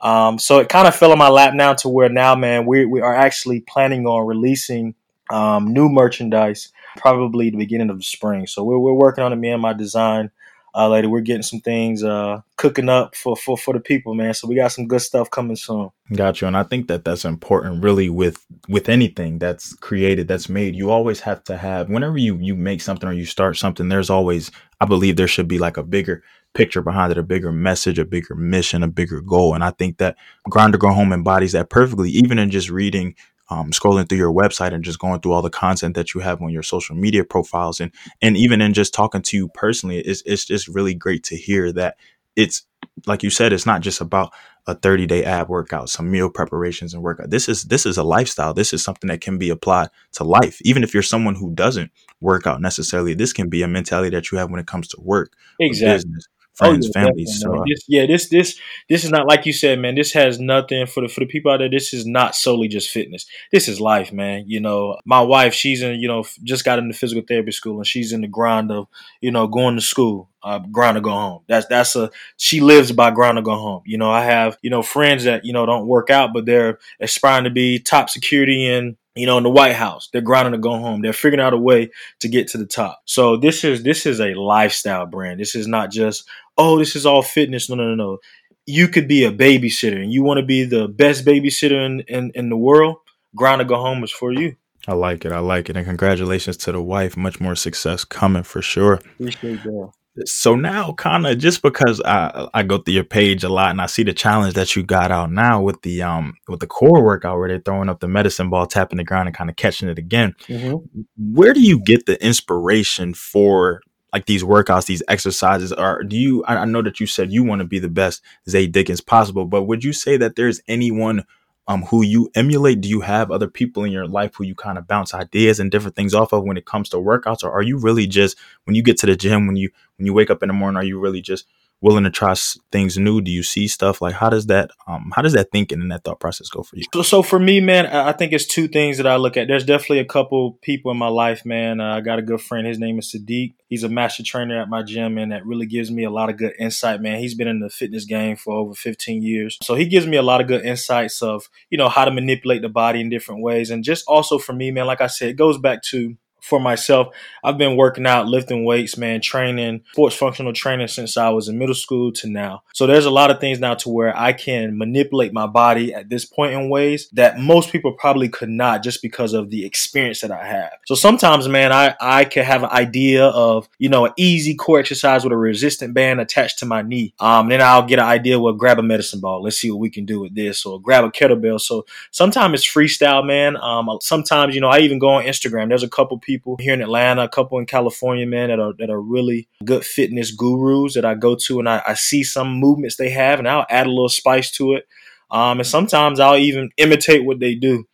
Um, 0.00 0.38
so 0.38 0.58
it 0.58 0.68
kind 0.68 0.86
of 0.86 0.94
fell 0.94 1.12
in 1.12 1.18
my 1.18 1.28
lap 1.28 1.54
now 1.54 1.74
to 1.74 1.88
where 1.88 2.08
now, 2.08 2.34
man, 2.34 2.66
we, 2.66 2.84
we 2.84 3.00
are 3.00 3.14
actually 3.14 3.60
planning 3.60 4.06
on 4.06 4.26
releasing 4.26 4.94
um, 5.30 5.72
new 5.72 5.88
merchandise 5.88 6.70
probably 6.96 7.50
the 7.50 7.56
beginning 7.56 7.90
of 7.90 7.98
the 7.98 8.04
spring. 8.04 8.46
So 8.46 8.64
we're, 8.64 8.78
we're 8.78 8.92
working 8.92 9.24
on 9.24 9.32
it, 9.32 9.36
me 9.36 9.50
and 9.50 9.62
my 9.62 9.72
design 9.72 10.30
uh, 10.74 10.88
lady. 10.88 11.06
We're 11.06 11.20
getting 11.20 11.42
some 11.42 11.60
things 11.60 12.04
uh, 12.04 12.42
cooking 12.56 12.88
up 12.88 13.16
for, 13.16 13.36
for, 13.36 13.56
for 13.56 13.72
the 13.74 13.80
people, 13.80 14.14
man. 14.14 14.34
So 14.34 14.46
we 14.46 14.54
got 14.54 14.72
some 14.72 14.86
good 14.86 15.00
stuff 15.00 15.30
coming 15.30 15.56
soon. 15.56 15.90
Got 16.14 16.40
you, 16.40 16.46
and 16.46 16.56
I 16.56 16.62
think 16.62 16.88
that 16.88 17.04
that's 17.04 17.24
important, 17.24 17.82
really, 17.82 18.08
with 18.10 18.44
with 18.68 18.88
anything 18.88 19.38
that's 19.38 19.74
created, 19.74 20.28
that's 20.28 20.48
made. 20.48 20.76
You 20.76 20.90
always 20.90 21.20
have 21.20 21.42
to 21.44 21.56
have, 21.56 21.88
whenever 21.88 22.18
you 22.18 22.36
you 22.36 22.54
make 22.54 22.80
something 22.80 23.08
or 23.08 23.12
you 23.12 23.24
start 23.24 23.56
something, 23.56 23.88
there's 23.88 24.10
always, 24.10 24.50
I 24.80 24.84
believe, 24.84 25.16
there 25.16 25.28
should 25.28 25.48
be 25.48 25.58
like 25.58 25.76
a 25.76 25.82
bigger 25.82 26.22
picture 26.56 26.82
behind 26.82 27.12
it, 27.12 27.18
a 27.18 27.22
bigger 27.22 27.52
message, 27.52 27.98
a 27.98 28.04
bigger 28.04 28.34
mission, 28.34 28.82
a 28.82 28.88
bigger 28.88 29.20
goal, 29.20 29.54
and 29.54 29.62
I 29.62 29.70
think 29.70 29.98
that 29.98 30.16
Grind 30.48 30.72
to 30.72 30.78
Go 30.78 30.90
Home 30.92 31.12
embodies 31.12 31.52
that 31.52 31.70
perfectly. 31.70 32.10
Even 32.10 32.38
in 32.38 32.50
just 32.50 32.70
reading, 32.70 33.14
um, 33.50 33.70
scrolling 33.70 34.08
through 34.08 34.18
your 34.18 34.32
website 34.32 34.72
and 34.72 34.82
just 34.82 34.98
going 34.98 35.20
through 35.20 35.32
all 35.32 35.42
the 35.42 35.50
content 35.50 35.94
that 35.94 36.14
you 36.14 36.20
have 36.20 36.42
on 36.42 36.50
your 36.50 36.62
social 36.62 36.96
media 36.96 37.24
profiles, 37.24 37.80
and 37.80 37.92
and 38.22 38.36
even 38.36 38.60
in 38.60 38.72
just 38.72 38.94
talking 38.94 39.22
to 39.22 39.36
you 39.36 39.48
personally, 39.48 39.98
it's 39.98 40.22
it's 40.26 40.44
just 40.44 40.68
really 40.68 40.94
great 40.94 41.22
to 41.24 41.36
hear 41.36 41.72
that 41.72 41.96
it's 42.34 42.66
like 43.06 43.22
you 43.22 43.30
said, 43.30 43.52
it's 43.52 43.66
not 43.66 43.82
just 43.82 44.00
about 44.00 44.32
a 44.66 44.74
30 44.74 45.06
day 45.06 45.24
ab 45.24 45.48
workout, 45.48 45.88
some 45.88 46.10
meal 46.10 46.28
preparations 46.28 46.92
and 46.94 47.02
workout. 47.02 47.30
This 47.30 47.48
is 47.48 47.64
this 47.64 47.86
is 47.86 47.98
a 47.98 48.02
lifestyle. 48.02 48.54
This 48.54 48.72
is 48.72 48.82
something 48.82 49.08
that 49.08 49.20
can 49.20 49.38
be 49.38 49.50
applied 49.50 49.90
to 50.12 50.24
life. 50.24 50.58
Even 50.62 50.82
if 50.82 50.92
you're 50.92 51.02
someone 51.02 51.34
who 51.34 51.54
doesn't 51.54 51.90
work 52.20 52.46
out 52.46 52.60
necessarily, 52.60 53.14
this 53.14 53.32
can 53.32 53.48
be 53.48 53.62
a 53.62 53.68
mentality 53.68 54.10
that 54.10 54.30
you 54.30 54.38
have 54.38 54.50
when 54.50 54.60
it 54.60 54.66
comes 54.66 54.88
to 54.88 55.00
work, 55.00 55.32
Exactly. 55.60 55.94
business, 55.94 56.28
Oh 56.62 56.72
yeah, 56.72 56.88
family. 56.94 57.26
So 57.26 57.54
uh, 57.54 57.62
This, 57.66 57.84
yeah, 57.86 58.06
this 58.06 58.28
this 58.30 58.58
this 58.88 59.04
is 59.04 59.10
not 59.10 59.26
like 59.26 59.44
you 59.44 59.52
said, 59.52 59.78
man. 59.78 59.94
This 59.94 60.12
has 60.14 60.40
nothing 60.40 60.86
for 60.86 61.02
the 61.02 61.08
for 61.08 61.20
the 61.20 61.26
people 61.26 61.52
out 61.52 61.58
there. 61.58 61.68
This 61.68 61.92
is 61.92 62.06
not 62.06 62.34
solely 62.34 62.68
just 62.68 62.90
fitness. 62.90 63.26
This 63.52 63.68
is 63.68 63.78
life, 63.78 64.10
man. 64.12 64.44
You 64.46 64.60
know, 64.60 64.96
my 65.04 65.20
wife, 65.20 65.52
she's 65.52 65.82
in, 65.82 66.00
you 66.00 66.08
know, 66.08 66.24
just 66.44 66.64
got 66.64 66.78
into 66.78 66.96
physical 66.96 67.24
therapy 67.28 67.52
school, 67.52 67.76
and 67.76 67.86
she's 67.86 68.12
in 68.12 68.22
the 68.22 68.28
grind 68.28 68.72
of, 68.72 68.86
you 69.20 69.30
know, 69.30 69.46
going 69.46 69.74
to 69.74 69.82
school. 69.82 70.30
Uh, 70.46 70.60
grind 70.60 70.94
to 70.94 71.00
go 71.00 71.10
home. 71.10 71.42
That's 71.48 71.66
that's 71.66 71.96
a 71.96 72.10
she 72.36 72.60
lives 72.60 72.92
by 72.92 73.10
grind 73.10 73.36
to 73.36 73.42
go 73.42 73.56
home. 73.56 73.82
You 73.84 73.98
know, 73.98 74.10
I 74.10 74.22
have 74.22 74.56
you 74.62 74.70
know 74.70 74.80
friends 74.80 75.24
that 75.24 75.44
you 75.44 75.52
know 75.52 75.66
don't 75.66 75.88
work 75.88 76.08
out, 76.08 76.32
but 76.32 76.46
they're 76.46 76.78
aspiring 77.00 77.44
to 77.44 77.50
be 77.50 77.80
top 77.80 78.08
security 78.08 78.64
in 78.64 78.96
you 79.16 79.26
know 79.26 79.38
in 79.38 79.42
the 79.42 79.50
White 79.50 79.74
House. 79.74 80.08
They're 80.12 80.22
grinding 80.22 80.52
to 80.52 80.58
go 80.58 80.78
home. 80.78 81.02
They're 81.02 81.12
figuring 81.12 81.44
out 81.44 81.52
a 81.52 81.58
way 81.58 81.90
to 82.20 82.28
get 82.28 82.46
to 82.48 82.58
the 82.58 82.66
top. 82.66 83.02
So 83.06 83.36
this 83.36 83.64
is 83.64 83.82
this 83.82 84.06
is 84.06 84.20
a 84.20 84.34
lifestyle 84.34 85.04
brand. 85.04 85.40
This 85.40 85.56
is 85.56 85.66
not 85.66 85.90
just 85.90 86.28
oh 86.56 86.78
this 86.78 86.94
is 86.94 87.06
all 87.06 87.22
fitness. 87.22 87.68
No 87.68 87.74
no 87.74 87.88
no 87.88 87.96
no. 87.96 88.18
You 88.66 88.86
could 88.86 89.08
be 89.08 89.24
a 89.24 89.32
babysitter 89.32 90.00
and 90.00 90.12
you 90.12 90.22
want 90.22 90.38
to 90.38 90.46
be 90.46 90.64
the 90.64 90.86
best 90.86 91.24
babysitter 91.24 91.84
in, 91.84 92.00
in, 92.08 92.32
in 92.34 92.50
the 92.50 92.56
world. 92.56 92.96
Grind 93.34 93.60
to 93.60 93.64
go 93.64 93.76
home 93.76 94.02
is 94.02 94.10
for 94.10 94.32
you. 94.32 94.56
I 94.88 94.94
like 94.94 95.24
it. 95.24 95.32
I 95.32 95.40
like 95.40 95.68
it. 95.68 95.76
And 95.76 95.86
congratulations 95.86 96.56
to 96.58 96.72
the 96.72 96.80
wife. 96.80 97.16
Much 97.16 97.40
more 97.40 97.54
success 97.54 98.04
coming 98.04 98.44
for 98.44 98.62
sure. 98.62 98.94
Appreciate 99.18 99.62
that. 99.64 99.90
So 100.24 100.56
now, 100.56 100.92
kind 100.92 101.26
of 101.26 101.38
just 101.38 101.62
because 101.62 102.00
I 102.04 102.48
I 102.54 102.62
go 102.62 102.78
through 102.78 102.94
your 102.94 103.04
page 103.04 103.44
a 103.44 103.48
lot 103.48 103.70
and 103.70 103.80
I 103.80 103.86
see 103.86 104.02
the 104.02 104.14
challenge 104.14 104.54
that 104.54 104.74
you 104.74 104.82
got 104.82 105.12
out 105.12 105.30
now 105.30 105.60
with 105.60 105.82
the 105.82 106.02
um 106.02 106.34
with 106.48 106.60
the 106.60 106.66
core 106.66 107.04
workout 107.04 107.38
where 107.38 107.48
they're 107.48 107.60
throwing 107.60 107.88
up 107.88 108.00
the 108.00 108.08
medicine 108.08 108.48
ball, 108.48 108.66
tapping 108.66 108.96
the 108.96 109.04
ground, 109.04 109.28
and 109.28 109.36
kind 109.36 109.50
of 109.50 109.56
catching 109.56 109.88
it 109.88 109.98
again. 109.98 110.34
Mm-hmm. 110.48 111.02
Where 111.34 111.52
do 111.52 111.60
you 111.60 111.80
get 111.80 112.06
the 112.06 112.22
inspiration 112.24 113.12
for 113.12 113.82
like 114.12 114.24
these 114.24 114.42
workouts, 114.42 114.86
these 114.86 115.02
exercises? 115.08 115.72
Are 115.72 116.02
do 116.02 116.16
you? 116.16 116.42
I, 116.44 116.56
I 116.56 116.64
know 116.64 116.80
that 116.82 117.00
you 117.00 117.06
said 117.06 117.30
you 117.30 117.44
want 117.44 117.60
to 117.60 117.66
be 117.66 117.78
the 117.78 117.90
best 117.90 118.22
Zay 118.48 118.66
Dickens 118.66 119.02
possible, 119.02 119.44
but 119.44 119.64
would 119.64 119.84
you 119.84 119.92
say 119.92 120.16
that 120.16 120.36
there's 120.36 120.62
anyone 120.66 121.24
um, 121.68 121.82
who 121.84 122.04
you 122.04 122.30
emulate? 122.34 122.80
Do 122.80 122.88
you 122.88 123.00
have 123.00 123.30
other 123.30 123.48
people 123.48 123.84
in 123.84 123.92
your 123.92 124.06
life 124.06 124.34
who 124.36 124.44
you 124.44 124.54
kind 124.54 124.78
of 124.78 124.86
bounce 124.86 125.14
ideas 125.14 125.58
and 125.60 125.70
different 125.70 125.96
things 125.96 126.14
off 126.14 126.32
of 126.32 126.44
when 126.44 126.56
it 126.56 126.66
comes 126.66 126.88
to 126.90 126.96
workouts, 126.96 127.42
or 127.44 127.50
are 127.50 127.62
you 127.62 127.78
really 127.78 128.06
just 128.06 128.36
when 128.64 128.76
you 128.76 128.82
get 128.82 128.98
to 128.98 129.06
the 129.06 129.16
gym 129.16 129.46
when 129.46 129.56
you 129.56 129.70
when 129.98 130.06
you 130.06 130.12
wake 130.14 130.30
up 130.30 130.42
in 130.42 130.48
the 130.48 130.52
morning, 130.54 130.76
are 130.76 130.84
you 130.84 130.98
really 131.00 131.20
just 131.22 131.46
willing 131.80 132.04
to 132.04 132.10
try 132.10 132.34
things 132.72 132.96
new? 132.96 133.20
Do 133.20 133.30
you 133.30 133.42
see 133.42 133.68
stuff 133.68 134.00
like 134.00 134.14
how 134.14 134.30
does 134.30 134.46
that 134.46 134.70
um 134.86 135.12
how 135.14 135.22
does 135.22 135.34
that 135.34 135.50
thinking 135.52 135.80
and 135.80 135.90
that 135.90 136.04
thought 136.04 136.20
process 136.20 136.48
go 136.48 136.62
for 136.62 136.76
you? 136.76 136.84
So, 136.92 137.02
so 137.02 137.22
for 137.22 137.38
me, 137.38 137.60
man, 137.60 137.86
I 137.86 138.12
think 138.12 138.32
it's 138.32 138.46
two 138.46 138.68
things 138.68 138.96
that 138.96 139.06
I 139.06 139.16
look 139.16 139.36
at. 139.36 139.48
There's 139.48 139.64
definitely 139.64 140.00
a 140.00 140.04
couple 140.04 140.58
people 140.62 140.90
in 140.90 140.96
my 140.96 141.08
life, 141.08 141.44
man. 141.44 141.80
Uh, 141.80 141.96
I 141.96 142.00
got 142.00 142.18
a 142.18 142.22
good 142.22 142.40
friend. 142.40 142.66
His 142.66 142.78
name 142.78 142.98
is 142.98 143.14
Sadiq. 143.14 143.54
He's 143.68 143.82
a 143.82 143.88
master 143.88 144.22
trainer 144.22 144.60
at 144.60 144.68
my 144.68 144.82
gym, 144.82 145.18
and 145.18 145.32
that 145.32 145.44
really 145.44 145.66
gives 145.66 145.90
me 145.90 146.04
a 146.04 146.10
lot 146.10 146.30
of 146.30 146.36
good 146.36 146.54
insight, 146.58 147.00
man. 147.00 147.18
He's 147.18 147.34
been 147.34 147.48
in 147.48 147.60
the 147.60 147.68
fitness 147.68 148.04
game 148.04 148.36
for 148.36 148.54
over 148.54 148.74
15 148.74 149.22
years, 149.22 149.58
so 149.62 149.74
he 149.74 149.86
gives 149.86 150.06
me 150.06 150.16
a 150.16 150.22
lot 150.22 150.40
of 150.40 150.46
good 150.46 150.64
insights 150.64 151.20
of 151.22 151.48
you 151.70 151.78
know 151.78 151.88
how 151.88 152.04
to 152.04 152.10
manipulate 152.10 152.62
the 152.62 152.68
body 152.68 153.00
in 153.00 153.10
different 153.10 153.42
ways, 153.42 153.70
and 153.70 153.84
just 153.84 154.04
also 154.06 154.38
for 154.38 154.52
me, 154.52 154.70
man. 154.70 154.86
Like 154.86 155.00
I 155.00 155.08
said, 155.08 155.30
it 155.30 155.36
goes 155.36 155.58
back 155.58 155.82
to 155.90 156.16
for 156.40 156.60
myself, 156.60 157.14
I've 157.42 157.58
been 157.58 157.76
working 157.76 158.06
out, 158.06 158.28
lifting 158.28 158.64
weights, 158.64 158.96
man, 158.96 159.20
training, 159.20 159.82
sports 159.92 160.16
functional 160.16 160.52
training 160.52 160.88
since 160.88 161.16
I 161.16 161.28
was 161.30 161.48
in 161.48 161.58
middle 161.58 161.74
school 161.74 162.12
to 162.12 162.28
now. 162.28 162.62
So 162.72 162.86
there's 162.86 163.04
a 163.04 163.10
lot 163.10 163.30
of 163.30 163.40
things 163.40 163.58
now 163.58 163.74
to 163.74 163.88
where 163.88 164.16
I 164.16 164.32
can 164.32 164.78
manipulate 164.78 165.32
my 165.32 165.46
body 165.46 165.92
at 165.92 166.08
this 166.08 166.24
point 166.24 166.52
in 166.52 166.70
ways 166.70 167.08
that 167.14 167.38
most 167.38 167.72
people 167.72 167.92
probably 167.92 168.28
could 168.28 168.48
not 168.48 168.84
just 168.84 169.02
because 169.02 169.32
of 169.32 169.50
the 169.50 169.66
experience 169.66 170.20
that 170.20 170.30
I 170.30 170.46
have. 170.46 170.70
So 170.86 170.94
sometimes, 170.94 171.48
man, 171.48 171.72
I, 171.72 171.96
I 172.00 172.24
can 172.24 172.44
have 172.44 172.62
an 172.62 172.70
idea 172.70 173.26
of, 173.26 173.68
you 173.78 173.88
know, 173.88 174.06
an 174.06 174.12
easy 174.16 174.54
core 174.54 174.78
exercise 174.78 175.24
with 175.24 175.32
a 175.32 175.36
resistant 175.36 175.94
band 175.94 176.20
attached 176.20 176.60
to 176.60 176.66
my 176.66 176.82
knee. 176.82 177.12
Um, 177.18 177.48
then 177.48 177.60
I'll 177.60 177.86
get 177.86 177.98
an 177.98 178.04
idea, 178.06 178.38
well, 178.38 178.52
grab 178.52 178.78
a 178.78 178.82
medicine 178.82 179.20
ball. 179.20 179.42
Let's 179.42 179.58
see 179.58 179.70
what 179.70 179.80
we 179.80 179.90
can 179.90 180.04
do 180.04 180.20
with 180.20 180.34
this 180.34 180.64
or 180.64 180.80
grab 180.80 181.04
a 181.04 181.10
kettlebell. 181.10 181.60
So 181.60 181.86
sometimes 182.12 182.60
it's 182.60 182.72
freestyle, 182.72 183.26
man. 183.26 183.56
Um, 183.56 183.88
sometimes, 184.00 184.54
you 184.54 184.60
know, 184.60 184.68
I 184.68 184.78
even 184.78 185.00
go 185.00 185.08
on 185.08 185.24
Instagram. 185.24 185.68
There's 185.68 185.82
a 185.82 185.88
couple 185.88 186.18
people 186.18 186.35
people 186.36 186.56
here 186.60 186.74
in 186.74 186.82
Atlanta, 186.82 187.24
a 187.24 187.28
couple 187.28 187.58
in 187.58 187.66
California, 187.66 188.26
man, 188.26 188.48
that 188.48 188.60
are 188.60 188.74
that 188.78 188.90
are 188.90 189.00
really 189.00 189.48
good 189.64 189.84
fitness 189.84 190.30
gurus 190.30 190.94
that 190.94 191.04
I 191.04 191.14
go 191.14 191.36
to, 191.46 191.58
and 191.58 191.68
I, 191.68 191.82
I 191.86 191.94
see 191.94 192.22
some 192.22 192.52
movements 192.52 192.96
they 192.96 193.10
have, 193.10 193.38
and 193.38 193.48
I'll 193.48 193.66
add 193.70 193.86
a 193.86 193.90
little 193.90 194.08
spice 194.08 194.50
to 194.52 194.74
it. 194.74 194.86
Um, 195.30 195.58
and 195.58 195.66
sometimes 195.66 196.20
I'll 196.20 196.36
even 196.36 196.70
imitate 196.76 197.24
what 197.24 197.40
they 197.40 197.54
do. 197.54 197.84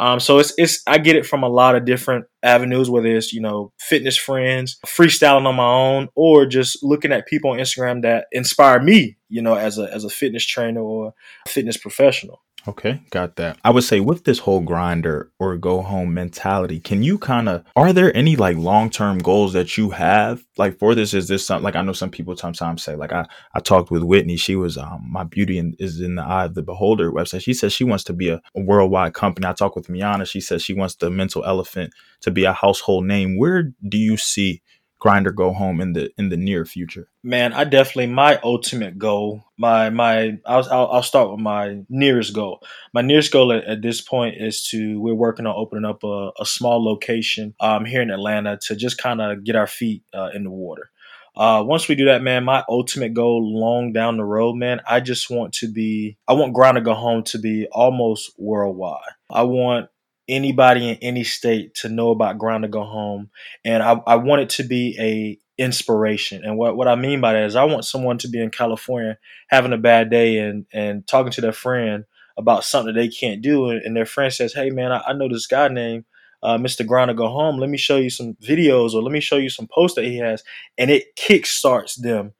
Um, 0.00 0.20
so 0.20 0.38
it's 0.38 0.54
it's 0.56 0.82
I 0.86 0.98
get 0.98 1.16
it 1.16 1.26
from 1.26 1.42
a 1.42 1.48
lot 1.48 1.74
of 1.74 1.84
different 1.84 2.26
avenues, 2.42 2.88
whether 2.88 3.08
it's 3.08 3.32
you 3.32 3.40
know 3.40 3.72
fitness 3.78 4.16
friends, 4.16 4.78
freestyling 4.86 5.46
on 5.46 5.56
my 5.56 5.64
own, 5.64 6.08
or 6.14 6.46
just 6.46 6.82
looking 6.84 7.12
at 7.12 7.26
people 7.26 7.50
on 7.50 7.58
Instagram 7.58 8.02
that 8.02 8.26
inspire 8.30 8.80
me, 8.80 9.16
you 9.28 9.42
know, 9.42 9.54
as 9.54 9.78
a 9.78 9.92
as 9.92 10.04
a 10.04 10.10
fitness 10.10 10.46
trainer 10.46 10.80
or 10.80 11.14
fitness 11.48 11.76
professional. 11.76 12.42
Okay, 12.66 13.00
got 13.10 13.36
that. 13.36 13.58
I 13.64 13.70
would 13.70 13.84
say 13.84 14.00
with 14.00 14.24
this 14.24 14.40
whole 14.40 14.60
grinder 14.60 15.30
or 15.38 15.56
go 15.56 15.80
home 15.80 16.12
mentality, 16.12 16.80
can 16.80 17.02
you 17.02 17.16
kind 17.16 17.48
of 17.48 17.64
are 17.76 17.92
there 17.92 18.14
any 18.16 18.36
like 18.36 18.56
long 18.56 18.90
term 18.90 19.18
goals 19.18 19.52
that 19.52 19.78
you 19.78 19.90
have 19.90 20.44
like 20.56 20.78
for 20.78 20.94
this? 20.94 21.14
Is 21.14 21.28
this 21.28 21.46
something 21.46 21.64
like 21.64 21.76
I 21.76 21.82
know 21.82 21.92
some 21.92 22.10
people 22.10 22.36
sometimes 22.36 22.82
say 22.82 22.96
like 22.96 23.12
I 23.12 23.26
I 23.54 23.60
talked 23.60 23.90
with 23.90 24.02
Whitney. 24.02 24.36
She 24.36 24.56
was 24.56 24.76
um 24.76 25.06
my 25.08 25.24
beauty 25.24 25.58
in, 25.58 25.76
is 25.78 26.00
in 26.00 26.16
the 26.16 26.22
eye 26.22 26.46
of 26.46 26.54
the 26.54 26.62
beholder 26.62 27.12
website. 27.12 27.42
She 27.42 27.54
says 27.54 27.72
she 27.72 27.84
wants 27.84 28.04
to 28.04 28.12
be 28.12 28.28
a, 28.28 28.40
a 28.54 28.60
worldwide 28.60 29.14
company. 29.14 29.46
I 29.46 29.52
talked 29.52 29.76
with 29.76 29.88
Miana. 29.88 30.26
She 30.26 30.40
says 30.40 30.62
she 30.62 30.74
wants 30.74 30.96
the 30.96 31.10
mental 31.10 31.44
elephant 31.44 31.94
to 32.22 32.30
be 32.30 32.44
a 32.44 32.52
household 32.52 33.06
name. 33.06 33.38
Where 33.38 33.72
do 33.88 33.96
you 33.96 34.16
see 34.16 34.62
grind 34.98 35.26
or 35.26 35.32
go 35.32 35.52
home 35.52 35.80
in 35.80 35.92
the 35.92 36.10
in 36.18 36.28
the 36.28 36.36
near 36.36 36.64
future? 36.64 37.08
Man, 37.22 37.52
I 37.52 37.64
definitely 37.64 38.08
my 38.08 38.38
ultimate 38.42 38.98
goal. 38.98 39.44
My 39.56 39.90
my 39.90 40.38
I'll 40.46 40.66
I'll, 40.70 40.88
I'll 40.88 41.02
start 41.02 41.30
with 41.30 41.40
my 41.40 41.82
nearest 41.88 42.34
goal. 42.34 42.62
My 42.92 43.02
nearest 43.02 43.32
goal 43.32 43.52
at, 43.52 43.64
at, 43.64 43.82
this 43.82 44.00
point 44.00 44.36
is 44.38 44.64
to 44.68 45.00
we're 45.00 45.14
working 45.14 45.46
on 45.46 45.54
opening 45.56 45.84
up 45.84 46.02
a, 46.04 46.30
a 46.40 46.46
small 46.46 46.84
location 46.84 47.54
um, 47.60 47.84
here 47.84 48.02
in 48.02 48.10
Atlanta 48.10 48.58
to 48.66 48.76
just 48.76 48.98
kind 48.98 49.20
of 49.20 49.44
get 49.44 49.56
our 49.56 49.66
feet 49.66 50.02
uh, 50.14 50.30
in 50.34 50.44
the 50.44 50.50
water. 50.50 50.90
Uh, 51.38 51.62
once 51.64 51.86
we 51.86 51.94
do 51.94 52.06
that, 52.06 52.20
man, 52.20 52.42
my 52.42 52.64
ultimate 52.68 53.14
goal 53.14 53.40
long 53.54 53.92
down 53.92 54.16
the 54.16 54.24
road, 54.24 54.54
man, 54.54 54.80
I 54.88 54.98
just 54.98 55.30
want 55.30 55.52
to 55.54 55.70
be, 55.70 56.18
I 56.26 56.32
want 56.32 56.52
Grind 56.52 56.74
to 56.74 56.80
Go 56.80 56.94
Home 56.94 57.22
to 57.24 57.38
be 57.38 57.68
almost 57.70 58.32
worldwide. 58.36 58.98
I 59.30 59.42
want 59.42 59.88
anybody 60.28 60.90
in 60.90 60.96
any 60.96 61.24
state 61.24 61.74
to 61.76 61.88
know 61.88 62.10
about 62.10 62.38
Grind 62.38 62.62
to 62.62 62.68
Go 62.68 62.84
Home. 62.84 63.30
And 63.64 63.82
I, 63.82 64.00
I 64.06 64.16
want 64.16 64.42
it 64.42 64.50
to 64.50 64.64
be 64.64 64.96
a 64.98 65.38
inspiration. 65.62 66.44
And 66.44 66.56
what, 66.56 66.76
what 66.76 66.88
I 66.88 66.94
mean 66.94 67.20
by 67.20 67.32
that 67.32 67.44
is 67.44 67.56
I 67.56 67.64
want 67.64 67.84
someone 67.84 68.18
to 68.18 68.28
be 68.28 68.40
in 68.40 68.50
California 68.50 69.18
having 69.48 69.72
a 69.72 69.78
bad 69.78 70.10
day 70.10 70.38
and, 70.38 70.66
and 70.72 71.06
talking 71.06 71.32
to 71.32 71.40
their 71.40 71.52
friend 71.52 72.04
about 72.36 72.64
something 72.64 72.94
they 72.94 73.08
can't 73.08 73.42
do. 73.42 73.68
And, 73.68 73.82
and 73.82 73.96
their 73.96 74.06
friend 74.06 74.32
says, 74.32 74.54
Hey 74.54 74.70
man, 74.70 74.92
I, 74.92 75.02
I 75.08 75.12
know 75.12 75.28
this 75.28 75.46
guy 75.46 75.68
named 75.68 76.04
uh, 76.42 76.56
Mr. 76.56 76.86
Grind 76.86 77.08
to 77.08 77.14
Go 77.14 77.28
Home. 77.28 77.58
Let 77.58 77.70
me 77.70 77.78
show 77.78 77.96
you 77.96 78.10
some 78.10 78.34
videos 78.34 78.94
or 78.94 79.02
let 79.02 79.12
me 79.12 79.20
show 79.20 79.36
you 79.36 79.50
some 79.50 79.66
posts 79.66 79.96
that 79.96 80.04
he 80.04 80.18
has. 80.18 80.44
And 80.76 80.90
it 80.90 81.16
kickstarts 81.16 82.00
them 82.00 82.32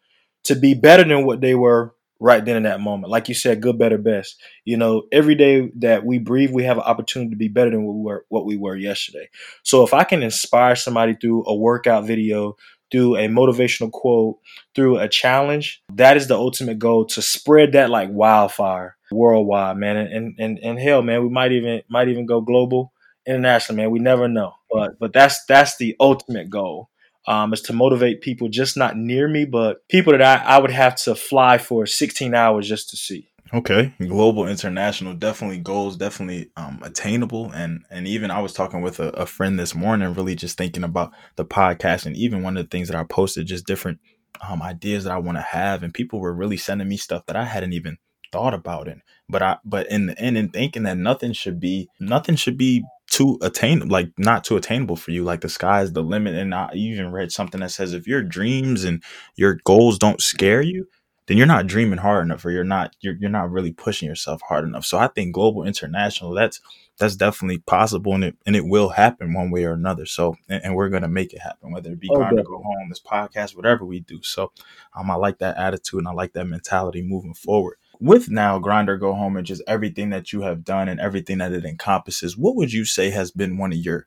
to 0.44 0.54
be 0.54 0.74
better 0.74 1.04
than 1.04 1.26
what 1.26 1.40
they 1.40 1.54
were 1.54 1.94
right 2.20 2.44
then 2.44 2.56
in 2.56 2.62
that 2.64 2.80
moment. 2.80 3.10
Like 3.10 3.28
you 3.28 3.34
said, 3.34 3.62
good, 3.62 3.78
better, 3.78 3.98
best. 3.98 4.40
You 4.64 4.76
know, 4.76 5.04
every 5.12 5.34
day 5.34 5.70
that 5.76 6.04
we 6.04 6.18
breathe, 6.18 6.50
we 6.50 6.64
have 6.64 6.78
an 6.78 6.84
opportunity 6.84 7.30
to 7.30 7.36
be 7.36 7.48
better 7.48 7.70
than 7.70 7.84
what 7.84 7.94
we 7.94 8.02
were 8.02 8.26
what 8.28 8.46
we 8.46 8.56
were 8.56 8.76
yesterday. 8.76 9.28
So 9.62 9.84
if 9.84 9.94
I 9.94 10.04
can 10.04 10.22
inspire 10.22 10.76
somebody 10.76 11.14
through 11.14 11.44
a 11.46 11.54
workout 11.54 12.06
video, 12.06 12.56
through 12.90 13.16
a 13.16 13.28
motivational 13.28 13.90
quote, 13.90 14.38
through 14.74 14.98
a 14.98 15.08
challenge, 15.08 15.82
that 15.94 16.16
is 16.16 16.26
the 16.26 16.36
ultimate 16.36 16.78
goal 16.78 17.04
to 17.06 17.22
spread 17.22 17.72
that 17.72 17.90
like 17.90 18.10
wildfire 18.10 18.96
worldwide, 19.10 19.76
man. 19.76 19.96
And 19.96 20.34
and 20.38 20.58
and 20.58 20.78
hell, 20.78 21.02
man, 21.02 21.22
we 21.22 21.28
might 21.28 21.52
even 21.52 21.82
might 21.88 22.08
even 22.08 22.26
go 22.26 22.40
global, 22.40 22.92
international, 23.26 23.76
man. 23.76 23.90
We 23.90 23.98
never 23.98 24.28
know. 24.28 24.54
But 24.70 24.98
but 24.98 25.12
that's 25.12 25.44
that's 25.46 25.76
the 25.76 25.96
ultimate 26.00 26.50
goal 26.50 26.90
um, 27.28 27.52
is 27.52 27.60
to 27.62 27.74
motivate 27.74 28.22
people 28.22 28.48
just 28.48 28.76
not 28.76 28.96
near 28.96 29.28
me, 29.28 29.44
but 29.44 29.86
people 29.88 30.12
that 30.12 30.22
I, 30.22 30.56
I 30.56 30.58
would 30.58 30.70
have 30.70 30.96
to 30.96 31.14
fly 31.14 31.58
for 31.58 31.86
16 31.86 32.34
hours 32.34 32.66
just 32.66 32.88
to 32.90 32.96
see. 32.96 33.28
Okay, 33.52 33.94
global, 33.98 34.46
international, 34.46 35.14
definitely 35.14 35.58
goals, 35.58 35.96
definitely 35.96 36.50
um, 36.56 36.80
attainable, 36.82 37.50
and 37.52 37.82
and 37.90 38.06
even 38.06 38.30
I 38.30 38.40
was 38.40 38.52
talking 38.52 38.82
with 38.82 39.00
a, 39.00 39.08
a 39.10 39.24
friend 39.24 39.58
this 39.58 39.74
morning, 39.74 40.12
really 40.12 40.34
just 40.34 40.58
thinking 40.58 40.84
about 40.84 41.12
the 41.36 41.46
podcast, 41.46 42.04
and 42.04 42.14
even 42.14 42.42
one 42.42 42.58
of 42.58 42.64
the 42.64 42.68
things 42.68 42.88
that 42.88 42.96
I 42.96 43.04
posted, 43.04 43.46
just 43.46 43.66
different 43.66 44.00
um, 44.46 44.60
ideas 44.60 45.04
that 45.04 45.14
I 45.14 45.18
want 45.18 45.38
to 45.38 45.42
have, 45.42 45.82
and 45.82 45.94
people 45.94 46.20
were 46.20 46.34
really 46.34 46.58
sending 46.58 46.88
me 46.88 46.98
stuff 46.98 47.24
that 47.24 47.36
I 47.36 47.44
hadn't 47.44 47.72
even 47.72 47.96
thought 48.32 48.52
about 48.52 48.86
it. 48.86 48.98
But 49.30 49.40
I, 49.40 49.56
but 49.64 49.90
in 49.90 50.06
the 50.06 50.18
end, 50.18 50.36
in 50.36 50.50
thinking 50.50 50.82
that 50.82 50.98
nothing 50.98 51.32
should 51.32 51.58
be, 51.58 51.88
nothing 51.98 52.36
should 52.36 52.58
be 52.58 52.84
too 53.10 53.38
attain 53.42 53.88
like 53.88 54.10
not 54.18 54.44
too 54.44 54.56
attainable 54.56 54.96
for 54.96 55.10
you 55.10 55.24
like 55.24 55.40
the 55.40 55.48
sky's 55.48 55.92
the 55.92 56.02
limit 56.02 56.34
and 56.34 56.54
i 56.54 56.70
even 56.74 57.10
read 57.10 57.32
something 57.32 57.60
that 57.60 57.70
says 57.70 57.94
if 57.94 58.06
your 58.06 58.22
dreams 58.22 58.84
and 58.84 59.02
your 59.34 59.54
goals 59.64 59.98
don't 59.98 60.20
scare 60.20 60.62
you 60.62 60.86
then 61.28 61.36
you're 61.36 61.46
not 61.46 61.66
dreaming 61.66 61.98
hard 61.98 62.24
enough 62.24 62.44
or 62.44 62.50
you're 62.50 62.64
not 62.64 62.96
you're, 63.00 63.14
you're 63.14 63.30
not 63.30 63.50
really 63.50 63.72
pushing 63.72 64.08
yourself 64.08 64.40
hard 64.48 64.64
enough. 64.64 64.84
So 64.84 64.98
i 64.98 65.06
think 65.06 65.32
global 65.32 65.62
international 65.64 66.34
that's 66.34 66.60
that's 66.98 67.14
definitely 67.14 67.58
possible 67.58 68.14
and 68.14 68.24
it 68.24 68.36
and 68.44 68.56
it 68.56 68.66
will 68.66 68.88
happen 68.88 69.34
one 69.34 69.50
way 69.50 69.64
or 69.64 69.72
another. 69.72 70.06
So 70.06 70.36
and, 70.48 70.64
and 70.64 70.74
we're 70.74 70.88
gonna 70.88 71.08
make 71.08 71.32
it 71.32 71.40
happen 71.40 71.70
whether 71.70 71.92
it 71.92 72.00
be 72.00 72.08
oh, 72.10 72.28
to 72.30 72.42
go 72.42 72.62
home 72.62 72.88
this 72.88 73.00
podcast 73.00 73.54
whatever 73.54 73.84
we 73.84 74.00
do. 74.00 74.20
So 74.22 74.52
um 74.96 75.10
i 75.10 75.14
like 75.14 75.38
that 75.38 75.58
attitude 75.58 75.98
and 75.98 76.08
i 76.08 76.12
like 76.12 76.32
that 76.32 76.46
mentality 76.46 77.02
moving 77.02 77.34
forward 77.34 77.76
with 78.00 78.30
now 78.30 78.58
grind 78.58 78.88
or 78.88 78.96
go 78.96 79.14
home 79.14 79.36
and 79.36 79.46
just 79.46 79.62
everything 79.66 80.10
that 80.10 80.32
you 80.32 80.42
have 80.42 80.64
done 80.64 80.88
and 80.88 81.00
everything 81.00 81.38
that 81.38 81.52
it 81.52 81.64
encompasses 81.64 82.36
what 82.36 82.56
would 82.56 82.72
you 82.72 82.84
say 82.84 83.10
has 83.10 83.30
been 83.30 83.58
one 83.58 83.72
of 83.72 83.78
your 83.78 84.06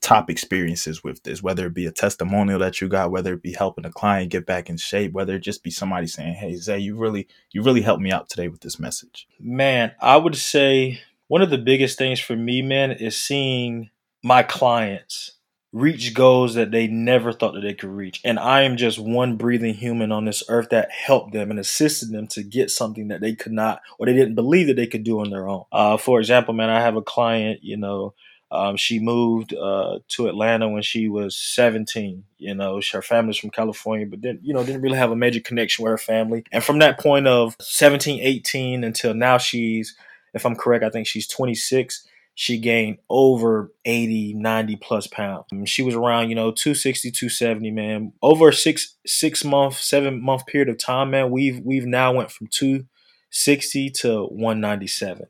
top 0.00 0.30
experiences 0.30 1.04
with 1.04 1.22
this, 1.22 1.42
whether 1.42 1.66
it 1.66 1.74
be 1.74 1.86
a 1.86 1.92
testimonial 1.92 2.58
that 2.58 2.80
you 2.80 2.88
got, 2.88 3.10
whether 3.10 3.34
it 3.34 3.42
be 3.42 3.52
helping 3.52 3.84
a 3.84 3.90
client 3.90 4.30
get 4.30 4.46
back 4.46 4.70
in 4.70 4.76
shape, 4.76 5.12
whether 5.12 5.34
it 5.34 5.40
just 5.40 5.62
be 5.62 5.70
somebody 5.70 6.06
saying, 6.06 6.34
Hey, 6.34 6.54
Zay, 6.56 6.78
you 6.78 6.96
really, 6.96 7.28
you 7.52 7.62
really 7.62 7.82
helped 7.82 8.02
me 8.02 8.10
out 8.10 8.28
today 8.28 8.48
with 8.48 8.60
this 8.60 8.78
message? 8.78 9.28
Man, 9.38 9.92
I 10.00 10.16
would 10.16 10.36
say 10.36 11.00
one 11.28 11.42
of 11.42 11.50
the 11.50 11.58
biggest 11.58 11.98
things 11.98 12.18
for 12.18 12.34
me, 12.34 12.62
man, 12.62 12.92
is 12.92 13.18
seeing 13.18 13.90
my 14.22 14.42
clients 14.42 15.32
reach 15.72 16.14
goals 16.14 16.54
that 16.54 16.72
they 16.72 16.88
never 16.88 17.32
thought 17.32 17.54
that 17.54 17.60
they 17.60 17.74
could 17.74 17.90
reach. 17.90 18.20
And 18.24 18.38
I 18.38 18.62
am 18.62 18.76
just 18.76 18.98
one 18.98 19.36
breathing 19.36 19.74
human 19.74 20.10
on 20.10 20.24
this 20.24 20.42
earth 20.48 20.70
that 20.70 20.90
helped 20.90 21.32
them 21.32 21.50
and 21.50 21.60
assisted 21.60 22.10
them 22.10 22.26
to 22.28 22.42
get 22.42 22.70
something 22.70 23.08
that 23.08 23.20
they 23.20 23.34
could 23.34 23.52
not 23.52 23.80
or 23.98 24.06
they 24.06 24.12
didn't 24.12 24.34
believe 24.34 24.66
that 24.66 24.74
they 24.74 24.88
could 24.88 25.04
do 25.04 25.20
on 25.20 25.30
their 25.30 25.48
own. 25.48 25.64
Uh, 25.70 25.96
for 25.96 26.18
example, 26.18 26.54
man, 26.54 26.70
I 26.70 26.80
have 26.80 26.96
a 26.96 27.02
client, 27.02 27.60
you 27.62 27.76
know, 27.76 28.14
um, 28.52 28.76
she 28.76 28.98
moved 28.98 29.54
uh, 29.54 30.00
to 30.08 30.26
Atlanta 30.26 30.68
when 30.68 30.82
she 30.82 31.08
was 31.08 31.36
17. 31.36 32.24
You 32.38 32.54
know, 32.54 32.80
her 32.92 33.02
family's 33.02 33.36
from 33.36 33.50
California, 33.50 34.06
but 34.06 34.22
then, 34.22 34.40
you 34.42 34.52
know, 34.52 34.64
didn't 34.64 34.82
really 34.82 34.98
have 34.98 35.12
a 35.12 35.16
major 35.16 35.40
connection 35.40 35.84
with 35.84 35.92
her 35.92 35.98
family. 35.98 36.44
And 36.50 36.64
from 36.64 36.80
that 36.80 36.98
point 36.98 37.28
of 37.28 37.56
17, 37.60 38.20
18 38.20 38.82
until 38.82 39.14
now, 39.14 39.38
she's, 39.38 39.94
if 40.34 40.44
I'm 40.44 40.56
correct, 40.56 40.84
I 40.84 40.90
think 40.90 41.06
she's 41.06 41.28
26 41.28 42.08
she 42.40 42.56
gained 42.56 42.96
over 43.10 43.70
80 43.84 44.32
90 44.32 44.76
plus 44.76 45.06
pounds. 45.06 45.44
She 45.66 45.82
was 45.82 45.94
around 45.94 46.30
you 46.30 46.34
know 46.34 46.50
260 46.50 47.10
270 47.10 47.70
man. 47.70 48.14
Over 48.22 48.48
a 48.48 48.52
six 48.54 48.96
six 49.04 49.44
month 49.44 49.76
seven 49.76 50.22
month 50.22 50.46
period 50.46 50.70
of 50.70 50.78
time 50.78 51.10
man 51.10 51.30
we've 51.30 51.60
we've 51.60 51.84
now 51.84 52.14
went 52.14 52.30
from 52.30 52.46
260 52.46 53.90
to 53.90 54.24
197 54.24 55.26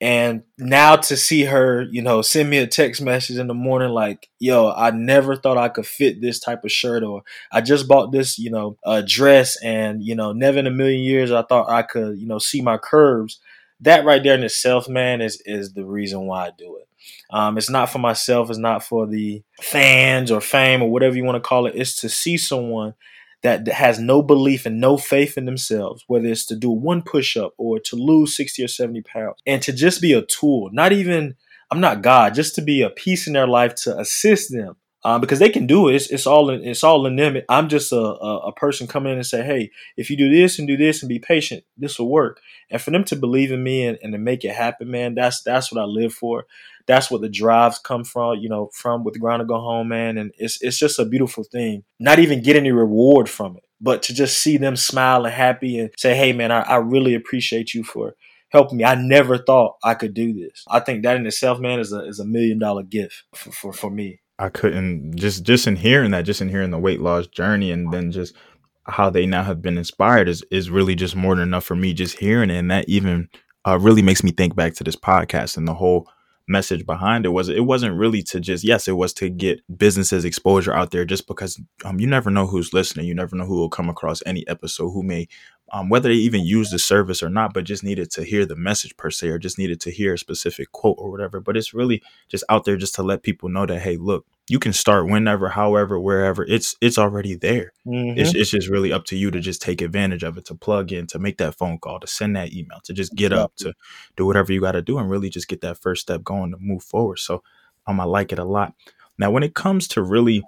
and 0.00 0.42
now 0.56 0.96
to 0.96 1.18
see 1.18 1.44
her 1.44 1.82
you 1.90 2.00
know 2.00 2.22
send 2.22 2.48
me 2.48 2.56
a 2.56 2.66
text 2.66 3.02
message 3.02 3.36
in 3.36 3.46
the 3.46 3.54
morning 3.54 3.90
like 3.90 4.28
yo 4.38 4.72
i 4.72 4.90
never 4.90 5.36
thought 5.36 5.56
i 5.56 5.68
could 5.68 5.86
fit 5.86 6.20
this 6.20 6.40
type 6.40 6.64
of 6.64 6.72
shirt 6.72 7.04
or 7.04 7.22
i 7.52 7.60
just 7.60 7.86
bought 7.86 8.10
this 8.10 8.36
you 8.38 8.50
know 8.50 8.76
uh, 8.84 9.02
dress 9.06 9.56
and 9.62 10.02
you 10.02 10.14
know 10.16 10.32
never 10.32 10.58
in 10.58 10.66
a 10.66 10.70
million 10.70 11.00
years 11.02 11.30
i 11.30 11.42
thought 11.42 11.70
i 11.70 11.82
could 11.82 12.18
you 12.18 12.26
know 12.26 12.38
see 12.38 12.60
my 12.60 12.76
curves 12.76 13.38
that 13.80 14.04
right 14.04 14.22
there 14.22 14.34
in 14.34 14.42
itself, 14.44 14.88
man, 14.88 15.20
is 15.20 15.42
is 15.44 15.72
the 15.72 15.84
reason 15.84 16.26
why 16.26 16.46
I 16.46 16.50
do 16.56 16.78
it. 16.78 16.88
Um, 17.30 17.58
it's 17.58 17.70
not 17.70 17.90
for 17.90 17.98
myself. 17.98 18.48
It's 18.50 18.58
not 18.58 18.82
for 18.82 19.06
the 19.06 19.42
fans 19.60 20.30
or 20.30 20.40
fame 20.40 20.82
or 20.82 20.90
whatever 20.90 21.16
you 21.16 21.24
want 21.24 21.36
to 21.36 21.46
call 21.46 21.66
it. 21.66 21.74
It's 21.76 22.00
to 22.00 22.08
see 22.08 22.36
someone 22.36 22.94
that 23.42 23.68
has 23.68 23.98
no 23.98 24.22
belief 24.22 24.64
and 24.64 24.80
no 24.80 24.96
faith 24.96 25.36
in 25.36 25.44
themselves, 25.44 26.02
whether 26.06 26.26
it's 26.26 26.46
to 26.46 26.56
do 26.56 26.70
one 26.70 27.02
push 27.02 27.36
up 27.36 27.52
or 27.58 27.78
to 27.78 27.94
lose 27.94 28.34
60 28.34 28.64
or 28.64 28.68
70 28.68 29.02
pounds, 29.02 29.36
and 29.46 29.60
to 29.62 29.72
just 29.72 30.00
be 30.00 30.14
a 30.14 30.22
tool, 30.22 30.70
not 30.72 30.92
even, 30.92 31.34
I'm 31.70 31.80
not 31.80 32.00
God, 32.00 32.34
just 32.34 32.54
to 32.54 32.62
be 32.62 32.80
a 32.80 32.88
piece 32.88 33.26
in 33.26 33.34
their 33.34 33.46
life 33.46 33.74
to 33.82 33.98
assist 33.98 34.50
them 34.50 34.76
um, 35.04 35.20
because 35.20 35.38
they 35.38 35.50
can 35.50 35.66
do 35.66 35.88
it. 35.88 35.94
It's, 35.94 36.10
it's 36.10 36.26
all 36.26 36.48
in, 36.48 36.64
it's 36.64 36.82
all 36.82 37.06
in 37.06 37.16
them. 37.16 37.36
I'm 37.48 37.68
just 37.68 37.92
a, 37.92 37.96
a, 37.96 38.38
a, 38.48 38.52
person 38.52 38.86
coming 38.86 39.12
in 39.12 39.18
and 39.18 39.26
say, 39.26 39.42
hey, 39.42 39.70
if 39.98 40.08
you 40.08 40.16
do 40.16 40.30
this 40.30 40.58
and 40.58 40.66
do 40.66 40.78
this 40.78 41.02
and 41.02 41.08
be 41.08 41.18
patient, 41.18 41.64
this 41.76 41.98
will 41.98 42.08
work. 42.08 42.40
And 42.70 42.80
for 42.80 42.90
them 42.90 43.04
to 43.04 43.16
believe 43.16 43.52
in 43.52 43.62
me 43.62 43.86
and, 43.86 43.98
and 44.02 44.12
to 44.12 44.18
make 44.18 44.44
it 44.44 44.54
happen, 44.54 44.90
man, 44.90 45.14
that's 45.14 45.42
that's 45.42 45.70
what 45.70 45.80
I 45.80 45.84
live 45.84 46.14
for. 46.14 46.46
That's 46.86 47.10
what 47.10 47.20
the 47.20 47.28
drives 47.28 47.78
come 47.78 48.04
from, 48.04 48.38
you 48.38 48.48
know, 48.48 48.70
from 48.72 49.04
with 49.04 49.14
the 49.14 49.20
grind 49.20 49.40
to 49.40 49.46
go 49.46 49.58
home, 49.60 49.88
man. 49.88 50.16
And 50.16 50.32
it's 50.38 50.60
it's 50.62 50.78
just 50.78 50.98
a 50.98 51.04
beautiful 51.04 51.44
thing. 51.44 51.84
Not 52.00 52.18
even 52.18 52.42
get 52.42 52.56
any 52.56 52.72
reward 52.72 53.28
from 53.28 53.58
it, 53.58 53.64
but 53.80 54.02
to 54.04 54.14
just 54.14 54.38
see 54.38 54.56
them 54.56 54.76
smile 54.76 55.26
and 55.26 55.34
happy 55.34 55.78
and 55.78 55.90
say, 55.98 56.16
hey, 56.16 56.32
man, 56.32 56.50
I, 56.50 56.60
I 56.60 56.76
really 56.76 57.14
appreciate 57.14 57.74
you 57.74 57.84
for 57.84 58.14
helping 58.48 58.78
me. 58.78 58.84
I 58.84 58.94
never 58.94 59.36
thought 59.36 59.76
I 59.84 59.94
could 59.94 60.14
do 60.14 60.32
this. 60.32 60.64
I 60.68 60.80
think 60.80 61.02
that 61.02 61.16
in 61.16 61.26
itself, 61.26 61.58
man, 61.58 61.78
is 61.78 61.92
a 61.92 62.00
is 62.06 62.20
a 62.20 62.24
million 62.24 62.58
dollar 62.58 62.82
gift 62.84 63.24
for, 63.34 63.52
for, 63.52 63.72
for 63.74 63.90
me. 63.90 64.20
I 64.38 64.48
couldn't 64.48 65.16
just 65.16 65.44
just 65.44 65.66
in 65.66 65.76
hearing 65.76 66.10
that, 66.10 66.24
just 66.24 66.40
in 66.40 66.48
hearing 66.48 66.70
the 66.70 66.78
weight 66.78 67.00
loss 67.00 67.26
journey, 67.26 67.70
and 67.70 67.92
then 67.92 68.10
just 68.10 68.34
how 68.84 69.08
they 69.10 69.26
now 69.26 69.42
have 69.42 69.62
been 69.62 69.78
inspired 69.78 70.28
is 70.28 70.44
is 70.50 70.70
really 70.70 70.94
just 70.94 71.16
more 71.16 71.34
than 71.36 71.48
enough 71.48 71.64
for 71.64 71.76
me. 71.76 71.92
Just 71.94 72.18
hearing 72.18 72.50
it, 72.50 72.56
and 72.58 72.70
that 72.70 72.88
even 72.88 73.28
uh, 73.66 73.78
really 73.78 74.02
makes 74.02 74.22
me 74.24 74.30
think 74.32 74.56
back 74.56 74.74
to 74.74 74.84
this 74.84 74.96
podcast 74.96 75.56
and 75.56 75.68
the 75.68 75.74
whole 75.74 76.08
message 76.46 76.84
behind 76.84 77.24
it 77.24 77.30
was 77.30 77.48
it 77.48 77.64
wasn't 77.64 77.96
really 77.96 78.22
to 78.22 78.38
just 78.38 78.64
yes 78.64 78.86
it 78.86 78.92
was 78.92 79.14
to 79.14 79.30
get 79.30 79.62
businesses 79.78 80.26
exposure 80.26 80.74
out 80.74 80.90
there 80.90 81.04
just 81.06 81.26
because 81.26 81.58
um 81.86 81.98
you 81.98 82.06
never 82.06 82.30
know 82.30 82.46
who's 82.46 82.74
listening 82.74 83.06
you 83.06 83.14
never 83.14 83.34
know 83.34 83.46
who 83.46 83.54
will 83.56 83.70
come 83.70 83.88
across 83.88 84.22
any 84.26 84.46
episode 84.46 84.90
who 84.90 85.02
may 85.02 85.26
um, 85.72 85.88
whether 85.88 86.08
they 86.08 86.14
even 86.14 86.44
use 86.44 86.70
the 86.70 86.78
service 86.78 87.22
or 87.22 87.28
not, 87.28 87.54
but 87.54 87.64
just 87.64 87.82
needed 87.82 88.10
to 88.12 88.24
hear 88.24 88.44
the 88.44 88.56
message 88.56 88.96
per 88.96 89.10
se, 89.10 89.28
or 89.28 89.38
just 89.38 89.58
needed 89.58 89.80
to 89.80 89.90
hear 89.90 90.14
a 90.14 90.18
specific 90.18 90.70
quote 90.72 90.96
or 90.98 91.10
whatever. 91.10 91.40
But 91.40 91.56
it's 91.56 91.74
really 91.74 92.02
just 92.28 92.44
out 92.48 92.64
there 92.64 92.76
just 92.76 92.94
to 92.96 93.02
let 93.02 93.22
people 93.22 93.48
know 93.48 93.66
that 93.66 93.80
hey, 93.80 93.96
look, 93.96 94.26
you 94.48 94.58
can 94.58 94.72
start 94.72 95.08
whenever, 95.08 95.48
however, 95.48 95.98
wherever. 95.98 96.44
It's 96.44 96.76
it's 96.80 96.98
already 96.98 97.34
there. 97.34 97.72
Mm-hmm. 97.86 98.18
It's 98.18 98.34
it's 98.34 98.50
just 98.50 98.68
really 98.68 98.92
up 98.92 99.04
to 99.06 99.16
you 99.16 99.30
to 99.30 99.40
just 99.40 99.62
take 99.62 99.80
advantage 99.80 100.22
of 100.22 100.36
it, 100.36 100.44
to 100.46 100.54
plug 100.54 100.92
in, 100.92 101.06
to 101.08 101.18
make 101.18 101.38
that 101.38 101.54
phone 101.54 101.78
call, 101.78 101.98
to 102.00 102.06
send 102.06 102.36
that 102.36 102.52
email, 102.52 102.80
to 102.84 102.92
just 102.92 103.14
get 103.14 103.32
up, 103.32 103.56
to 103.56 103.72
do 104.16 104.26
whatever 104.26 104.52
you 104.52 104.60
got 104.60 104.72
to 104.72 104.82
do, 104.82 104.98
and 104.98 105.10
really 105.10 105.30
just 105.30 105.48
get 105.48 105.62
that 105.62 105.78
first 105.78 106.02
step 106.02 106.22
going 106.22 106.50
to 106.50 106.58
move 106.60 106.82
forward. 106.82 107.18
So 107.18 107.42
um, 107.86 108.00
I 108.00 108.04
like 108.04 108.32
it 108.32 108.38
a 108.38 108.44
lot. 108.44 108.74
Now, 109.18 109.30
when 109.30 109.42
it 109.42 109.54
comes 109.54 109.88
to 109.88 110.02
really 110.02 110.42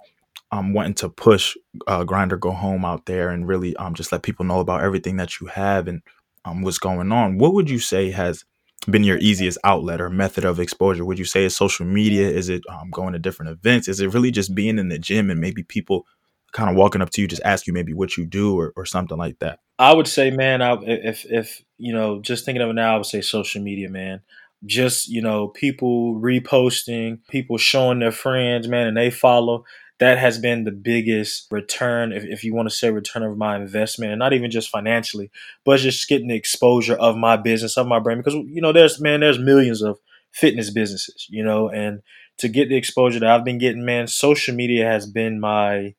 um, 0.51 0.73
wanting 0.73 0.93
to 0.95 1.09
push 1.09 1.55
uh, 1.87 2.03
Grind 2.03 2.31
or 2.31 2.37
Go 2.37 2.51
Home 2.51 2.85
out 2.85 3.05
there 3.05 3.29
and 3.29 3.47
really 3.47 3.75
um, 3.77 3.93
just 3.93 4.11
let 4.11 4.23
people 4.23 4.45
know 4.45 4.59
about 4.59 4.83
everything 4.83 5.17
that 5.17 5.39
you 5.39 5.47
have 5.47 5.87
and 5.87 6.01
um, 6.47 6.61
what's 6.61 6.79
going 6.79 7.11
on, 7.11 7.37
what 7.37 7.53
would 7.53 7.69
you 7.69 7.79
say 7.79 8.11
has 8.11 8.45
been 8.89 9.03
your 9.03 9.17
easiest 9.17 9.57
outlet 9.63 9.99
or 9.99 10.09
method 10.09 10.45
of 10.45 10.59
exposure? 10.59 11.03
Would 11.03 11.19
you 11.19 11.25
say 11.25 11.45
it's 11.45 11.55
social 11.55 11.85
media? 11.85 12.29
Is 12.29 12.47
it 12.47 12.63
um, 12.69 12.89
going 12.89 13.13
to 13.13 13.19
different 13.19 13.51
events? 13.51 13.87
Is 13.87 13.99
it 13.99 14.13
really 14.13 14.31
just 14.31 14.55
being 14.55 14.79
in 14.79 14.89
the 14.89 14.99
gym 14.99 15.29
and 15.29 15.41
maybe 15.41 15.63
people 15.63 16.05
kind 16.53 16.69
of 16.69 16.77
walking 16.77 17.01
up 17.01 17.09
to 17.11 17.21
you, 17.21 17.27
just 17.27 17.41
ask 17.43 17.67
you 17.67 17.73
maybe 17.73 17.93
what 17.93 18.15
you 18.15 18.25
do 18.25 18.57
or, 18.57 18.71
or 18.77 18.85
something 18.85 19.17
like 19.17 19.39
that? 19.39 19.59
I 19.77 19.93
would 19.93 20.07
say, 20.07 20.31
man, 20.31 20.61
I, 20.61 20.77
if 20.83 21.25
if 21.25 21.61
you 21.77 21.93
know, 21.93 22.21
just 22.21 22.45
thinking 22.45 22.61
of 22.61 22.69
it 22.69 22.73
now, 22.73 22.93
I 22.93 22.97
would 22.97 23.05
say 23.05 23.21
social 23.21 23.61
media, 23.61 23.89
man 23.89 24.21
just 24.65 25.07
you 25.07 25.21
know 25.21 25.49
people 25.49 26.15
reposting 26.15 27.19
people 27.29 27.59
showing 27.59 27.99
their 27.99 28.11
friends 28.11 28.67
man 28.67 28.87
and 28.87 28.97
they 28.97 29.11
follow 29.11 29.63
that 29.99 30.17
has 30.19 30.37
been 30.37 30.63
the 30.63 30.71
biggest 30.71 31.47
return, 31.51 32.11
if, 32.11 32.23
if 32.23 32.43
you 32.43 32.53
want 32.53 32.69
to 32.69 32.75
say 32.75 32.91
return 32.91 33.23
of 33.23 33.37
my 33.37 33.55
investment, 33.55 34.11
and 34.11 34.19
not 34.19 34.33
even 34.33 34.51
just 34.51 34.69
financially, 34.69 35.31
but 35.65 35.79
just 35.79 36.07
getting 36.07 36.27
the 36.27 36.35
exposure 36.35 36.95
of 36.95 37.17
my 37.17 37.35
business, 37.35 37.77
of 37.77 37.87
my 37.87 37.99
brand. 37.99 38.23
Because, 38.23 38.35
you 38.47 38.61
know, 38.61 38.71
there's, 38.71 39.01
man, 39.01 39.21
there's 39.21 39.39
millions 39.39 39.81
of 39.81 39.99
fitness 40.31 40.69
businesses, 40.69 41.27
you 41.29 41.43
know, 41.43 41.69
and 41.69 42.01
to 42.37 42.47
get 42.47 42.69
the 42.69 42.75
exposure 42.75 43.19
that 43.19 43.29
I've 43.29 43.45
been 43.45 43.57
getting, 43.57 43.83
man, 43.83 44.07
social 44.07 44.53
media 44.53 44.85
has 44.85 45.07
been 45.07 45.39
my 45.39 45.95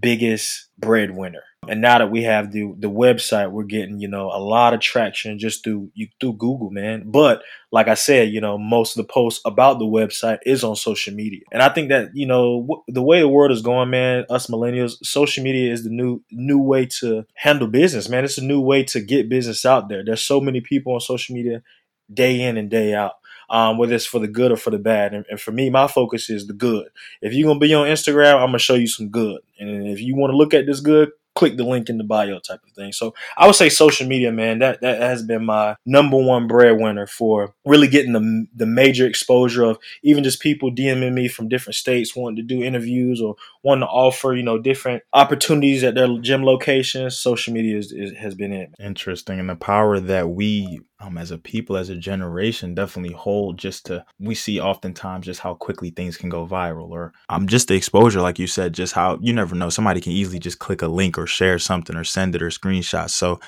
biggest 0.00 0.68
breadwinner. 0.78 1.42
And 1.66 1.80
now 1.80 1.98
that 1.98 2.10
we 2.10 2.24
have 2.24 2.52
the 2.52 2.74
the 2.78 2.90
website, 2.90 3.50
we're 3.50 3.64
getting 3.64 3.98
you 3.98 4.08
know 4.08 4.26
a 4.26 4.38
lot 4.38 4.74
of 4.74 4.80
traction 4.80 5.38
just 5.38 5.64
through 5.64 5.90
you 5.94 6.08
through 6.20 6.34
Google, 6.34 6.70
man. 6.70 7.04
But 7.06 7.42
like 7.72 7.88
I 7.88 7.94
said, 7.94 8.28
you 8.28 8.40
know 8.40 8.58
most 8.58 8.96
of 8.96 9.06
the 9.06 9.10
posts 9.10 9.40
about 9.46 9.78
the 9.78 9.86
website 9.86 10.38
is 10.44 10.62
on 10.62 10.76
social 10.76 11.14
media, 11.14 11.40
and 11.52 11.62
I 11.62 11.70
think 11.70 11.88
that 11.88 12.10
you 12.12 12.26
know 12.26 12.60
w- 12.60 12.82
the 12.88 13.02
way 13.02 13.20
the 13.20 13.28
world 13.28 13.50
is 13.50 13.62
going, 13.62 13.88
man. 13.88 14.26
Us 14.28 14.48
millennials, 14.48 14.96
social 15.02 15.42
media 15.42 15.72
is 15.72 15.84
the 15.84 15.90
new 15.90 16.22
new 16.30 16.58
way 16.58 16.84
to 17.00 17.24
handle 17.34 17.68
business, 17.68 18.10
man. 18.10 18.24
It's 18.24 18.36
a 18.38 18.44
new 18.44 18.60
way 18.60 18.84
to 18.84 19.00
get 19.00 19.30
business 19.30 19.64
out 19.64 19.88
there. 19.88 20.04
There's 20.04 20.20
so 20.22 20.40
many 20.42 20.60
people 20.60 20.92
on 20.92 21.00
social 21.00 21.34
media 21.34 21.62
day 22.12 22.42
in 22.42 22.58
and 22.58 22.70
day 22.70 22.94
out 22.94 23.12
um, 23.54 23.78
whether 23.78 23.94
it's 23.94 24.04
for 24.04 24.18
the 24.18 24.26
good 24.26 24.50
or 24.50 24.56
for 24.56 24.70
the 24.70 24.80
bad. 24.80 25.14
And, 25.14 25.24
and, 25.30 25.40
for 25.40 25.52
me, 25.52 25.70
my 25.70 25.86
focus 25.86 26.28
is 26.28 26.48
the 26.48 26.52
good. 26.52 26.88
If 27.22 27.32
you're 27.32 27.46
gonna 27.46 27.60
be 27.60 27.72
on 27.72 27.86
Instagram, 27.86 28.34
I'm 28.34 28.48
gonna 28.48 28.58
show 28.58 28.74
you 28.74 28.88
some 28.88 29.10
good. 29.10 29.42
And 29.60 29.86
if 29.86 30.00
you 30.00 30.16
want 30.16 30.32
to 30.32 30.36
look 30.36 30.52
at 30.52 30.66
this 30.66 30.80
good, 30.80 31.12
click 31.36 31.56
the 31.56 31.64
link 31.64 31.88
in 31.88 31.98
the 31.98 32.04
bio 32.04 32.40
type 32.40 32.60
of 32.66 32.72
thing. 32.72 32.92
So 32.92 33.14
I 33.36 33.46
would 33.46 33.54
say 33.54 33.68
social 33.68 34.08
media, 34.08 34.32
man, 34.32 34.58
that 34.58 34.80
that 34.80 35.00
has 35.00 35.22
been 35.22 35.44
my 35.44 35.76
number 35.86 36.16
one 36.16 36.48
breadwinner 36.48 37.06
for 37.06 37.54
really 37.64 37.86
getting 37.86 38.12
the 38.12 38.46
the 38.54 38.66
major 38.66 39.06
exposure 39.06 39.64
of 39.64 39.78
even 40.02 40.24
just 40.24 40.40
people 40.40 40.72
DMing 40.72 41.12
me 41.12 41.28
from 41.28 41.48
different 41.48 41.76
states 41.76 42.16
wanting 42.16 42.36
to 42.36 42.42
do 42.42 42.60
interviews 42.60 43.20
or 43.20 43.36
wanting 43.62 43.82
to 43.82 43.86
offer, 43.86 44.34
you 44.34 44.42
know, 44.42 44.58
different 44.58 45.04
opportunities 45.12 45.84
at 45.84 45.94
their 45.94 46.18
gym 46.18 46.44
locations. 46.44 47.16
Social 47.16 47.52
media 47.52 47.78
is, 47.78 47.92
is, 47.92 48.16
has 48.16 48.34
been 48.34 48.52
it. 48.52 48.74
Interesting. 48.80 49.38
And 49.38 49.48
the 49.48 49.54
power 49.54 50.00
that 50.00 50.30
we 50.30 50.80
um, 51.00 51.18
as 51.18 51.30
a 51.30 51.38
people, 51.38 51.76
as 51.76 51.88
a 51.88 51.96
generation, 51.96 52.74
definitely 52.74 53.14
hold 53.14 53.58
just 53.58 53.86
to 53.86 54.04
we 54.18 54.34
see 54.34 54.60
oftentimes 54.60 55.26
just 55.26 55.40
how 55.40 55.54
quickly 55.54 55.90
things 55.90 56.16
can 56.16 56.28
go 56.28 56.46
viral, 56.46 56.90
or 56.90 57.12
um, 57.28 57.46
just 57.48 57.68
the 57.68 57.74
exposure, 57.74 58.20
like 58.20 58.38
you 58.38 58.46
said, 58.46 58.72
just 58.72 58.94
how 58.94 59.18
you 59.20 59.32
never 59.32 59.54
know 59.54 59.70
somebody 59.70 60.00
can 60.00 60.12
easily 60.12 60.38
just 60.38 60.60
click 60.60 60.82
a 60.82 60.88
link 60.88 61.18
or 61.18 61.26
share 61.26 61.58
something 61.58 61.96
or 61.96 62.04
send 62.04 62.34
it 62.34 62.42
or 62.42 62.48
screenshot. 62.48 63.10
So 63.10 63.40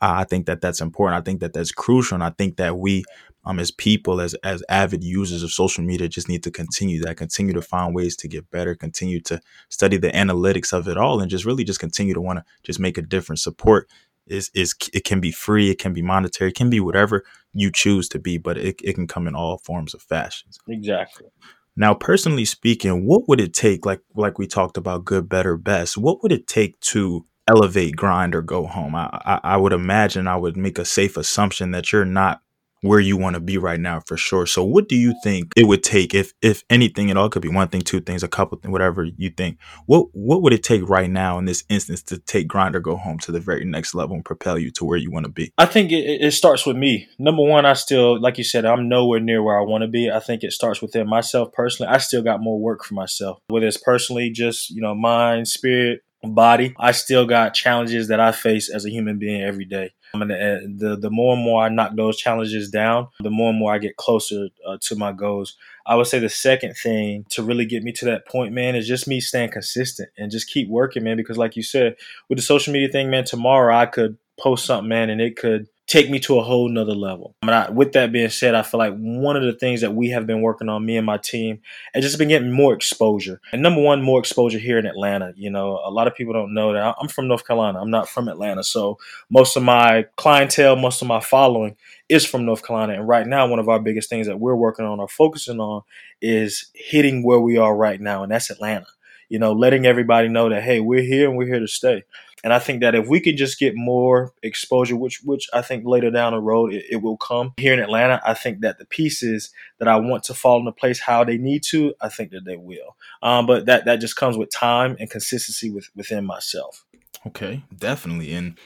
uh, 0.00 0.14
I 0.18 0.24
think 0.24 0.46
that 0.46 0.60
that's 0.60 0.80
important. 0.80 1.20
I 1.20 1.24
think 1.24 1.40
that 1.40 1.52
that's 1.52 1.72
crucial, 1.72 2.14
and 2.14 2.24
I 2.24 2.30
think 2.30 2.56
that 2.56 2.78
we, 2.78 3.04
um, 3.44 3.58
as 3.58 3.72
people, 3.72 4.20
as 4.20 4.34
as 4.44 4.62
avid 4.68 5.02
users 5.02 5.42
of 5.42 5.52
social 5.52 5.84
media, 5.84 6.08
just 6.08 6.28
need 6.28 6.44
to 6.44 6.50
continue 6.52 7.02
that, 7.02 7.16
continue 7.16 7.52
to 7.52 7.62
find 7.62 7.94
ways 7.94 8.16
to 8.16 8.28
get 8.28 8.48
better, 8.50 8.76
continue 8.76 9.20
to 9.22 9.40
study 9.68 9.96
the 9.96 10.10
analytics 10.10 10.72
of 10.72 10.86
it 10.86 10.96
all, 10.96 11.20
and 11.20 11.30
just 11.30 11.44
really 11.44 11.64
just 11.64 11.80
continue 11.80 12.14
to 12.14 12.20
want 12.20 12.38
to 12.38 12.44
just 12.62 12.78
make 12.78 12.96
a 12.96 13.02
difference, 13.02 13.42
support 13.42 13.88
is 14.26 14.50
is 14.54 14.74
it 14.92 15.04
can 15.04 15.20
be 15.20 15.32
free, 15.32 15.70
it 15.70 15.78
can 15.78 15.92
be 15.92 16.02
monetary, 16.02 16.50
it 16.50 16.56
can 16.56 16.70
be 16.70 16.80
whatever 16.80 17.24
you 17.52 17.70
choose 17.70 18.08
to 18.10 18.18
be, 18.18 18.38
but 18.38 18.56
it, 18.56 18.80
it 18.82 18.94
can 18.94 19.06
come 19.06 19.26
in 19.26 19.34
all 19.34 19.58
forms 19.58 19.94
of 19.94 20.02
fashions. 20.02 20.58
Exactly. 20.68 21.28
Now, 21.76 21.94
personally 21.94 22.44
speaking, 22.44 23.06
what 23.06 23.28
would 23.28 23.40
it 23.40 23.54
take, 23.54 23.86
like 23.86 24.00
like 24.14 24.38
we 24.38 24.46
talked 24.46 24.76
about, 24.76 25.04
good, 25.04 25.28
better, 25.28 25.56
best? 25.56 25.96
What 25.96 26.22
would 26.22 26.32
it 26.32 26.46
take 26.46 26.78
to 26.80 27.24
elevate, 27.48 27.96
grind, 27.96 28.34
or 28.34 28.42
go 28.42 28.66
home? 28.66 28.94
I, 28.94 29.08
I, 29.24 29.40
I 29.42 29.56
would 29.56 29.72
imagine 29.72 30.28
I 30.28 30.36
would 30.36 30.56
make 30.56 30.78
a 30.78 30.84
safe 30.84 31.16
assumption 31.16 31.70
that 31.70 31.90
you're 31.90 32.04
not 32.04 32.41
where 32.82 33.00
you 33.00 33.16
want 33.16 33.34
to 33.34 33.40
be 33.40 33.56
right 33.56 33.80
now 33.80 34.00
for 34.00 34.16
sure. 34.16 34.44
So 34.44 34.62
what 34.64 34.88
do 34.88 34.96
you 34.96 35.14
think 35.22 35.52
it 35.56 35.64
would 35.64 35.82
take 35.82 36.14
if 36.14 36.32
if 36.42 36.64
anything 36.68 37.10
at 37.10 37.16
all 37.16 37.28
could 37.28 37.42
be 37.42 37.48
one 37.48 37.68
thing, 37.68 37.80
two 37.80 38.00
things, 38.00 38.22
a 38.22 38.28
couple 38.28 38.58
things, 38.58 38.70
whatever 38.70 39.04
you 39.04 39.30
think. 39.30 39.58
What 39.86 40.08
what 40.12 40.42
would 40.42 40.52
it 40.52 40.62
take 40.62 40.86
right 40.88 41.08
now 41.08 41.38
in 41.38 41.46
this 41.46 41.64
instance 41.68 42.02
to 42.04 42.18
take 42.18 42.48
grind 42.48 42.76
or 42.76 42.80
go 42.80 42.96
home 42.96 43.18
to 43.20 43.32
the 43.32 43.40
very 43.40 43.64
next 43.64 43.94
level 43.94 44.16
and 44.16 44.24
propel 44.24 44.58
you 44.58 44.70
to 44.72 44.84
where 44.84 44.98
you 44.98 45.10
want 45.10 45.24
to 45.24 45.32
be? 45.32 45.52
I 45.56 45.66
think 45.66 45.92
it, 45.92 46.20
it 46.20 46.32
starts 46.32 46.66
with 46.66 46.76
me. 46.76 47.08
Number 47.18 47.42
one, 47.42 47.64
I 47.64 47.74
still 47.74 48.20
like 48.20 48.36
you 48.36 48.44
said, 48.44 48.64
I'm 48.64 48.88
nowhere 48.88 49.20
near 49.20 49.42
where 49.42 49.58
I 49.58 49.64
want 49.64 49.82
to 49.82 49.88
be. 49.88 50.10
I 50.10 50.18
think 50.18 50.42
it 50.42 50.52
starts 50.52 50.82
within 50.82 51.08
myself 51.08 51.52
personally. 51.52 51.92
I 51.92 51.98
still 51.98 52.22
got 52.22 52.42
more 52.42 52.58
work 52.58 52.84
for 52.84 52.94
myself. 52.94 53.38
Whether 53.48 53.68
it's 53.68 53.76
personally 53.76 54.30
just, 54.30 54.70
you 54.70 54.82
know, 54.82 54.94
mind, 54.94 55.46
spirit, 55.46 56.00
body, 56.22 56.74
I 56.78 56.92
still 56.92 57.26
got 57.26 57.54
challenges 57.54 58.08
that 58.08 58.20
I 58.20 58.32
face 58.32 58.70
as 58.70 58.84
a 58.84 58.90
human 58.90 59.18
being 59.18 59.42
every 59.42 59.64
day. 59.64 59.92
And 60.14 60.78
the, 60.78 60.96
the 60.96 61.10
more 61.10 61.34
and 61.34 61.42
more 61.42 61.64
I 61.64 61.68
knock 61.68 61.96
those 61.96 62.18
challenges 62.18 62.70
down, 62.70 63.08
the 63.20 63.30
more 63.30 63.50
and 63.50 63.58
more 63.58 63.72
I 63.72 63.78
get 63.78 63.96
closer 63.96 64.48
uh, 64.66 64.76
to 64.82 64.96
my 64.96 65.12
goals. 65.12 65.56
I 65.86 65.94
would 65.94 66.06
say 66.06 66.18
the 66.18 66.28
second 66.28 66.74
thing 66.76 67.24
to 67.30 67.42
really 67.42 67.64
get 67.64 67.82
me 67.82 67.92
to 67.92 68.04
that 68.06 68.26
point, 68.26 68.52
man, 68.52 68.76
is 68.76 68.86
just 68.86 69.08
me 69.08 69.20
staying 69.20 69.50
consistent 69.50 70.10
and 70.18 70.30
just 70.30 70.48
keep 70.48 70.68
working, 70.68 71.02
man. 71.02 71.16
Because 71.16 71.38
like 71.38 71.56
you 71.56 71.62
said, 71.62 71.96
with 72.28 72.38
the 72.38 72.42
social 72.42 72.72
media 72.72 72.88
thing, 72.88 73.10
man, 73.10 73.24
tomorrow 73.24 73.74
I 73.74 73.86
could 73.86 74.18
post 74.38 74.66
something, 74.66 74.88
man, 74.88 75.10
and 75.10 75.20
it 75.20 75.36
could 75.36 75.68
take 75.86 76.08
me 76.08 76.18
to 76.20 76.38
a 76.38 76.42
whole 76.42 76.68
nother 76.68 76.94
level. 76.94 77.34
But 77.42 77.52
I, 77.52 77.70
with 77.70 77.92
that 77.92 78.12
being 78.12 78.30
said, 78.30 78.54
I 78.54 78.62
feel 78.62 78.78
like 78.78 78.94
one 78.96 79.36
of 79.36 79.42
the 79.42 79.52
things 79.52 79.80
that 79.80 79.94
we 79.94 80.10
have 80.10 80.26
been 80.26 80.40
working 80.40 80.68
on, 80.68 80.86
me 80.86 80.96
and 80.96 81.04
my 81.04 81.18
team, 81.18 81.60
has 81.92 82.04
just 82.04 82.18
been 82.18 82.28
getting 82.28 82.52
more 82.52 82.72
exposure. 82.72 83.40
And 83.52 83.62
number 83.62 83.82
one, 83.82 84.00
more 84.00 84.20
exposure 84.20 84.58
here 84.58 84.78
in 84.78 84.86
Atlanta. 84.86 85.32
You 85.36 85.50
know, 85.50 85.80
a 85.84 85.90
lot 85.90 86.06
of 86.06 86.14
people 86.14 86.32
don't 86.32 86.54
know 86.54 86.72
that 86.72 86.94
I'm 87.00 87.08
from 87.08 87.28
North 87.28 87.46
Carolina. 87.46 87.80
I'm 87.80 87.90
not 87.90 88.08
from 88.08 88.28
Atlanta. 88.28 88.62
So 88.62 88.98
most 89.28 89.56
of 89.56 89.62
my 89.64 90.06
clientele, 90.16 90.76
most 90.76 91.02
of 91.02 91.08
my 91.08 91.20
following 91.20 91.76
is 92.08 92.24
from 92.24 92.44
North 92.44 92.64
Carolina. 92.64 92.94
And 92.94 93.08
right 93.08 93.26
now, 93.26 93.46
one 93.46 93.58
of 93.58 93.68
our 93.68 93.80
biggest 93.80 94.08
things 94.08 94.26
that 94.28 94.40
we're 94.40 94.56
working 94.56 94.86
on 94.86 95.00
or 95.00 95.08
focusing 95.08 95.60
on 95.60 95.82
is 96.20 96.70
hitting 96.74 97.24
where 97.24 97.40
we 97.40 97.56
are 97.58 97.74
right 97.74 98.00
now, 98.00 98.22
and 98.22 98.30
that's 98.30 98.50
Atlanta. 98.50 98.86
You 99.32 99.38
know, 99.38 99.54
letting 99.54 99.86
everybody 99.86 100.28
know 100.28 100.50
that, 100.50 100.62
hey, 100.62 100.80
we're 100.80 101.00
here 101.00 101.26
and 101.26 101.38
we're 101.38 101.46
here 101.46 101.58
to 101.58 101.66
stay. 101.66 102.04
And 102.44 102.52
I 102.52 102.58
think 102.58 102.82
that 102.82 102.94
if 102.94 103.08
we 103.08 103.18
could 103.18 103.38
just 103.38 103.58
get 103.58 103.74
more 103.74 104.34
exposure, 104.42 104.94
which 104.94 105.22
which 105.24 105.48
I 105.54 105.62
think 105.62 105.86
later 105.86 106.10
down 106.10 106.34
the 106.34 106.38
road 106.38 106.74
it, 106.74 106.84
it, 106.90 106.96
will 106.96 107.16
come 107.16 107.54
here 107.56 107.72
in 107.72 107.78
Atlanta, 107.78 108.20
I 108.26 108.34
think 108.34 108.60
that 108.60 108.76
the 108.76 108.84
pieces 108.84 109.50
that 109.78 109.88
I 109.88 109.96
want 109.96 110.24
to 110.24 110.34
fall 110.34 110.58
into 110.58 110.72
place 110.72 111.00
how 111.00 111.24
they 111.24 111.38
need 111.38 111.62
to, 111.70 111.94
I 111.98 112.10
think 112.10 112.32
that 112.32 112.44
they 112.44 112.56
will. 112.56 112.96
Um, 113.22 113.46
but 113.46 113.64
that 113.66 113.86
that 113.86 114.00
just 114.00 114.16
comes 114.16 114.36
with 114.36 114.50
time 114.50 114.96
and 115.00 115.08
consistency 115.08 115.70
with 115.70 115.88
within 115.96 116.26
myself. 116.26 116.84
Okay, 117.26 117.62
definitely. 117.74 118.34
And 118.34 118.58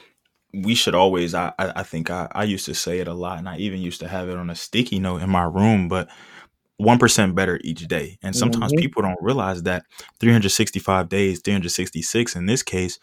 we 0.53 0.75
should 0.75 0.95
always 0.95 1.33
I 1.33 1.53
I, 1.57 1.83
think 1.83 2.09
I, 2.09 2.27
I 2.31 2.43
used 2.43 2.65
to 2.65 2.73
say 2.73 2.99
it 2.99 3.07
a 3.07 3.13
lot 3.13 3.37
and 3.37 3.47
I 3.47 3.57
even 3.57 3.79
used 3.79 4.01
to 4.01 4.07
have 4.09 4.27
it 4.27 4.37
on 4.37 4.49
a 4.49 4.55
sticky 4.55 4.99
note 4.99 5.21
in 5.21 5.29
my 5.29 5.43
room, 5.43 5.87
but 5.87 6.09
1% 6.81 7.35
better 7.35 7.59
each 7.63 7.87
day. 7.87 8.17
And 8.21 8.35
sometimes 8.35 8.71
mm-hmm. 8.71 8.81
people 8.81 9.01
don't 9.01 9.21
realize 9.21 9.63
that 9.63 9.85
365 10.19 11.09
days, 11.09 11.41
366 11.41 12.35
in 12.35 12.45
this 12.45 12.63
case, 12.63 12.99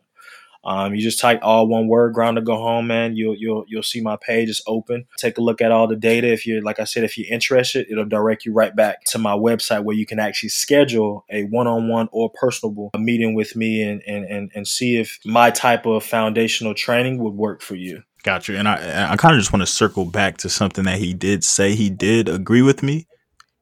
Um, 0.66 0.94
you 0.94 1.02
just 1.02 1.20
type 1.20 1.40
all 1.42 1.66
one 1.66 1.88
word, 1.88 2.14
grind 2.14 2.38
or 2.38 2.40
go 2.40 2.56
home, 2.56 2.86
man. 2.86 3.16
You'll 3.16 3.34
you'll 3.36 3.64
you'll 3.68 3.82
see 3.82 4.00
my 4.00 4.16
page 4.16 4.48
is 4.48 4.62
open. 4.66 5.06
Take 5.18 5.38
a 5.38 5.42
look 5.42 5.60
at 5.60 5.70
all 5.70 5.86
the 5.86 5.96
data. 5.96 6.32
If 6.32 6.46
you're 6.46 6.62
like 6.62 6.80
I 6.80 6.84
said, 6.84 7.04
if 7.04 7.18
you're 7.18 7.32
interested, 7.32 7.86
it'll 7.90 8.06
direct 8.06 8.46
you 8.46 8.52
right 8.52 8.74
back 8.74 9.04
to 9.08 9.18
my 9.18 9.32
website 9.32 9.84
where 9.84 9.96
you 9.96 10.06
can 10.06 10.18
actually 10.18 10.48
schedule 10.50 11.24
a 11.30 11.44
one-on-one 11.44 12.08
or 12.12 12.30
personable 12.30 12.90
meeting 12.98 13.34
with 13.34 13.56
me 13.56 13.82
and 13.82 14.02
and 14.06 14.24
and, 14.24 14.50
and 14.54 14.66
see 14.66 14.96
if 14.96 15.18
my 15.24 15.50
type 15.50 15.86
of 15.86 16.02
foundational 16.02 16.74
training 16.74 17.18
would 17.18 17.34
work 17.34 17.60
for 17.60 17.74
you. 17.74 18.02
Got 18.24 18.48
you. 18.48 18.56
And 18.56 18.66
I 18.66 19.12
I 19.12 19.16
kind 19.16 19.34
of 19.34 19.40
just 19.40 19.52
want 19.52 19.62
to 19.62 19.66
circle 19.66 20.04
back 20.04 20.38
to 20.38 20.48
something 20.48 20.84
that 20.84 20.98
he 20.98 21.14
did 21.14 21.44
say. 21.44 21.74
He 21.74 21.90
did 21.90 22.28
agree 22.28 22.62
with 22.62 22.82
me 22.82 23.06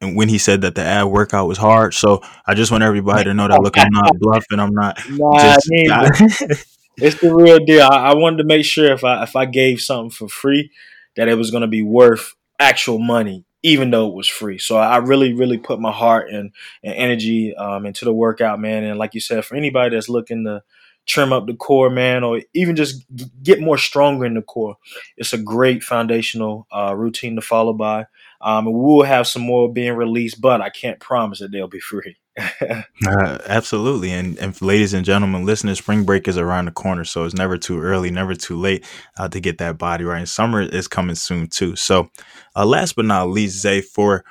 and 0.02 0.16
when 0.16 0.28
he 0.28 0.36
said 0.36 0.60
that 0.62 0.74
the 0.74 0.82
ab 0.82 1.06
workout 1.06 1.48
was 1.48 1.58
hard. 1.58 1.94
So 1.94 2.22
I 2.46 2.54
just 2.54 2.70
want 2.70 2.82
everybody 2.82 3.24
to 3.24 3.34
know 3.34 3.48
that 3.48 3.62
look, 3.62 3.78
I'm 3.78 3.92
not 3.92 4.18
bluffing. 4.18 4.58
I'm 4.58 4.74
not. 4.74 4.98
Nah, 5.08 5.54
just, 5.54 5.68
it's 6.98 7.20
the 7.20 7.34
real 7.34 7.64
deal. 7.64 7.82
I, 7.90 8.10
I, 8.10 8.14
wanted 8.14 8.38
to 8.38 8.44
make 8.44 8.64
sure 8.64 8.92
if 8.92 9.04
I 9.04 9.22
if 9.22 9.36
I 9.36 9.46
gave 9.46 9.80
something 9.80 10.10
for 10.10 10.28
free, 10.28 10.70
that 11.16 11.28
it 11.28 11.36
was 11.36 11.50
going 11.50 11.62
to 11.62 11.68
be 11.68 11.82
worth 11.82 12.34
actual 12.58 12.98
money, 12.98 13.44
even 13.62 13.90
though 13.90 14.08
it 14.08 14.14
was 14.14 14.26
free. 14.26 14.58
So 14.58 14.76
I 14.76 14.96
really, 14.96 15.32
really 15.32 15.58
put 15.58 15.80
my 15.80 15.92
heart 15.92 16.30
and, 16.30 16.50
and 16.82 16.94
energy 16.94 17.54
um, 17.54 17.86
into 17.86 18.04
the 18.04 18.12
workout, 18.12 18.60
man. 18.60 18.82
And 18.82 18.98
like 18.98 19.14
you 19.14 19.20
said, 19.20 19.44
for 19.44 19.54
anybody 19.54 19.94
that's 19.94 20.08
looking 20.08 20.44
to 20.44 20.64
trim 21.06 21.32
up 21.32 21.46
the 21.46 21.54
core, 21.54 21.90
man, 21.90 22.22
or 22.24 22.40
even 22.54 22.76
just 22.76 23.04
get 23.42 23.60
more 23.60 23.78
stronger 23.78 24.24
in 24.24 24.34
the 24.34 24.42
core, 24.42 24.76
it's 25.16 25.32
a 25.32 25.38
great 25.38 25.82
foundational 25.82 26.66
uh, 26.74 26.94
routine 26.94 27.36
to 27.36 27.42
follow 27.42 27.72
by. 27.72 28.06
Um, 28.40 28.66
we 28.66 28.72
will 28.72 29.04
have 29.04 29.26
some 29.26 29.42
more 29.42 29.72
being 29.72 29.94
released, 29.94 30.40
but 30.40 30.60
I 30.60 30.70
can't 30.70 31.00
promise 31.00 31.38
that 31.40 31.52
they'll 31.52 31.68
be 31.68 31.80
free. 31.80 32.16
uh, 32.38 33.38
absolutely. 33.46 34.10
And, 34.10 34.38
and 34.38 34.60
ladies 34.62 34.94
and 34.94 35.04
gentlemen, 35.04 35.44
listeners, 35.44 35.78
spring 35.78 36.04
break 36.04 36.26
is 36.26 36.38
around 36.38 36.64
the 36.64 36.72
corner. 36.72 37.04
So 37.04 37.24
it's 37.24 37.34
never 37.34 37.58
too 37.58 37.80
early, 37.80 38.10
never 38.10 38.34
too 38.34 38.58
late 38.58 38.84
uh, 39.18 39.28
to 39.28 39.40
get 39.40 39.58
that 39.58 39.78
body 39.78 40.04
right. 40.04 40.18
And 40.18 40.28
summer 40.28 40.62
is 40.62 40.88
coming 40.88 41.14
soon, 41.14 41.48
too. 41.48 41.76
So, 41.76 42.10
uh, 42.56 42.64
last 42.64 42.96
but 42.96 43.04
not 43.04 43.28
least, 43.28 43.60
Zay, 43.60 43.80
for 43.80 44.24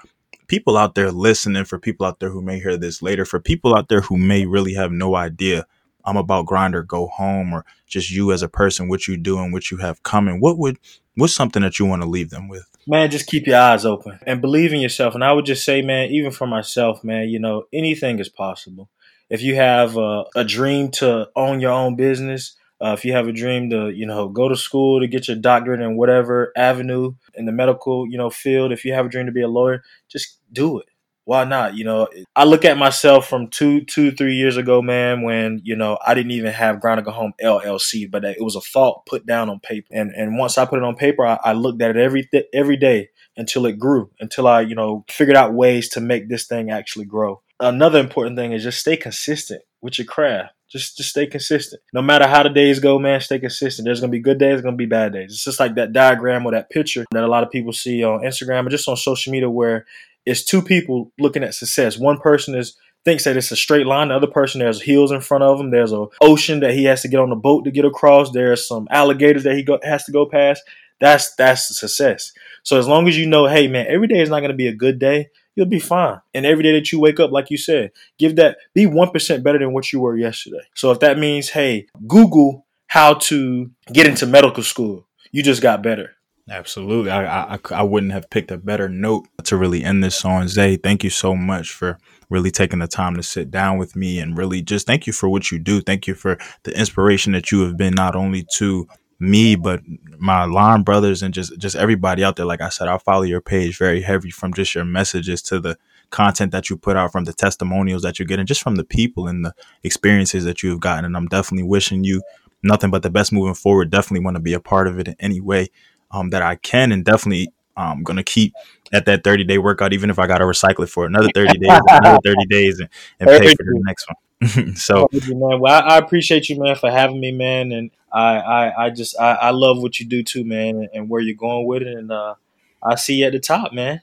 people 0.47 0.77
out 0.77 0.95
there 0.95 1.11
listening, 1.11 1.63
for 1.63 1.79
people 1.79 2.05
out 2.05 2.19
there 2.19 2.29
who 2.29 2.41
may 2.41 2.59
hear 2.59 2.75
this 2.75 3.01
later, 3.01 3.23
for 3.23 3.39
people 3.39 3.75
out 3.75 3.87
there 3.87 4.01
who 4.01 4.17
may 4.17 4.45
really 4.45 4.73
have 4.73 4.91
no 4.91 5.15
idea 5.15 5.65
um 6.05 6.17
about 6.17 6.45
grinder, 6.45 6.83
go 6.83 7.07
home 7.07 7.53
or 7.53 7.65
just 7.87 8.11
you 8.11 8.31
as 8.31 8.41
a 8.41 8.49
person, 8.49 8.87
what 8.87 9.07
you 9.07 9.17
do 9.17 9.39
and 9.39 9.53
what 9.53 9.71
you 9.71 9.77
have 9.77 10.03
coming, 10.03 10.39
what 10.39 10.57
would 10.57 10.77
what's 11.15 11.35
something 11.35 11.61
that 11.61 11.79
you 11.79 11.85
want 11.85 12.01
to 12.01 12.07
leave 12.07 12.29
them 12.29 12.47
with? 12.47 12.65
Man, 12.87 13.11
just 13.11 13.27
keep 13.27 13.47
your 13.47 13.59
eyes 13.59 13.85
open 13.85 14.19
and 14.25 14.41
believe 14.41 14.73
in 14.73 14.79
yourself. 14.79 15.13
And 15.13 15.23
I 15.23 15.33
would 15.33 15.45
just 15.45 15.63
say, 15.63 15.81
man, 15.81 16.09
even 16.09 16.31
for 16.31 16.47
myself, 16.47 17.03
man, 17.03 17.29
you 17.29 17.39
know, 17.39 17.65
anything 17.71 18.19
is 18.19 18.29
possible. 18.29 18.89
If 19.29 19.41
you 19.41 19.55
have 19.55 19.97
a, 19.97 20.25
a 20.35 20.43
dream 20.43 20.91
to 20.91 21.29
own 21.35 21.59
your 21.59 21.71
own 21.71 21.95
business, 21.95 22.57
uh, 22.83 22.93
if 22.97 23.05
you 23.05 23.13
have 23.13 23.27
a 23.27 23.31
dream 23.31 23.69
to, 23.69 23.89
you 23.89 24.05
know, 24.05 24.27
go 24.27 24.49
to 24.49 24.55
school 24.55 24.99
to 24.99 25.07
get 25.07 25.27
your 25.27 25.37
doctorate 25.37 25.81
in 25.81 25.95
whatever 25.95 26.51
avenue 26.57 27.13
in 27.35 27.45
the 27.45 27.51
medical, 27.51 28.07
you 28.09 28.17
know, 28.17 28.29
field, 28.29 28.71
if 28.71 28.83
you 28.83 28.93
have 28.93 29.05
a 29.05 29.09
dream 29.09 29.27
to 29.27 29.31
be 29.31 29.41
a 29.41 29.47
lawyer, 29.47 29.83
just 30.09 30.39
do 30.51 30.79
it 30.79 30.90
why 31.25 31.43
not? 31.43 31.77
You 31.77 31.83
know, 31.83 32.07
I 32.35 32.45
look 32.45 32.65
at 32.65 32.77
myself 32.77 33.27
from 33.27 33.47
two, 33.47 33.81
two, 33.85 34.11
three 34.11 34.35
years 34.35 34.57
ago, 34.57 34.81
man, 34.81 35.21
when 35.21 35.61
you 35.63 35.75
know 35.75 35.97
I 36.05 36.13
didn't 36.13 36.31
even 36.31 36.51
have 36.51 36.81
Grind 36.81 37.03
Go 37.05 37.11
Home 37.11 37.33
LLC, 37.41 38.09
but 38.09 38.25
it 38.25 38.41
was 38.41 38.55
a 38.55 38.61
thought 38.61 39.05
put 39.05 39.25
down 39.25 39.49
on 39.49 39.59
paper. 39.59 39.87
And 39.91 40.11
and 40.11 40.37
once 40.37 40.57
I 40.57 40.65
put 40.65 40.79
it 40.79 40.83
on 40.83 40.95
paper, 40.95 41.25
I, 41.25 41.39
I 41.43 41.53
looked 41.53 41.81
at 41.81 41.91
it 41.91 41.97
every 41.97 42.25
th- 42.25 42.47
every 42.53 42.77
day 42.77 43.09
until 43.37 43.65
it 43.65 43.79
grew, 43.79 44.09
until 44.19 44.47
I 44.47 44.61
you 44.61 44.75
know 44.75 45.05
figured 45.09 45.37
out 45.37 45.53
ways 45.53 45.89
to 45.89 46.01
make 46.01 46.27
this 46.27 46.47
thing 46.47 46.71
actually 46.71 47.05
grow. 47.05 47.41
Another 47.59 47.99
important 47.99 48.35
thing 48.35 48.53
is 48.53 48.63
just 48.63 48.79
stay 48.79 48.97
consistent 48.97 49.61
with 49.81 49.99
your 49.99 50.07
craft. 50.07 50.53
Just 50.71 50.97
just 50.97 51.09
stay 51.09 51.27
consistent. 51.27 51.81
No 51.93 52.01
matter 52.01 52.25
how 52.25 52.43
the 52.43 52.49
days 52.49 52.79
go, 52.79 52.97
man, 52.97 53.19
stay 53.19 53.39
consistent. 53.39 53.85
There's 53.85 53.99
gonna 53.99 54.09
be 54.09 54.19
good 54.19 54.39
days, 54.39 54.61
gonna 54.61 54.77
be 54.77 54.85
bad 54.85 55.11
days. 55.13 55.33
It's 55.33 55.43
just 55.43 55.59
like 55.59 55.75
that 55.75 55.91
diagram 55.91 56.45
or 56.45 56.53
that 56.53 56.69
picture 56.69 57.05
that 57.11 57.23
a 57.23 57.27
lot 57.27 57.43
of 57.43 57.51
people 57.51 57.73
see 57.73 58.03
on 58.03 58.21
Instagram 58.21 58.65
or 58.65 58.69
just 58.69 58.87
on 58.87 58.95
social 58.95 59.31
media 59.31 59.49
where 59.49 59.85
it's 60.25 60.43
two 60.43 60.61
people 60.61 61.11
looking 61.19 61.43
at 61.43 61.53
success. 61.53 61.97
One 61.97 62.17
person 62.19 62.55
is 62.55 62.77
thinks 63.03 63.23
that 63.23 63.37
it's 63.37 63.51
a 63.51 63.55
straight 63.55 63.85
line. 63.87 64.09
The 64.09 64.15
other 64.15 64.27
person 64.27 64.59
there's 64.59 64.81
hills 64.81 65.11
in 65.11 65.21
front 65.21 65.43
of 65.43 65.59
him. 65.59 65.71
There's 65.71 65.91
a 65.91 66.05
ocean 66.21 66.59
that 66.59 66.73
he 66.73 66.83
has 66.85 67.01
to 67.01 67.07
get 67.07 67.19
on 67.19 67.31
a 67.31 67.35
boat 67.35 67.65
to 67.65 67.71
get 67.71 67.85
across. 67.85 68.31
There's 68.31 68.67
some 68.67 68.87
alligators 68.91 69.43
that 69.43 69.55
he 69.55 69.63
go, 69.63 69.79
has 69.83 70.03
to 70.05 70.11
go 70.11 70.25
past. 70.25 70.61
That's 70.99 71.33
that's 71.35 71.77
success. 71.77 72.31
So 72.63 72.77
as 72.77 72.87
long 72.87 73.07
as 73.07 73.17
you 73.17 73.25
know, 73.25 73.47
hey 73.47 73.67
man, 73.67 73.87
every 73.89 74.07
day 74.07 74.21
is 74.21 74.29
not 74.29 74.39
going 74.39 74.51
to 74.51 74.57
be 74.57 74.67
a 74.67 74.75
good 74.75 74.99
day. 74.99 75.29
You'll 75.55 75.65
be 75.65 75.79
fine. 75.79 76.21
And 76.33 76.45
every 76.45 76.63
day 76.63 76.73
that 76.73 76.91
you 76.91 76.99
wake 76.99 77.19
up, 77.19 77.31
like 77.31 77.49
you 77.49 77.57
said, 77.57 77.91
give 78.17 78.35
that 78.37 78.57
be 78.73 78.85
one 78.85 79.09
percent 79.09 79.43
better 79.43 79.59
than 79.59 79.73
what 79.73 79.91
you 79.91 79.99
were 79.99 80.15
yesterday. 80.15 80.61
So 80.75 80.91
if 80.91 80.99
that 80.99 81.17
means, 81.17 81.49
hey, 81.49 81.87
Google 82.07 82.65
how 82.87 83.15
to 83.15 83.71
get 83.91 84.05
into 84.05 84.25
medical 84.25 84.63
school, 84.63 85.07
you 85.31 85.41
just 85.41 85.61
got 85.61 85.81
better. 85.81 86.11
Absolutely. 86.49 87.11
I, 87.11 87.55
I, 87.55 87.59
I 87.71 87.83
wouldn't 87.83 88.11
have 88.11 88.29
picked 88.29 88.51
a 88.51 88.57
better 88.57 88.89
note 88.89 89.27
to 89.43 89.55
really 89.55 89.83
end 89.83 90.03
this 90.03 90.25
on. 90.25 90.47
Zay, 90.47 90.75
thank 90.75 91.03
you 91.03 91.09
so 91.09 91.35
much 91.35 91.71
for 91.71 91.97
really 92.29 92.51
taking 92.51 92.79
the 92.79 92.87
time 92.87 93.15
to 93.15 93.23
sit 93.23 93.51
down 93.51 93.77
with 93.77 93.95
me 93.95 94.19
and 94.19 94.37
really 94.37 94.61
just 94.61 94.87
thank 94.87 95.05
you 95.05 95.13
for 95.13 95.29
what 95.29 95.51
you 95.51 95.59
do. 95.59 95.81
Thank 95.81 96.07
you 96.07 96.15
for 96.15 96.37
the 96.63 96.77
inspiration 96.77 97.33
that 97.33 97.51
you 97.51 97.61
have 97.61 97.77
been 97.77 97.93
not 97.93 98.15
only 98.15 98.45
to 98.55 98.87
me, 99.19 99.55
but 99.55 99.81
my 100.17 100.45
line 100.45 100.81
brothers 100.81 101.21
and 101.21 101.33
just, 101.33 101.57
just 101.59 101.75
everybody 101.75 102.23
out 102.23 102.35
there. 102.37 102.45
Like 102.45 102.61
I 102.61 102.69
said, 102.69 102.87
I 102.87 102.97
follow 102.97 103.23
your 103.23 103.41
page 103.41 103.77
very 103.77 104.01
heavy 104.01 104.31
from 104.31 104.53
just 104.53 104.73
your 104.73 104.85
messages 104.85 105.41
to 105.43 105.59
the 105.59 105.77
content 106.09 106.51
that 106.51 106.69
you 106.69 106.75
put 106.77 106.97
out 106.97 107.11
from 107.11 107.25
the 107.25 107.33
testimonials 107.33 108.01
that 108.01 108.17
you're 108.17 108.25
getting, 108.25 108.45
just 108.45 108.63
from 108.63 108.75
the 108.75 108.83
people 108.83 109.27
and 109.27 109.45
the 109.45 109.53
experiences 109.83 110.43
that 110.45 110.63
you've 110.63 110.79
gotten. 110.79 111.05
And 111.05 111.15
I'm 111.15 111.27
definitely 111.27 111.67
wishing 111.67 112.03
you 112.03 112.21
nothing 112.63 112.91
but 112.91 113.03
the 113.03 113.09
best 113.09 113.31
moving 113.31 113.53
forward. 113.53 113.89
Definitely 113.89 114.25
want 114.25 114.35
to 114.35 114.41
be 114.41 114.53
a 114.53 114.59
part 114.59 114.87
of 114.87 114.99
it 114.99 115.07
in 115.07 115.15
any 115.19 115.39
way 115.39 115.69
um, 116.11 116.29
that 116.29 116.41
I 116.41 116.55
can, 116.55 116.91
and 116.91 117.03
definitely 117.03 117.53
I'm 117.77 117.99
um, 117.99 118.03
gonna 118.03 118.23
keep 118.23 118.53
at 118.93 119.05
that 119.05 119.23
30 119.23 119.45
day 119.45 119.57
workout, 119.57 119.93
even 119.93 120.09
if 120.09 120.19
I 120.19 120.27
gotta 120.27 120.45
recycle 120.45 120.83
it 120.83 120.89
for 120.89 121.05
another 121.05 121.29
30 121.33 121.57
days, 121.57 121.79
another 121.87 122.19
30 122.25 122.45
days, 122.47 122.79
and, 122.79 122.89
and 123.19 123.29
pay 123.29 123.55
for 123.55 123.63
the 123.63 123.81
next 123.85 124.07
one. 124.07 124.15
so, 124.75 125.07
man, 125.11 125.59
well, 125.59 125.83
I, 125.83 125.95
I, 125.95 125.97
appreciate 125.97 126.49
you, 126.49 126.59
man, 126.59 126.75
for 126.75 126.89
having 126.89 127.19
me, 127.19 127.31
man, 127.31 127.71
and 127.71 127.91
I, 128.11 128.37
I, 128.37 128.85
I 128.85 128.89
just, 128.89 129.19
I, 129.19 129.33
I 129.33 129.49
love 129.51 129.81
what 129.81 129.99
you 129.99 130.05
do 130.07 130.23
too, 130.23 130.43
man, 130.43 130.89
and 130.93 131.09
where 131.09 131.21
you're 131.21 131.35
going 131.35 131.67
with 131.67 131.83
it, 131.83 131.87
and 131.87 132.11
uh, 132.11 132.35
I 132.81 132.95
see 132.95 133.15
you 133.15 133.27
at 133.27 133.33
the 133.33 133.39
top, 133.39 133.71
man. 133.71 134.01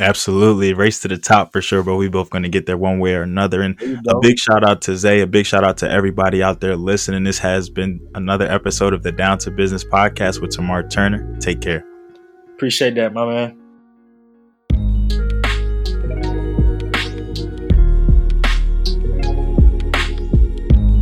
Absolutely. 0.00 0.74
Race 0.74 1.00
to 1.00 1.08
the 1.08 1.18
top 1.18 1.52
for 1.52 1.60
sure, 1.60 1.82
but 1.82 1.96
we 1.96 2.08
both 2.08 2.30
going 2.30 2.42
to 2.42 2.48
get 2.48 2.66
there 2.66 2.78
one 2.78 2.98
way 2.98 3.14
or 3.14 3.22
another. 3.22 3.62
And 3.62 3.80
a 4.08 4.18
big 4.20 4.38
shout 4.38 4.64
out 4.64 4.82
to 4.82 4.96
Zay, 4.96 5.20
a 5.20 5.26
big 5.26 5.46
shout 5.46 5.64
out 5.64 5.78
to 5.78 5.90
everybody 5.90 6.42
out 6.42 6.60
there 6.60 6.76
listening. 6.76 7.24
This 7.24 7.38
has 7.38 7.68
been 7.68 8.00
another 8.14 8.46
episode 8.46 8.92
of 8.92 9.02
the 9.02 9.12
Down 9.12 9.38
to 9.38 9.50
Business 9.50 9.84
podcast 9.84 10.40
with 10.40 10.50
Tamar 10.50 10.88
Turner. 10.88 11.36
Take 11.40 11.60
care. 11.60 11.84
Appreciate 12.54 12.94
that, 12.96 13.12
my 13.12 13.26
man. 13.26 13.67